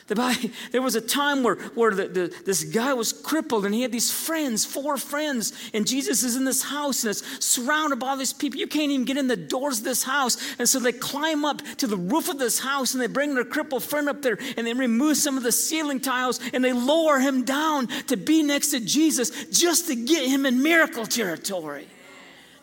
The, 0.10 0.52
there 0.72 0.82
was 0.82 0.96
a 0.96 1.02
time 1.02 1.44
where, 1.44 1.56
where 1.76 1.92
the, 1.92 2.08
the, 2.08 2.36
this 2.44 2.64
guy 2.64 2.94
was 2.94 3.14
crippled 3.14 3.66
and 3.66 3.74
he 3.74 3.84
had 3.84 3.92
these 3.92 4.12
friends, 4.12 4.66
four 4.66 4.98
friends, 4.98 5.54
and 5.72 5.88
Jesus 5.88 6.24
is 6.24 6.36
in 6.36 6.46
this 6.46 6.64
house 6.64 7.04
and 7.04 7.12
it's 7.12 7.46
surrounded 7.46 8.00
by 8.00 8.10
all 8.10 8.18
these 8.18 8.34
people. 8.34 8.60
You 8.60 8.66
can't 8.66 8.92
even 8.92 9.06
get 9.06 9.18
in 9.18 9.28
the 9.28 9.38
doors 9.38 9.80
of 9.80 9.86
this 9.86 10.04
house. 10.04 10.38
And 10.58 10.68
so 10.68 10.80
they 10.80 10.92
climb 10.92 11.46
up 11.46 11.62
to 11.78 11.86
the 11.86 11.96
roof 11.96 12.28
of 12.28 12.40
this 12.40 12.60
house 12.60 12.94
and 12.94 13.02
they 13.02 13.08
bring 13.08 13.36
their 13.36 13.46
crippled 13.46 13.84
friend 13.84 14.10
up 14.10 14.24
there 14.24 14.40
and 14.58 14.66
they 14.66 14.74
remove 14.74 15.16
some 15.16 15.38
of 15.38 15.44
the 15.44 15.52
ceiling 15.52 16.00
tiles 16.00 16.40
and 16.54 16.66
they 16.66 16.74
lower 16.74 17.20
him 17.20 17.46
down 17.46 17.88
to 18.08 18.18
be 18.18 18.42
next 18.42 18.70
to 18.70 18.80
Jesus 18.80 19.46
just 19.46 19.88
to 19.90 19.96
get 19.96 20.28
him 20.28 20.48
in 20.48 20.64
miracle 20.64 21.06
territory, 21.06 21.88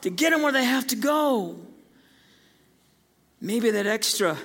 to 0.01 0.11
get 0.11 0.33
him 0.33 0.43
where 0.43 0.53
they 0.53 0.65
have 0.65 0.89
to 0.89 0.97
go. 0.97 1.61
Maybe 3.41 3.71
that 3.71 3.87
extra 3.87 4.37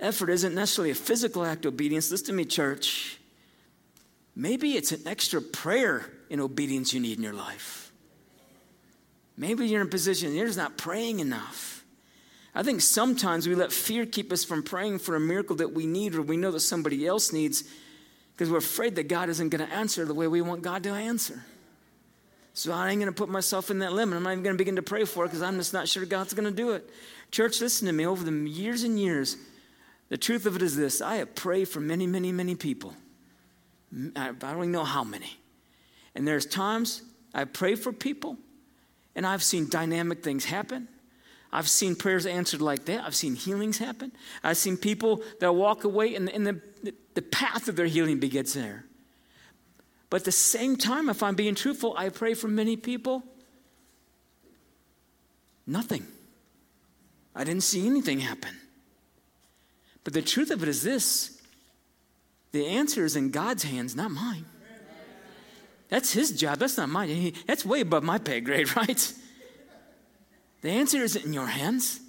effort 0.00 0.30
isn't 0.30 0.54
necessarily 0.54 0.90
a 0.90 0.94
physical 0.94 1.44
act 1.44 1.64
of 1.64 1.74
obedience. 1.74 2.10
Listen 2.10 2.28
to 2.28 2.32
me, 2.32 2.44
church. 2.44 3.18
Maybe 4.34 4.76
it's 4.76 4.92
an 4.92 5.02
extra 5.06 5.40
prayer 5.40 6.10
in 6.28 6.40
obedience 6.40 6.92
you 6.94 7.00
need 7.00 7.18
in 7.18 7.24
your 7.24 7.34
life. 7.34 7.92
Maybe 9.36 9.66
you're 9.66 9.80
in 9.80 9.86
a 9.86 9.90
position 9.90 10.34
you're 10.34 10.46
just 10.46 10.58
not 10.58 10.76
praying 10.76 11.20
enough. 11.20 11.84
I 12.54 12.62
think 12.62 12.80
sometimes 12.80 13.46
we 13.46 13.54
let 13.54 13.72
fear 13.72 14.04
keep 14.04 14.32
us 14.32 14.44
from 14.44 14.62
praying 14.62 14.98
for 14.98 15.14
a 15.14 15.20
miracle 15.20 15.56
that 15.56 15.72
we 15.72 15.86
need 15.86 16.14
or 16.14 16.22
we 16.22 16.36
know 16.36 16.50
that 16.50 16.60
somebody 16.60 17.06
else 17.06 17.32
needs 17.32 17.64
because 18.32 18.50
we're 18.50 18.58
afraid 18.58 18.96
that 18.96 19.08
God 19.08 19.28
isn't 19.28 19.50
going 19.50 19.66
to 19.66 19.72
answer 19.72 20.04
the 20.04 20.14
way 20.14 20.26
we 20.26 20.40
want 20.40 20.62
God 20.62 20.82
to 20.82 20.90
answer. 20.90 21.44
So 22.54 22.72
I 22.72 22.90
ain't 22.90 23.00
going 23.00 23.12
to 23.12 23.16
put 23.16 23.28
myself 23.28 23.70
in 23.70 23.78
that 23.78 23.92
limit. 23.92 24.16
I'm 24.16 24.24
not 24.24 24.32
even 24.32 24.42
going 24.42 24.54
to 24.54 24.58
begin 24.58 24.76
to 24.76 24.82
pray 24.82 25.04
for 25.04 25.24
it 25.24 25.28
because 25.28 25.42
I'm 25.42 25.56
just 25.56 25.72
not 25.72 25.88
sure 25.88 26.04
God's 26.04 26.34
going 26.34 26.48
to 26.48 26.54
do 26.54 26.72
it. 26.72 26.90
Church, 27.30 27.60
listen 27.60 27.86
to 27.86 27.92
me. 27.92 28.06
Over 28.06 28.24
the 28.24 28.32
years 28.48 28.82
and 28.82 28.98
years, 28.98 29.36
the 30.10 30.18
truth 30.18 30.44
of 30.44 30.54
it 30.56 30.62
is 30.62 30.76
this 30.76 31.00
I 31.00 31.16
have 31.16 31.34
prayed 31.34 31.68
for 31.68 31.80
many, 31.80 32.06
many, 32.06 32.30
many 32.30 32.54
people 32.54 32.94
I 34.16 34.32
don't 34.32 34.56
even 34.58 34.72
know 34.72 34.84
how 34.84 35.04
many. 35.04 35.36
And 36.14 36.26
there's 36.26 36.46
times 36.46 37.02
I 37.34 37.44
pray 37.44 37.74
for 37.74 37.92
people 37.92 38.36
and 39.16 39.26
I've 39.26 39.42
seen 39.42 39.68
dynamic 39.68 40.22
things 40.22 40.44
happen. 40.44 40.88
I've 41.52 41.68
seen 41.68 41.96
prayers 41.96 42.26
answered 42.26 42.60
like 42.60 42.84
that. 42.84 43.04
I've 43.04 43.16
seen 43.16 43.34
healings 43.34 43.78
happen. 43.78 44.12
I've 44.44 44.56
seen 44.56 44.76
people 44.76 45.22
that 45.40 45.52
walk 45.52 45.82
away 45.82 46.14
and, 46.14 46.28
and 46.28 46.46
the, 46.46 46.94
the 47.14 47.22
path 47.22 47.68
of 47.68 47.74
their 47.74 47.86
healing 47.86 48.20
begins 48.20 48.54
there. 48.54 48.84
But 50.08 50.20
at 50.20 50.24
the 50.24 50.32
same 50.32 50.76
time, 50.76 51.08
if 51.08 51.22
I'm 51.22 51.34
being 51.34 51.56
truthful, 51.56 51.94
I 51.96 52.08
pray 52.08 52.34
for 52.34 52.46
many 52.46 52.76
people. 52.76 53.24
Nothing. 55.66 56.06
I 57.34 57.42
didn't 57.42 57.64
see 57.64 57.86
anything 57.86 58.20
happen. 58.20 58.59
But 60.04 60.14
the 60.14 60.22
truth 60.22 60.50
of 60.50 60.62
it 60.62 60.68
is 60.68 60.82
this 60.82 61.40
the 62.52 62.66
answer 62.66 63.04
is 63.04 63.16
in 63.16 63.30
God's 63.30 63.62
hands, 63.62 63.94
not 63.94 64.10
mine. 64.10 64.44
That's 65.88 66.12
his 66.12 66.30
job. 66.30 66.58
That's 66.58 66.76
not 66.76 66.88
mine. 66.88 67.32
That's 67.46 67.64
way 67.64 67.80
above 67.80 68.02
my 68.04 68.18
pay 68.18 68.40
grade, 68.40 68.74
right? 68.76 69.12
The 70.62 70.70
answer 70.70 71.02
isn't 71.02 71.24
in 71.24 71.32
your 71.32 71.46
hands. 71.46 72.00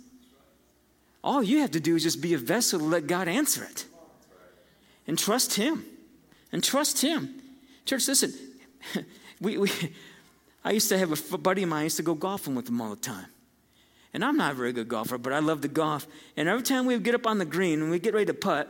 All 1.24 1.44
you 1.44 1.60
have 1.60 1.72
to 1.72 1.80
do 1.80 1.96
is 1.96 2.04
just 2.04 2.22
be 2.22 2.34
a 2.34 2.38
vessel 2.38 2.80
to 2.80 2.86
let 2.86 3.08
God 3.08 3.28
answer 3.28 3.64
it. 3.64 3.86
And 5.08 5.18
trust 5.18 5.56
Him. 5.56 5.86
And 6.52 6.64
trust 6.64 7.02
Him. 7.02 7.42
Church, 7.86 8.08
listen, 8.08 8.34
we, 9.42 9.58
we, 9.58 9.72
I 10.64 10.72
used 10.72 10.90
to 10.90 10.98
have 10.98 11.34
a 11.34 11.38
buddy 11.38 11.64
of 11.64 11.70
mine, 11.70 11.82
I 11.82 11.84
used 11.84 11.98
to 11.98 12.04
go 12.04 12.14
golfing 12.14 12.56
with 12.56 12.68
him 12.70 12.82
all 12.82 12.92
the 12.92 13.02
time. 13.02 13.26
And 14.14 14.26
I'm 14.26 14.36
not 14.36 14.52
a 14.52 14.56
very 14.56 14.74
good 14.74 14.88
golfer, 14.88 15.18
but 15.18 15.32
I 15.32 15.40
love 15.40 15.62
to 15.62 15.68
golf. 15.68 16.06
And 16.36 16.50
every 16.50 16.64
time 16.64 16.86
we 16.86 16.96
would 16.96 17.04
get 17.04 17.16
up 17.16 17.26
on 17.26 17.38
the 17.38 17.46
green 17.46 17.82
and 17.82 17.92
we'd 17.92 18.04
get 18.04 18.14
ready 18.14 18.26
to 18.26 18.34
putt, 18.34 18.70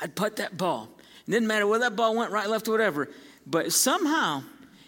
I'd 0.00 0.14
putt 0.14 0.36
that 0.36 0.56
ball. 0.56 0.88
It 1.26 1.30
didn't 1.30 1.48
matter 1.48 1.66
where 1.66 1.80
that 1.80 1.96
ball 1.96 2.16
went, 2.16 2.30
right, 2.30 2.48
left, 2.48 2.68
or 2.68 2.72
whatever. 2.72 3.08
But 3.46 3.72
somehow, 3.72 4.44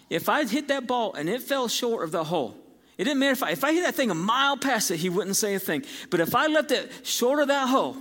if 0.09 0.27
I 0.27 0.45
hit 0.45 0.69
that 0.69 0.87
ball 0.87 1.13
and 1.13 1.29
it 1.29 1.41
fell 1.41 1.67
short 1.67 2.03
of 2.03 2.11
the 2.11 2.23
hole, 2.23 2.55
it 2.97 3.03
didn't 3.03 3.19
matter 3.19 3.31
if 3.31 3.43
I, 3.43 3.51
if 3.51 3.63
I 3.63 3.73
hit 3.73 3.83
that 3.83 3.95
thing 3.95 4.11
a 4.11 4.15
mile 4.15 4.57
past 4.57 4.91
it, 4.91 4.97
he 4.97 5.09
wouldn't 5.09 5.35
say 5.35 5.53
a 5.53 5.59
thing. 5.59 5.83
But 6.09 6.19
if 6.19 6.35
I 6.35 6.47
left 6.47 6.71
it 6.71 6.91
short 7.03 7.39
of 7.39 7.47
that 7.47 7.69
hole, 7.69 7.95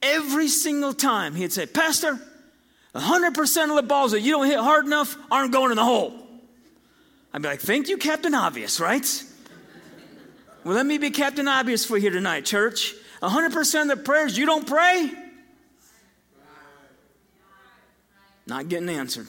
every 0.00 0.48
single 0.48 0.92
time 0.92 1.34
he'd 1.34 1.52
say, 1.52 1.66
Pastor, 1.66 2.20
100% 2.94 3.70
of 3.70 3.76
the 3.76 3.82
balls 3.82 4.12
that 4.12 4.20
you 4.20 4.32
don't 4.32 4.46
hit 4.46 4.58
hard 4.58 4.84
enough 4.84 5.16
aren't 5.30 5.52
going 5.52 5.70
in 5.70 5.76
the 5.76 5.84
hole. 5.84 6.14
I'd 7.32 7.42
be 7.42 7.48
like, 7.48 7.60
Thank 7.60 7.88
you, 7.88 7.96
Captain 7.96 8.34
Obvious, 8.34 8.78
right? 8.78 9.24
Well, 10.64 10.74
let 10.74 10.86
me 10.86 10.98
be 10.98 11.10
Captain 11.10 11.48
Obvious 11.48 11.84
for 11.84 11.96
you 11.98 12.10
tonight, 12.10 12.44
church. 12.44 12.94
100% 13.22 13.82
of 13.82 13.88
the 13.88 13.96
prayers 13.96 14.36
you 14.36 14.46
don't 14.46 14.66
pray, 14.66 15.10
not 18.46 18.68
getting 18.68 18.88
answered. 18.88 19.26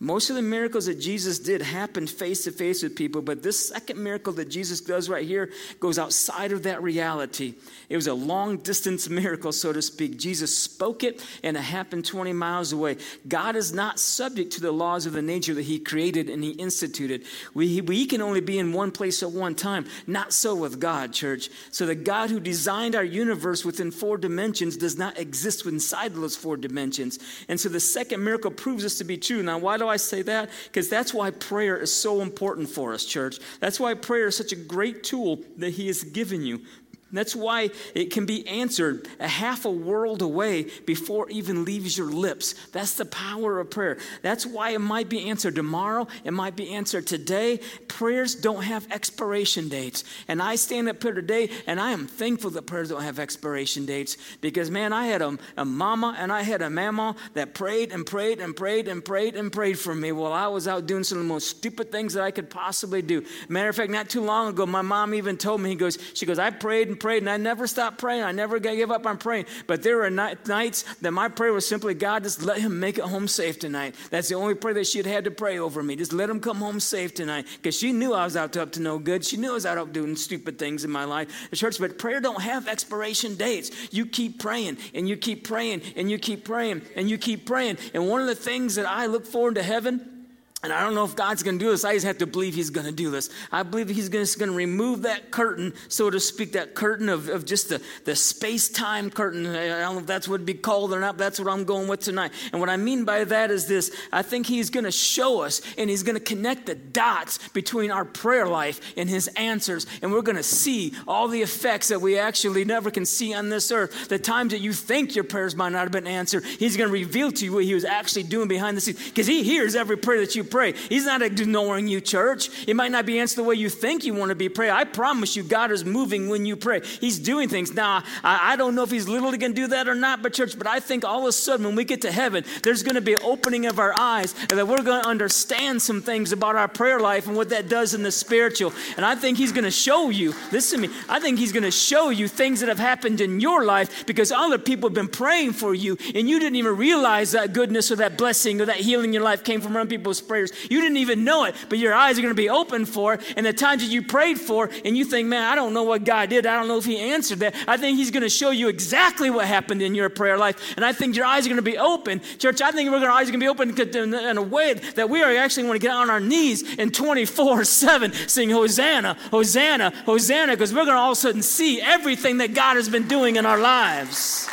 Most 0.00 0.30
of 0.30 0.36
the 0.36 0.42
miracles 0.42 0.86
that 0.86 1.00
Jesus 1.00 1.40
did 1.40 1.60
happened 1.60 2.08
face 2.08 2.44
to 2.44 2.52
face 2.52 2.84
with 2.84 2.94
people, 2.94 3.20
but 3.20 3.42
this 3.42 3.68
second 3.68 4.00
miracle 4.00 4.32
that 4.34 4.48
Jesus 4.48 4.80
does 4.80 5.08
right 5.08 5.26
here 5.26 5.50
goes 5.80 5.98
outside 5.98 6.52
of 6.52 6.62
that 6.62 6.80
reality. 6.84 7.54
It 7.88 7.96
was 7.96 8.06
a 8.06 8.14
long 8.14 8.58
distance 8.58 9.08
miracle, 9.08 9.50
so 9.50 9.72
to 9.72 9.82
speak. 9.82 10.16
Jesus 10.16 10.56
spoke 10.56 11.02
it, 11.02 11.26
and 11.42 11.56
it 11.56 11.62
happened 11.62 12.04
20 12.04 12.32
miles 12.32 12.72
away. 12.72 12.98
God 13.26 13.56
is 13.56 13.72
not 13.72 13.98
subject 13.98 14.52
to 14.52 14.60
the 14.60 14.70
laws 14.70 15.04
of 15.04 15.14
the 15.14 15.22
nature 15.22 15.54
that 15.54 15.62
He 15.62 15.80
created 15.80 16.30
and 16.30 16.44
He 16.44 16.50
instituted. 16.50 17.24
We, 17.52 17.80
we 17.80 18.06
can 18.06 18.22
only 18.22 18.40
be 18.40 18.60
in 18.60 18.72
one 18.72 18.92
place 18.92 19.24
at 19.24 19.32
one 19.32 19.56
time. 19.56 19.86
Not 20.06 20.32
so 20.32 20.54
with 20.54 20.78
God, 20.78 21.12
church. 21.12 21.50
So 21.72 21.86
the 21.86 21.96
God 21.96 22.30
who 22.30 22.38
designed 22.38 22.94
our 22.94 23.02
universe 23.02 23.64
within 23.64 23.90
four 23.90 24.16
dimensions 24.16 24.76
does 24.76 24.96
not 24.96 25.18
exist 25.18 25.66
inside 25.66 26.14
those 26.14 26.36
four 26.36 26.56
dimensions. 26.56 27.18
And 27.48 27.58
so 27.58 27.68
the 27.68 27.80
second 27.80 28.22
miracle 28.22 28.52
proves 28.52 28.84
this 28.84 28.98
to 28.98 29.04
be 29.04 29.16
true. 29.16 29.42
Now, 29.42 29.58
why 29.58 29.76
do 29.76 29.87
I 29.88 29.96
say 29.96 30.22
that? 30.22 30.50
Because 30.64 30.88
that's 30.88 31.12
why 31.12 31.30
prayer 31.30 31.76
is 31.76 31.92
so 31.92 32.20
important 32.20 32.68
for 32.68 32.92
us, 32.92 33.04
church. 33.04 33.38
That's 33.60 33.80
why 33.80 33.94
prayer 33.94 34.28
is 34.28 34.36
such 34.36 34.52
a 34.52 34.56
great 34.56 35.02
tool 35.04 35.40
that 35.56 35.70
He 35.70 35.86
has 35.88 36.04
given 36.04 36.42
you. 36.44 36.62
That's 37.10 37.34
why 37.34 37.70
it 37.94 38.10
can 38.10 38.26
be 38.26 38.46
answered 38.46 39.08
a 39.18 39.28
half 39.28 39.64
a 39.64 39.70
world 39.70 40.20
away 40.20 40.66
before 40.84 41.30
even 41.30 41.64
leaves 41.64 41.96
your 41.96 42.10
lips. 42.10 42.54
That's 42.72 42.94
the 42.94 43.06
power 43.06 43.60
of 43.60 43.70
prayer. 43.70 43.96
That's 44.20 44.44
why 44.44 44.70
it 44.70 44.80
might 44.80 45.08
be 45.08 45.30
answered 45.30 45.54
tomorrow, 45.54 46.06
it 46.24 46.32
might 46.32 46.54
be 46.54 46.74
answered 46.74 47.06
today. 47.06 47.60
Prayers 47.88 48.34
don't 48.34 48.62
have 48.62 48.90
expiration 48.92 49.70
dates. 49.70 50.04
And 50.28 50.42
I 50.42 50.56
stand 50.56 50.88
up 50.88 51.02
here 51.02 51.14
today 51.14 51.48
and 51.66 51.80
I 51.80 51.92
am 51.92 52.06
thankful 52.06 52.50
that 52.50 52.66
prayers 52.66 52.90
don't 52.90 53.02
have 53.02 53.18
expiration 53.18 53.86
dates 53.86 54.18
because, 54.42 54.70
man, 54.70 54.92
I 54.92 55.06
had 55.06 55.22
a, 55.22 55.38
a 55.56 55.64
mama 55.64 56.14
and 56.18 56.30
I 56.30 56.42
had 56.42 56.60
a 56.60 56.68
mama 56.68 57.16
that 57.32 57.54
prayed 57.54 57.90
and 57.90 58.04
prayed 58.04 58.40
and 58.40 58.54
prayed 58.54 58.86
and 58.86 59.02
prayed 59.02 59.34
and 59.34 59.50
prayed 59.50 59.78
for 59.78 59.94
me 59.94 60.12
while 60.12 60.34
I 60.34 60.48
was 60.48 60.68
out 60.68 60.86
doing 60.86 61.04
some 61.04 61.18
of 61.18 61.24
the 61.24 61.28
most 61.28 61.48
stupid 61.48 61.90
things 61.90 62.12
that 62.14 62.22
I 62.22 62.30
could 62.30 62.50
possibly 62.50 63.00
do. 63.00 63.24
Matter 63.48 63.70
of 63.70 63.76
fact, 63.76 63.90
not 63.90 64.10
too 64.10 64.22
long 64.22 64.48
ago, 64.48 64.66
my 64.66 64.82
mom 64.82 65.14
even 65.14 65.38
told 65.38 65.62
me, 65.62 65.70
he 65.70 65.74
goes, 65.74 65.96
she 66.12 66.26
goes, 66.26 66.38
I 66.38 66.50
prayed 66.50 66.97
prayed, 67.00 67.22
and 67.22 67.30
I 67.30 67.36
never 67.36 67.66
stopped 67.66 67.98
praying. 67.98 68.22
I 68.22 68.32
never 68.32 68.58
gave 68.58 68.90
up 68.90 69.06
on 69.06 69.18
praying. 69.18 69.46
But 69.66 69.82
there 69.82 69.98
were 69.98 70.10
nights 70.10 70.82
that 71.00 71.12
my 71.12 71.28
prayer 71.28 71.52
was 71.52 71.66
simply, 71.66 71.94
God, 71.94 72.22
just 72.24 72.42
let 72.42 72.58
him 72.58 72.80
make 72.80 72.98
it 72.98 73.04
home 73.04 73.28
safe 73.28 73.58
tonight. 73.58 73.94
That's 74.10 74.28
the 74.28 74.34
only 74.34 74.54
prayer 74.54 74.74
that 74.74 74.86
she 74.86 74.98
had 74.98 75.06
had 75.06 75.24
to 75.24 75.30
pray 75.30 75.58
over 75.58 75.82
me. 75.82 75.96
Just 75.96 76.12
let 76.12 76.30
him 76.30 76.40
come 76.40 76.58
home 76.58 76.80
safe 76.80 77.14
tonight. 77.14 77.46
Because 77.56 77.78
she 77.78 77.92
knew 77.92 78.12
I 78.12 78.24
was 78.24 78.36
out 78.36 78.52
to 78.54 78.62
up 78.62 78.72
to 78.72 78.80
no 78.80 78.98
good. 78.98 79.24
She 79.24 79.36
knew 79.36 79.50
I 79.50 79.54
was 79.54 79.66
out 79.66 79.78
up 79.78 79.92
doing 79.92 80.16
stupid 80.16 80.58
things 80.58 80.84
in 80.84 80.90
my 80.90 81.04
life. 81.04 81.48
The 81.50 81.56
church, 81.56 81.78
but 81.78 81.98
prayer 81.98 82.20
don't 82.20 82.42
have 82.42 82.68
expiration 82.68 83.36
dates. 83.36 83.92
You 83.92 84.06
keep 84.06 84.38
praying 84.38 84.78
and 84.94 85.08
you 85.08 85.16
keep 85.16 85.46
praying 85.46 85.82
and 85.96 86.10
you 86.10 86.18
keep 86.18 86.44
praying 86.44 86.82
and 86.96 87.08
you 87.08 87.18
keep 87.18 87.46
praying. 87.46 87.78
And 87.94 88.08
one 88.08 88.20
of 88.20 88.26
the 88.26 88.34
things 88.34 88.74
that 88.74 88.86
I 88.86 89.06
look 89.06 89.26
forward 89.26 89.54
to 89.54 89.62
heaven 89.62 90.17
and 90.64 90.72
I 90.72 90.80
don't 90.82 90.96
know 90.96 91.04
if 91.04 91.14
God's 91.14 91.44
going 91.44 91.56
to 91.56 91.64
do 91.64 91.70
this. 91.70 91.84
I 91.84 91.94
just 91.94 92.04
have 92.04 92.18
to 92.18 92.26
believe 92.26 92.52
He's 92.52 92.70
going 92.70 92.86
to 92.86 92.92
do 92.92 93.12
this. 93.12 93.30
I 93.52 93.62
believe 93.62 93.88
He's 93.88 94.08
going 94.08 94.26
to, 94.26 94.52
remove 94.52 95.02
that 95.02 95.30
curtain, 95.30 95.72
so 95.86 96.10
to 96.10 96.18
speak, 96.18 96.52
that 96.52 96.74
curtain 96.74 97.08
of, 97.08 97.28
of 97.28 97.44
just 97.44 97.68
the, 97.68 97.80
the 98.04 98.16
space 98.16 98.68
time 98.68 99.08
curtain. 99.08 99.46
I 99.46 99.68
don't 99.68 99.94
know 99.94 100.00
if 100.00 100.06
that's 100.06 100.26
what 100.26 100.36
it'd 100.36 100.46
be 100.46 100.54
called 100.54 100.92
or 100.92 100.98
not, 100.98 101.16
but 101.16 101.24
that's 101.24 101.38
what 101.38 101.48
I'm 101.48 101.64
going 101.64 101.86
with 101.86 102.00
tonight. 102.00 102.32
And 102.50 102.60
what 102.60 102.70
I 102.70 102.76
mean 102.76 103.04
by 103.04 103.22
that 103.22 103.52
is 103.52 103.68
this 103.68 103.94
I 104.12 104.22
think 104.22 104.46
He's 104.46 104.68
going 104.68 104.82
to 104.82 104.90
show 104.90 105.42
us 105.42 105.62
and 105.76 105.88
He's 105.88 106.02
going 106.02 106.16
to 106.16 106.24
connect 106.24 106.66
the 106.66 106.74
dots 106.74 107.38
between 107.50 107.92
our 107.92 108.04
prayer 108.04 108.48
life 108.48 108.80
and 108.96 109.08
His 109.08 109.28
answers. 109.28 109.86
And 110.02 110.10
we're 110.10 110.22
going 110.22 110.36
to 110.36 110.42
see 110.42 110.92
all 111.06 111.28
the 111.28 111.42
effects 111.42 111.88
that 111.88 112.00
we 112.00 112.18
actually 112.18 112.64
never 112.64 112.90
can 112.90 113.06
see 113.06 113.32
on 113.32 113.48
this 113.48 113.70
earth. 113.70 114.08
The 114.08 114.18
times 114.18 114.50
that 114.50 114.60
you 114.60 114.72
think 114.72 115.14
your 115.14 115.24
prayers 115.24 115.54
might 115.54 115.70
not 115.70 115.82
have 115.82 115.92
been 115.92 116.08
answered, 116.08 116.44
He's 116.44 116.76
going 116.76 116.88
to 116.88 116.92
reveal 116.92 117.30
to 117.30 117.44
you 117.44 117.52
what 117.52 117.64
He 117.64 117.74
was 117.74 117.84
actually 117.84 118.24
doing 118.24 118.48
behind 118.48 118.76
the 118.76 118.80
scenes 118.80 119.08
because 119.08 119.28
He 119.28 119.44
hears 119.44 119.76
every 119.76 119.96
prayer 119.96 120.18
that 120.20 120.34
you 120.34 120.47
pray. 120.50 120.72
He's 120.72 121.06
not 121.06 121.22
ignoring 121.22 121.88
you, 121.88 122.00
church. 122.00 122.50
It 122.66 122.74
might 122.74 122.90
not 122.90 123.06
be 123.06 123.18
answered 123.18 123.36
the 123.36 123.44
way 123.44 123.54
you 123.54 123.68
think 123.68 124.04
you 124.04 124.14
want 124.14 124.30
to 124.30 124.34
be 124.34 124.48
prayed. 124.48 124.70
I 124.70 124.84
promise 124.84 125.36
you, 125.36 125.42
God 125.42 125.70
is 125.70 125.84
moving 125.84 126.28
when 126.28 126.46
you 126.46 126.56
pray. 126.56 126.80
He's 127.00 127.18
doing 127.18 127.48
things. 127.48 127.74
Now, 127.74 128.02
I, 128.24 128.52
I 128.52 128.56
don't 128.56 128.74
know 128.74 128.82
if 128.82 128.90
He's 128.90 129.08
literally 129.08 129.38
going 129.38 129.54
to 129.54 129.60
do 129.60 129.66
that 129.68 129.88
or 129.88 129.94
not, 129.94 130.22
but 130.22 130.32
church, 130.32 130.58
but 130.58 130.66
I 130.66 130.80
think 130.80 131.04
all 131.04 131.22
of 131.22 131.28
a 131.28 131.32
sudden 131.32 131.66
when 131.66 131.76
we 131.76 131.84
get 131.84 132.02
to 132.02 132.12
heaven, 132.12 132.44
there's 132.62 132.82
going 132.82 132.94
to 132.94 133.00
be 133.00 133.14
an 133.14 133.20
opening 133.22 133.66
of 133.66 133.78
our 133.78 133.94
eyes 133.98 134.34
and 134.50 134.58
that 134.58 134.66
we're 134.66 134.82
going 134.82 135.02
to 135.02 135.08
understand 135.08 135.80
some 135.82 136.02
things 136.02 136.32
about 136.32 136.56
our 136.56 136.68
prayer 136.68 137.00
life 137.00 137.26
and 137.26 137.36
what 137.36 137.50
that 137.50 137.68
does 137.68 137.94
in 137.94 138.02
the 138.02 138.12
spiritual. 138.12 138.72
And 138.96 139.04
I 139.04 139.14
think 139.14 139.38
He's 139.38 139.52
going 139.52 139.64
to 139.64 139.70
show 139.70 140.10
you, 140.10 140.34
listen 140.52 140.82
to 140.82 140.88
me, 140.88 140.94
I 141.08 141.20
think 141.20 141.38
He's 141.38 141.52
going 141.52 141.64
to 141.64 141.70
show 141.70 142.10
you 142.10 142.28
things 142.28 142.60
that 142.60 142.68
have 142.68 142.78
happened 142.78 143.20
in 143.20 143.40
your 143.40 143.64
life 143.64 144.06
because 144.06 144.32
other 144.32 144.58
people 144.58 144.88
have 144.88 144.94
been 144.94 145.08
praying 145.08 145.52
for 145.52 145.74
you 145.74 145.96
and 146.14 146.28
you 146.28 146.38
didn't 146.38 146.56
even 146.56 146.76
realize 146.76 147.32
that 147.32 147.52
goodness 147.52 147.90
or 147.90 147.96
that 147.96 148.16
blessing 148.16 148.60
or 148.60 148.66
that 148.66 148.76
healing 148.76 149.06
in 149.06 149.12
your 149.12 149.22
life 149.22 149.44
came 149.44 149.60
from 149.60 149.76
other 149.76 149.88
people's 149.88 150.20
prayers. 150.20 150.37
You 150.70 150.78
you 150.78 150.84
didn't 150.84 150.98
even 150.98 151.24
know 151.24 151.42
it, 151.44 151.56
but 151.68 151.78
your 151.78 151.92
eyes 151.92 152.18
are 152.18 152.22
going 152.22 152.30
to 152.30 152.40
be 152.40 152.48
open 152.48 152.86
for 152.86 153.14
it. 153.14 153.34
And 153.36 153.44
the 153.44 153.52
times 153.52 153.82
that 153.82 153.90
you 153.90 154.00
prayed 154.00 154.40
for, 154.40 154.70
and 154.84 154.96
you 154.96 155.04
think, 155.04 155.26
man, 155.26 155.42
I 155.42 155.56
don't 155.56 155.74
know 155.74 155.82
what 155.82 156.04
God 156.04 156.28
did. 156.28 156.46
I 156.46 156.54
don't 156.54 156.68
know 156.68 156.78
if 156.78 156.84
He 156.84 157.00
answered 157.00 157.40
that. 157.40 157.56
I 157.66 157.76
think 157.76 157.98
He's 157.98 158.12
going 158.12 158.22
to 158.22 158.28
show 158.28 158.50
you 158.50 158.68
exactly 158.68 159.28
what 159.28 159.46
happened 159.46 159.82
in 159.82 159.96
your 159.96 160.08
prayer 160.08 160.38
life. 160.38 160.74
And 160.76 160.84
I 160.84 160.92
think 160.92 161.16
your 161.16 161.26
eyes 161.26 161.46
are 161.46 161.48
going 161.48 161.56
to 161.56 161.62
be 161.62 161.78
open. 161.78 162.20
Church, 162.38 162.62
I 162.62 162.70
think 162.70 162.88
our 162.88 163.10
eyes 163.10 163.28
are 163.28 163.32
going 163.32 163.40
to 163.40 163.44
be 163.44 163.48
open 163.48 163.76
in 164.14 164.38
a 164.38 164.42
way 164.42 164.74
that 164.74 165.10
we 165.10 165.20
are 165.20 165.34
actually 165.34 165.64
going 165.64 165.80
to 165.80 165.84
get 165.84 165.90
on 165.90 166.10
our 166.10 166.20
knees 166.20 166.62
in 166.74 166.92
24 166.92 167.64
7 167.64 168.12
sing 168.12 168.50
Hosanna, 168.50 169.14
Hosanna, 169.32 169.92
Hosanna, 170.06 170.52
because 170.52 170.72
we're 170.72 170.84
going 170.84 170.94
to 170.94 171.00
all 171.00 171.10
of 171.10 171.18
a 171.18 171.20
sudden 171.20 171.42
see 171.42 171.80
everything 171.80 172.36
that 172.36 172.54
God 172.54 172.76
has 172.76 172.88
been 172.88 173.08
doing 173.08 173.34
in 173.34 173.44
our 173.44 173.58
lives. 173.58 174.48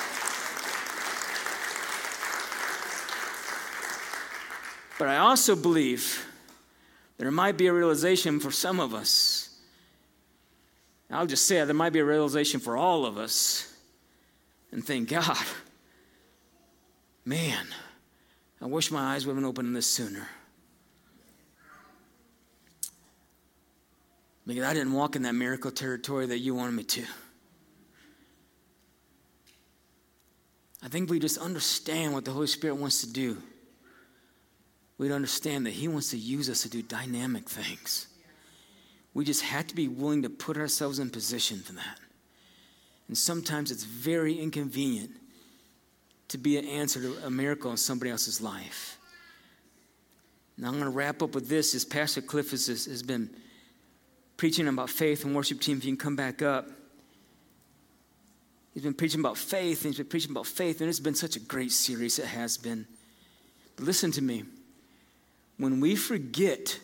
But 4.97 5.09
I 5.09 5.17
also 5.17 5.55
believe 5.55 6.25
there 7.17 7.31
might 7.31 7.57
be 7.57 7.67
a 7.67 7.73
realization 7.73 8.39
for 8.39 8.51
some 8.51 8.79
of 8.79 8.93
us. 8.93 9.49
I'll 11.09 11.25
just 11.25 11.47
say 11.47 11.63
there 11.63 11.73
might 11.73 11.93
be 11.93 11.99
a 11.99 12.05
realization 12.05 12.59
for 12.59 12.75
all 12.75 13.05
of 13.05 13.17
us. 13.17 13.71
And 14.71 14.85
thank 14.85 15.09
God, 15.09 15.45
man, 17.23 17.65
I 18.61 18.65
wish 18.65 18.91
my 18.91 19.13
eyes 19.13 19.25
would 19.25 19.33
have 19.33 19.37
been 19.37 19.45
open 19.45 19.73
this 19.73 19.87
sooner. 19.87 20.27
Because 24.47 24.63
I 24.63 24.73
didn't 24.73 24.93
walk 24.93 25.15
in 25.15 25.23
that 25.23 25.33
miracle 25.33 25.71
territory 25.71 26.25
that 26.27 26.39
you 26.39 26.53
wanted 26.53 26.73
me 26.73 26.83
to. 26.83 27.03
I 30.83 30.87
think 30.87 31.09
we 31.09 31.19
just 31.19 31.37
understand 31.37 32.13
what 32.13 32.25
the 32.25 32.31
Holy 32.31 32.47
Spirit 32.47 32.75
wants 32.75 33.01
to 33.01 33.11
do. 33.11 33.41
We'd 34.97 35.11
understand 35.11 35.65
that 35.65 35.73
He 35.73 35.87
wants 35.87 36.11
to 36.11 36.17
use 36.17 36.49
us 36.49 36.61
to 36.61 36.69
do 36.69 36.81
dynamic 36.81 37.49
things. 37.49 38.07
We 39.13 39.25
just 39.25 39.43
have 39.43 39.67
to 39.67 39.75
be 39.75 39.87
willing 39.87 40.23
to 40.23 40.29
put 40.29 40.57
ourselves 40.57 40.99
in 40.99 41.09
position 41.09 41.59
for 41.59 41.73
that. 41.73 41.99
And 43.07 43.17
sometimes 43.17 43.71
it's 43.71 43.83
very 43.83 44.39
inconvenient 44.39 45.11
to 46.29 46.37
be 46.37 46.57
an 46.57 46.65
answer 46.65 47.01
to 47.01 47.25
a 47.25 47.29
miracle 47.29 47.71
in 47.71 47.77
somebody 47.77 48.11
else's 48.11 48.41
life. 48.41 48.97
Now, 50.57 50.67
I'm 50.67 50.73
going 50.73 50.85
to 50.85 50.89
wrap 50.89 51.21
up 51.21 51.35
with 51.35 51.49
this 51.49 51.75
as 51.75 51.83
Pastor 51.85 52.21
Cliff 52.21 52.51
has, 52.51 52.67
has 52.67 53.03
been 53.03 53.29
preaching 54.37 54.67
about 54.67 54.89
faith 54.89 55.25
and 55.25 55.35
worship 55.35 55.59
team. 55.59 55.77
If 55.77 55.85
you 55.85 55.91
can 55.91 55.97
come 55.97 56.15
back 56.15 56.41
up. 56.41 56.67
He's 58.73 58.83
been 58.83 58.93
preaching 58.93 59.21
about 59.21 59.37
faith, 59.37 59.83
and 59.83 59.93
he's 59.93 59.97
been 59.97 60.07
preaching 60.07 60.31
about 60.31 60.47
faith, 60.47 60.81
and 60.81 60.89
it's 60.89 60.99
been 60.99 61.15
such 61.15 61.37
a 61.37 61.39
great 61.39 61.71
series. 61.71 62.19
It 62.19 62.25
has 62.25 62.57
been. 62.57 62.85
But 63.75 63.85
listen 63.85 64.11
to 64.11 64.21
me. 64.21 64.43
When 65.57 65.79
we 65.79 65.95
forget 65.95 66.79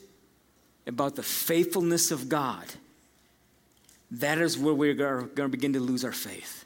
about 0.88 1.16
the 1.16 1.24
faithfulness 1.24 2.12
of 2.12 2.30
God, 2.30 2.66
that 4.12 4.38
is 4.38 4.58
where 4.58 4.74
we're 4.74 4.94
going 4.94 5.30
to 5.36 5.48
begin 5.48 5.74
to 5.74 5.80
lose 5.80 6.04
our 6.04 6.12
faith. 6.12 6.66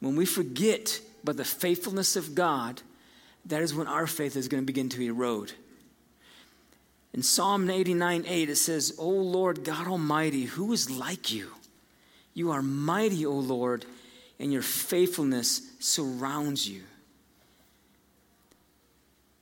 When 0.00 0.16
we 0.16 0.26
forget 0.26 1.00
about 1.22 1.36
the 1.36 1.44
faithfulness 1.44 2.16
of 2.16 2.34
God, 2.34 2.82
that 3.46 3.62
is 3.62 3.74
when 3.74 3.86
our 3.86 4.06
faith 4.06 4.36
is 4.36 4.48
going 4.48 4.62
to 4.62 4.66
begin 4.66 4.88
to 4.90 5.02
erode. 5.02 5.52
In 7.12 7.22
Psalm 7.22 7.68
89 7.68 8.24
8, 8.26 8.48
it 8.50 8.56
says, 8.56 8.94
O 8.98 9.08
Lord 9.08 9.64
God 9.64 9.86
Almighty, 9.86 10.44
who 10.44 10.72
is 10.72 10.90
like 10.90 11.32
you? 11.32 11.50
You 12.34 12.50
are 12.50 12.62
mighty, 12.62 13.26
O 13.26 13.32
Lord, 13.32 13.84
and 14.40 14.52
your 14.52 14.62
faithfulness 14.62 15.60
surrounds 15.78 16.68
you. 16.68 16.82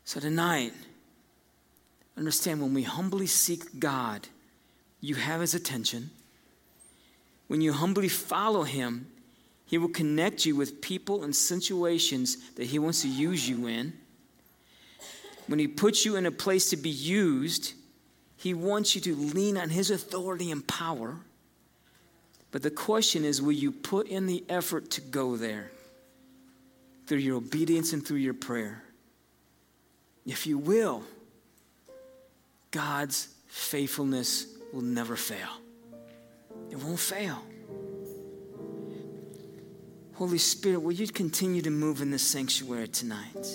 So 0.05 0.19
tonight, 0.19 0.73
understand 2.21 2.61
when 2.61 2.75
we 2.75 2.83
humbly 2.83 3.27
seek 3.27 3.81
God, 3.81 4.29
you 5.01 5.15
have 5.15 5.41
his 5.41 5.55
attention. 5.55 6.11
When 7.49 7.63
you 7.63 7.73
humbly 7.73 8.09
follow 8.09 8.63
him, 8.63 9.07
he 9.65 9.79
will 9.79 9.89
connect 9.89 10.45
you 10.45 10.55
with 10.55 10.83
people 10.83 11.25
and 11.25 11.35
situations 11.35 12.37
that 12.57 12.67
he 12.67 12.79
wants 12.79 13.01
to 13.03 13.09
use 13.09 13.49
you 13.49 13.67
in. 13.67 13.95
When 15.47 15.59
he 15.59 15.67
puts 15.67 16.05
you 16.05 16.17
in 16.17 16.27
a 16.27 16.31
place 16.31 16.69
to 16.71 16.77
be 16.77 16.91
used, 16.91 17.73
he 18.37 18.53
wants 18.53 18.95
you 18.95 19.01
to 19.01 19.17
lean 19.17 19.57
on 19.57 19.71
his 19.71 19.91
authority 19.91 20.51
and 20.51 20.67
power. 20.69 21.17
But 22.51 22.63
the 22.63 22.71
question 22.71 23.25
is 23.25 23.41
will 23.41 23.53
you 23.53 23.73
put 23.73 24.09
in 24.09 24.27
the 24.27 24.45
effort 24.51 24.91
to 24.91 25.01
go 25.01 25.37
there 25.37 25.71
through 27.07 27.19
your 27.19 27.37
obedience 27.37 27.95
and 27.95 28.07
through 28.07 28.19
your 28.19 28.35
prayer? 28.35 28.83
If 30.27 30.47
you 30.47 30.59
will, 30.59 31.03
God's 32.71 33.29
faithfulness 33.47 34.47
will 34.73 34.83
never 34.83 35.17
fail. 35.17 35.49
It 36.71 36.77
won't 36.77 36.99
fail. 36.99 37.43
Holy 40.15 40.39
Spirit, 40.39 40.83
will 40.83 40.93
you 40.93 41.09
continue 41.09 41.63
to 41.63 41.71
move 41.71 42.03
in 42.03 42.11
this 42.11 42.23
sanctuary 42.23 42.89
tonight? 42.89 43.47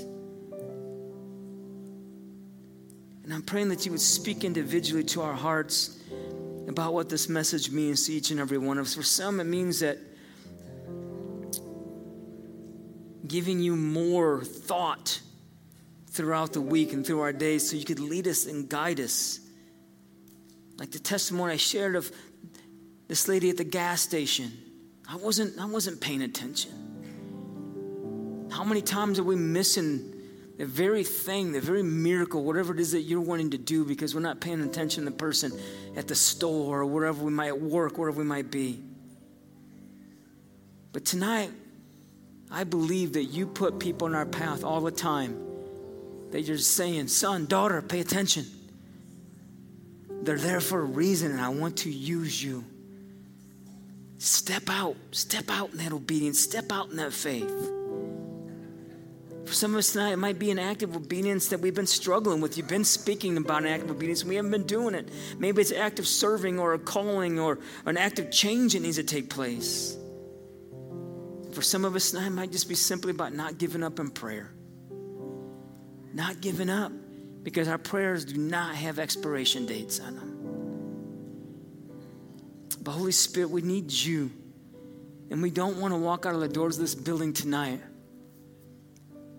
And 3.23 3.33
I'm 3.33 3.43
praying 3.43 3.69
that 3.69 3.85
you 3.85 3.91
would 3.91 4.01
speak 4.01 4.43
individually 4.43 5.03
to 5.05 5.21
our 5.21 5.33
hearts 5.33 5.99
about 6.67 6.93
what 6.93 7.09
this 7.09 7.29
message 7.29 7.71
means 7.71 8.05
to 8.07 8.13
each 8.13 8.31
and 8.31 8.39
every 8.39 8.57
one 8.57 8.77
of 8.77 8.85
us. 8.85 8.95
For 8.95 9.03
some, 9.03 9.39
it 9.39 9.45
means 9.45 9.79
that 9.79 9.97
giving 13.27 13.59
you 13.59 13.75
more 13.75 14.43
thought 14.43 15.19
throughout 16.15 16.53
the 16.53 16.61
week 16.61 16.93
and 16.93 17.05
through 17.05 17.19
our 17.19 17.33
days 17.33 17.69
so 17.69 17.75
you 17.75 17.83
could 17.83 17.99
lead 17.99 18.27
us 18.27 18.45
and 18.45 18.69
guide 18.69 18.99
us. 18.99 19.39
Like 20.77 20.91
the 20.91 20.99
testimony 20.99 21.53
I 21.53 21.57
shared 21.57 21.95
of 21.95 22.11
this 23.07 23.27
lady 23.27 23.49
at 23.49 23.57
the 23.57 23.63
gas 23.63 24.01
station. 24.01 24.51
I 25.07 25.17
wasn't, 25.17 25.59
I 25.59 25.65
wasn't 25.65 26.01
paying 26.01 26.21
attention. 26.21 26.71
How 28.51 28.63
many 28.63 28.81
times 28.81 29.19
are 29.19 29.23
we 29.23 29.35
missing 29.35 30.13
the 30.57 30.65
very 30.65 31.03
thing, 31.03 31.51
the 31.51 31.59
very 31.59 31.83
miracle, 31.83 32.43
whatever 32.43 32.73
it 32.73 32.79
is 32.79 32.93
that 32.93 33.01
you're 33.01 33.19
wanting 33.19 33.49
to 33.51 33.57
do 33.57 33.83
because 33.83 34.15
we're 34.15 34.21
not 34.21 34.39
paying 34.39 34.61
attention 34.61 35.03
to 35.03 35.11
the 35.11 35.15
person 35.15 35.51
at 35.97 36.07
the 36.07 36.15
store 36.15 36.79
or 36.81 36.85
wherever 36.85 37.21
we 37.23 37.31
might 37.31 37.59
work, 37.59 37.97
wherever 37.97 38.19
we 38.19 38.25
might 38.25 38.49
be. 38.49 38.81
But 40.93 41.03
tonight, 41.03 41.51
I 42.49 42.63
believe 42.63 43.13
that 43.13 43.25
you 43.25 43.47
put 43.47 43.79
people 43.79 44.07
in 44.07 44.15
our 44.15 44.25
path 44.25 44.63
all 44.63 44.79
the 44.79 44.91
time 44.91 45.44
that 46.35 46.41
you're 46.41 46.57
just 46.57 46.75
saying, 46.75 47.07
son, 47.07 47.45
daughter, 47.45 47.81
pay 47.81 48.01
attention. 48.01 48.45
They're 50.09 50.37
there 50.37 50.59
for 50.59 50.81
a 50.81 50.83
reason, 50.83 51.31
and 51.31 51.39
I 51.39 51.47
want 51.47 51.77
to 51.77 51.89
use 51.89 52.43
you. 52.43 52.65
Step 54.17 54.63
out, 54.69 54.97
step 55.11 55.49
out 55.49 55.71
in 55.71 55.77
that 55.77 55.93
obedience, 55.93 56.37
step 56.37 56.73
out 56.73 56.89
in 56.89 56.97
that 56.97 57.13
faith. 57.13 57.49
For 59.45 59.53
some 59.53 59.71
of 59.71 59.77
us 59.77 59.93
tonight, 59.93 60.11
it 60.11 60.17
might 60.17 60.37
be 60.37 60.51
an 60.51 60.59
act 60.59 60.83
of 60.83 60.97
obedience 60.97 61.47
that 61.47 61.61
we've 61.61 61.73
been 61.73 61.87
struggling 61.87 62.41
with. 62.41 62.57
You've 62.57 62.67
been 62.67 62.83
speaking 62.83 63.37
about 63.37 63.61
an 63.61 63.69
act 63.69 63.83
of 63.83 63.91
obedience, 63.91 64.19
and 64.19 64.29
we 64.29 64.35
haven't 64.35 64.51
been 64.51 64.67
doing 64.67 64.93
it. 64.93 65.07
Maybe 65.39 65.61
it's 65.61 65.71
an 65.71 65.77
act 65.77 65.99
of 65.99 66.05
serving 66.05 66.59
or 66.59 66.73
a 66.73 66.79
calling 66.79 67.39
or 67.39 67.59
an 67.85 67.95
act 67.95 68.19
of 68.19 68.29
change 68.29 68.73
that 68.73 68.81
needs 68.81 68.97
to 68.97 69.03
take 69.03 69.29
place. 69.29 69.95
For 71.53 71.61
some 71.61 71.85
of 71.85 71.95
us 71.95 72.11
tonight, 72.11 72.27
it 72.27 72.31
might 72.31 72.51
just 72.51 72.67
be 72.67 72.75
simply 72.75 73.11
about 73.11 73.33
not 73.33 73.57
giving 73.57 73.83
up 73.83 74.01
in 74.01 74.09
prayer. 74.09 74.51
Not 76.15 76.39
giving 76.39 76.69
up 76.69 76.93
because 77.43 77.67
our 77.67 77.77
prayers 77.77 78.23
do 78.23 78.37
not 78.37 78.73
have 78.75 78.99
expiration 78.99 79.65
dates 79.65 79.99
on 79.99 80.15
them. 80.15 80.31
But 82.81 82.91
Holy 82.91 83.11
Spirit, 83.11 83.49
we 83.49 83.61
need 83.61 83.91
you. 83.91 84.31
And 85.29 85.41
we 85.41 85.51
don't 85.51 85.81
want 85.81 85.93
to 85.93 85.99
walk 85.99 86.25
out 86.25 86.33
of 86.33 86.39
the 86.39 86.47
doors 86.47 86.77
of 86.77 86.81
this 86.83 86.95
building 86.95 87.33
tonight 87.33 87.81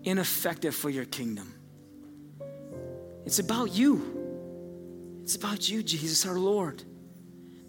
ineffective 0.03 0.75
for 0.75 0.89
your 0.89 1.05
kingdom. 1.05 1.53
It's 3.25 3.39
about 3.39 3.73
you. 3.73 5.19
It's 5.23 5.35
about 5.35 5.67
you, 5.67 5.81
Jesus, 5.81 6.25
our 6.27 6.37
Lord. 6.37 6.83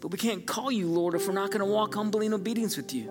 But 0.01 0.09
we 0.09 0.19
can't 0.19 0.47
call 0.47 0.71
you 0.71 0.87
Lord 0.87 1.15
if 1.15 1.27
we're 1.27 1.33
not 1.33 1.51
going 1.51 1.61
to 1.61 1.73
walk 1.73 1.95
humbly 1.95 2.27
in 2.27 2.35
obedience 2.35 2.77
with 2.77 2.93
you. 2.93 3.11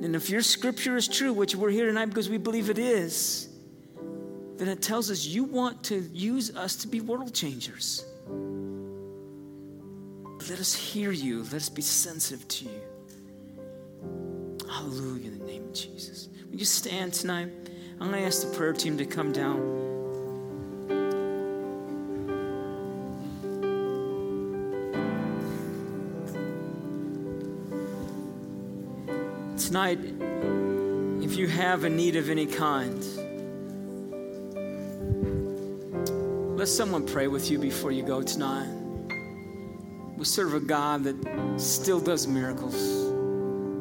And 0.00 0.14
if 0.14 0.30
your 0.30 0.42
scripture 0.42 0.96
is 0.96 1.08
true, 1.08 1.32
which 1.32 1.56
we're 1.56 1.70
here 1.70 1.86
tonight 1.86 2.06
because 2.06 2.28
we 2.28 2.38
believe 2.38 2.70
it 2.70 2.78
is, 2.78 3.48
then 4.62 4.68
it 4.68 4.80
tells 4.80 5.10
us 5.10 5.26
you 5.26 5.42
want 5.42 5.82
to 5.82 5.98
use 6.12 6.54
us 6.54 6.76
to 6.76 6.86
be 6.86 7.00
world 7.00 7.34
changers. 7.34 8.04
Let 10.48 10.60
us 10.60 10.72
hear 10.72 11.10
you. 11.10 11.42
Let 11.42 11.54
us 11.54 11.68
be 11.68 11.82
sensitive 11.82 12.46
to 12.46 12.64
you. 12.66 12.80
Hallelujah 14.68 15.28
in 15.28 15.38
the 15.38 15.44
name 15.44 15.64
of 15.64 15.72
Jesus. 15.72 16.28
Would 16.48 16.60
you 16.60 16.66
stand 16.66 17.12
tonight? 17.12 17.48
I'm 18.00 18.10
going 18.10 18.20
to 18.20 18.26
ask 18.26 18.48
the 18.48 18.56
prayer 18.56 18.72
team 18.72 18.96
to 18.98 19.04
come 19.04 19.32
down. 19.32 19.58
Tonight, 29.58 29.98
if 31.24 31.36
you 31.36 31.48
have 31.48 31.82
a 31.82 31.90
need 31.90 32.14
of 32.16 32.28
any 32.28 32.46
kind, 32.46 33.02
let 36.62 36.68
someone 36.68 37.04
pray 37.04 37.26
with 37.26 37.50
you 37.50 37.58
before 37.58 37.90
you 37.90 38.04
go 38.04 38.22
tonight. 38.22 38.68
We 40.16 40.24
serve 40.24 40.54
a 40.54 40.60
God 40.60 41.02
that 41.02 41.16
still 41.60 41.98
does 41.98 42.28
miracles, 42.28 42.76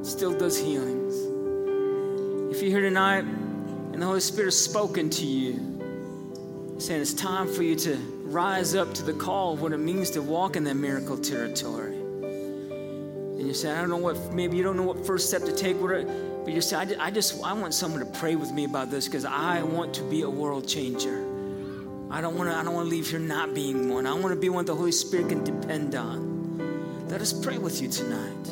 still 0.01 0.34
does 0.34 0.59
healing 0.59 1.01
if 2.49 2.59
you're 2.59 2.71
here 2.71 2.82
tonight 2.89 3.23
and 3.23 4.01
the 4.01 4.05
Holy 4.07 4.19
Spirit 4.19 4.47
has 4.47 4.59
spoken 4.59 5.11
to 5.11 5.25
you, 5.27 6.75
saying 6.79 7.01
it's 7.01 7.13
time 7.13 7.47
for 7.47 7.61
you 7.61 7.75
to 7.75 7.97
rise 8.23 8.73
up 8.73 8.91
to 8.95 9.03
the 9.03 9.13
call 9.13 9.53
of 9.53 9.61
what 9.61 9.73
it 9.73 9.77
means 9.77 10.09
to 10.11 10.23
walk 10.23 10.55
in 10.55 10.63
that 10.63 10.73
miracle 10.73 11.19
territory. 11.19 11.95
And 11.95 13.45
you 13.45 13.53
say, 13.53 13.71
I 13.71 13.79
don't 13.79 13.91
know 13.91 13.97
what, 13.97 14.34
maybe 14.34 14.57
you 14.57 14.63
don't 14.63 14.75
know 14.75 14.82
what 14.82 15.05
first 15.05 15.27
step 15.27 15.43
to 15.43 15.55
take, 15.55 15.79
but 15.79 16.51
you 16.51 16.61
say, 16.61 16.77
I 16.77 17.11
just, 17.11 17.43
I 17.43 17.53
want 17.53 17.75
someone 17.75 17.99
to 17.99 18.19
pray 18.19 18.36
with 18.36 18.51
me 18.51 18.65
about 18.65 18.89
this 18.89 19.05
because 19.05 19.25
I 19.25 19.61
want 19.61 19.93
to 19.93 20.03
be 20.03 20.23
a 20.23 20.29
world 20.29 20.67
changer. 20.67 21.20
I 22.12 22.20
don't 22.20 22.36
want 22.36 22.49
to, 22.49 22.55
I 22.57 22.62
don't 22.62 22.74
want 22.74 22.88
to 22.88 22.89
leave 22.89 23.09
here 23.09 23.20
not 23.20 23.53
being 23.53 23.88
one. 23.88 24.05
I 24.05 24.12
want 24.12 24.34
to 24.34 24.36
be 24.36 24.49
one 24.49 24.66
the 24.66 24.76
Holy 24.76 24.91
Spirit 24.91 25.30
can 25.30 25.45
depend 25.45 25.95
on. 25.95 27.07
Let 27.07 27.22
us 27.22 27.32
pray 27.32 27.57
with 27.57 27.82
you 27.82 27.88
tonight. 27.88 28.43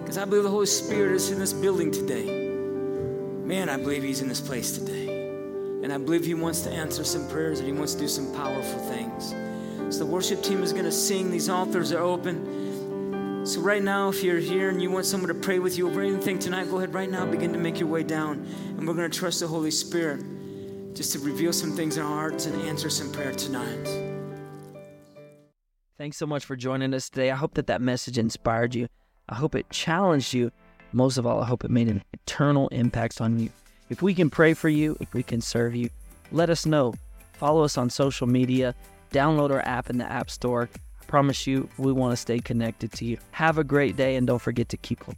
Because 0.00 0.16
I 0.16 0.24
believe 0.26 0.44
the 0.44 0.50
Holy 0.50 0.66
Spirit 0.66 1.16
is 1.16 1.32
in 1.32 1.40
this 1.40 1.52
building 1.52 1.90
today. 1.90 2.48
Man, 3.44 3.68
I 3.68 3.76
believe 3.78 4.04
He's 4.04 4.20
in 4.20 4.28
this 4.28 4.40
place 4.40 4.78
today. 4.78 5.08
And 5.82 5.92
I 5.92 5.98
believe 5.98 6.24
He 6.24 6.34
wants 6.34 6.60
to 6.62 6.70
answer 6.70 7.02
some 7.02 7.28
prayers 7.28 7.58
and 7.58 7.66
He 7.66 7.74
wants 7.74 7.94
to 7.94 8.00
do 8.00 8.08
some 8.08 8.32
powerful 8.32 8.78
things. 8.78 9.34
So 9.92 10.04
the 10.04 10.10
worship 10.10 10.40
team 10.44 10.62
is 10.62 10.72
going 10.72 10.84
to 10.84 10.92
sing. 10.92 11.32
These 11.32 11.48
altars 11.48 11.90
are 11.90 12.02
open. 12.02 13.44
So, 13.44 13.60
right 13.60 13.82
now, 13.82 14.10
if 14.10 14.22
you're 14.22 14.38
here 14.38 14.68
and 14.68 14.80
you 14.80 14.90
want 14.90 15.06
someone 15.06 15.28
to 15.28 15.34
pray 15.34 15.58
with 15.58 15.78
you 15.78 15.88
over 15.88 16.02
anything 16.02 16.38
tonight, 16.38 16.70
go 16.70 16.76
ahead 16.76 16.94
right 16.94 17.10
now, 17.10 17.24
begin 17.24 17.54
to 17.54 17.58
make 17.58 17.80
your 17.80 17.88
way 17.88 18.04
down. 18.04 18.46
And 18.76 18.86
we're 18.86 18.94
going 18.94 19.10
to 19.10 19.18
trust 19.18 19.40
the 19.40 19.48
Holy 19.48 19.70
Spirit 19.70 20.20
just 20.94 21.12
to 21.12 21.18
reveal 21.20 21.52
some 21.52 21.72
things 21.72 21.96
in 21.96 22.02
our 22.02 22.08
hearts 22.08 22.46
and 22.46 22.60
answer 22.62 22.90
some 22.90 23.10
prayer 23.12 23.32
tonight. 23.32 23.88
Thanks 25.98 26.16
so 26.16 26.26
much 26.26 26.44
for 26.44 26.56
joining 26.56 26.94
us 26.94 27.10
today. 27.10 27.30
I 27.30 27.36
hope 27.36 27.54
that 27.54 27.66
that 27.66 27.82
message 27.82 28.16
inspired 28.16 28.74
you. 28.74 28.88
I 29.28 29.34
hope 29.34 29.54
it 29.54 29.68
challenged 29.70 30.32
you. 30.32 30.50
Most 30.92 31.18
of 31.18 31.26
all, 31.26 31.40
I 31.40 31.46
hope 31.46 31.64
it 31.64 31.70
made 31.70 31.88
an 31.88 32.02
eternal 32.12 32.68
impact 32.68 33.20
on 33.20 33.38
you. 33.38 33.50
If 33.90 34.02
we 34.02 34.14
can 34.14 34.30
pray 34.30 34.54
for 34.54 34.68
you, 34.68 34.96
if 35.00 35.12
we 35.14 35.22
can 35.22 35.40
serve 35.40 35.74
you, 35.74 35.90
let 36.32 36.48
us 36.48 36.64
know. 36.66 36.94
Follow 37.34 37.64
us 37.64 37.76
on 37.76 37.90
social 37.90 38.26
media, 38.26 38.74
download 39.12 39.50
our 39.50 39.60
app 39.66 39.90
in 39.90 39.98
the 39.98 40.10
App 40.10 40.30
Store. 40.30 40.68
I 41.00 41.04
promise 41.04 41.46
you, 41.46 41.68
we 41.76 41.92
want 41.92 42.12
to 42.12 42.16
stay 42.16 42.38
connected 42.38 42.92
to 42.92 43.04
you. 43.04 43.18
Have 43.32 43.58
a 43.58 43.64
great 43.64 43.96
day, 43.96 44.16
and 44.16 44.26
don't 44.26 44.40
forget 44.40 44.68
to 44.70 44.76
keep 44.76 45.04
hope. 45.04 45.16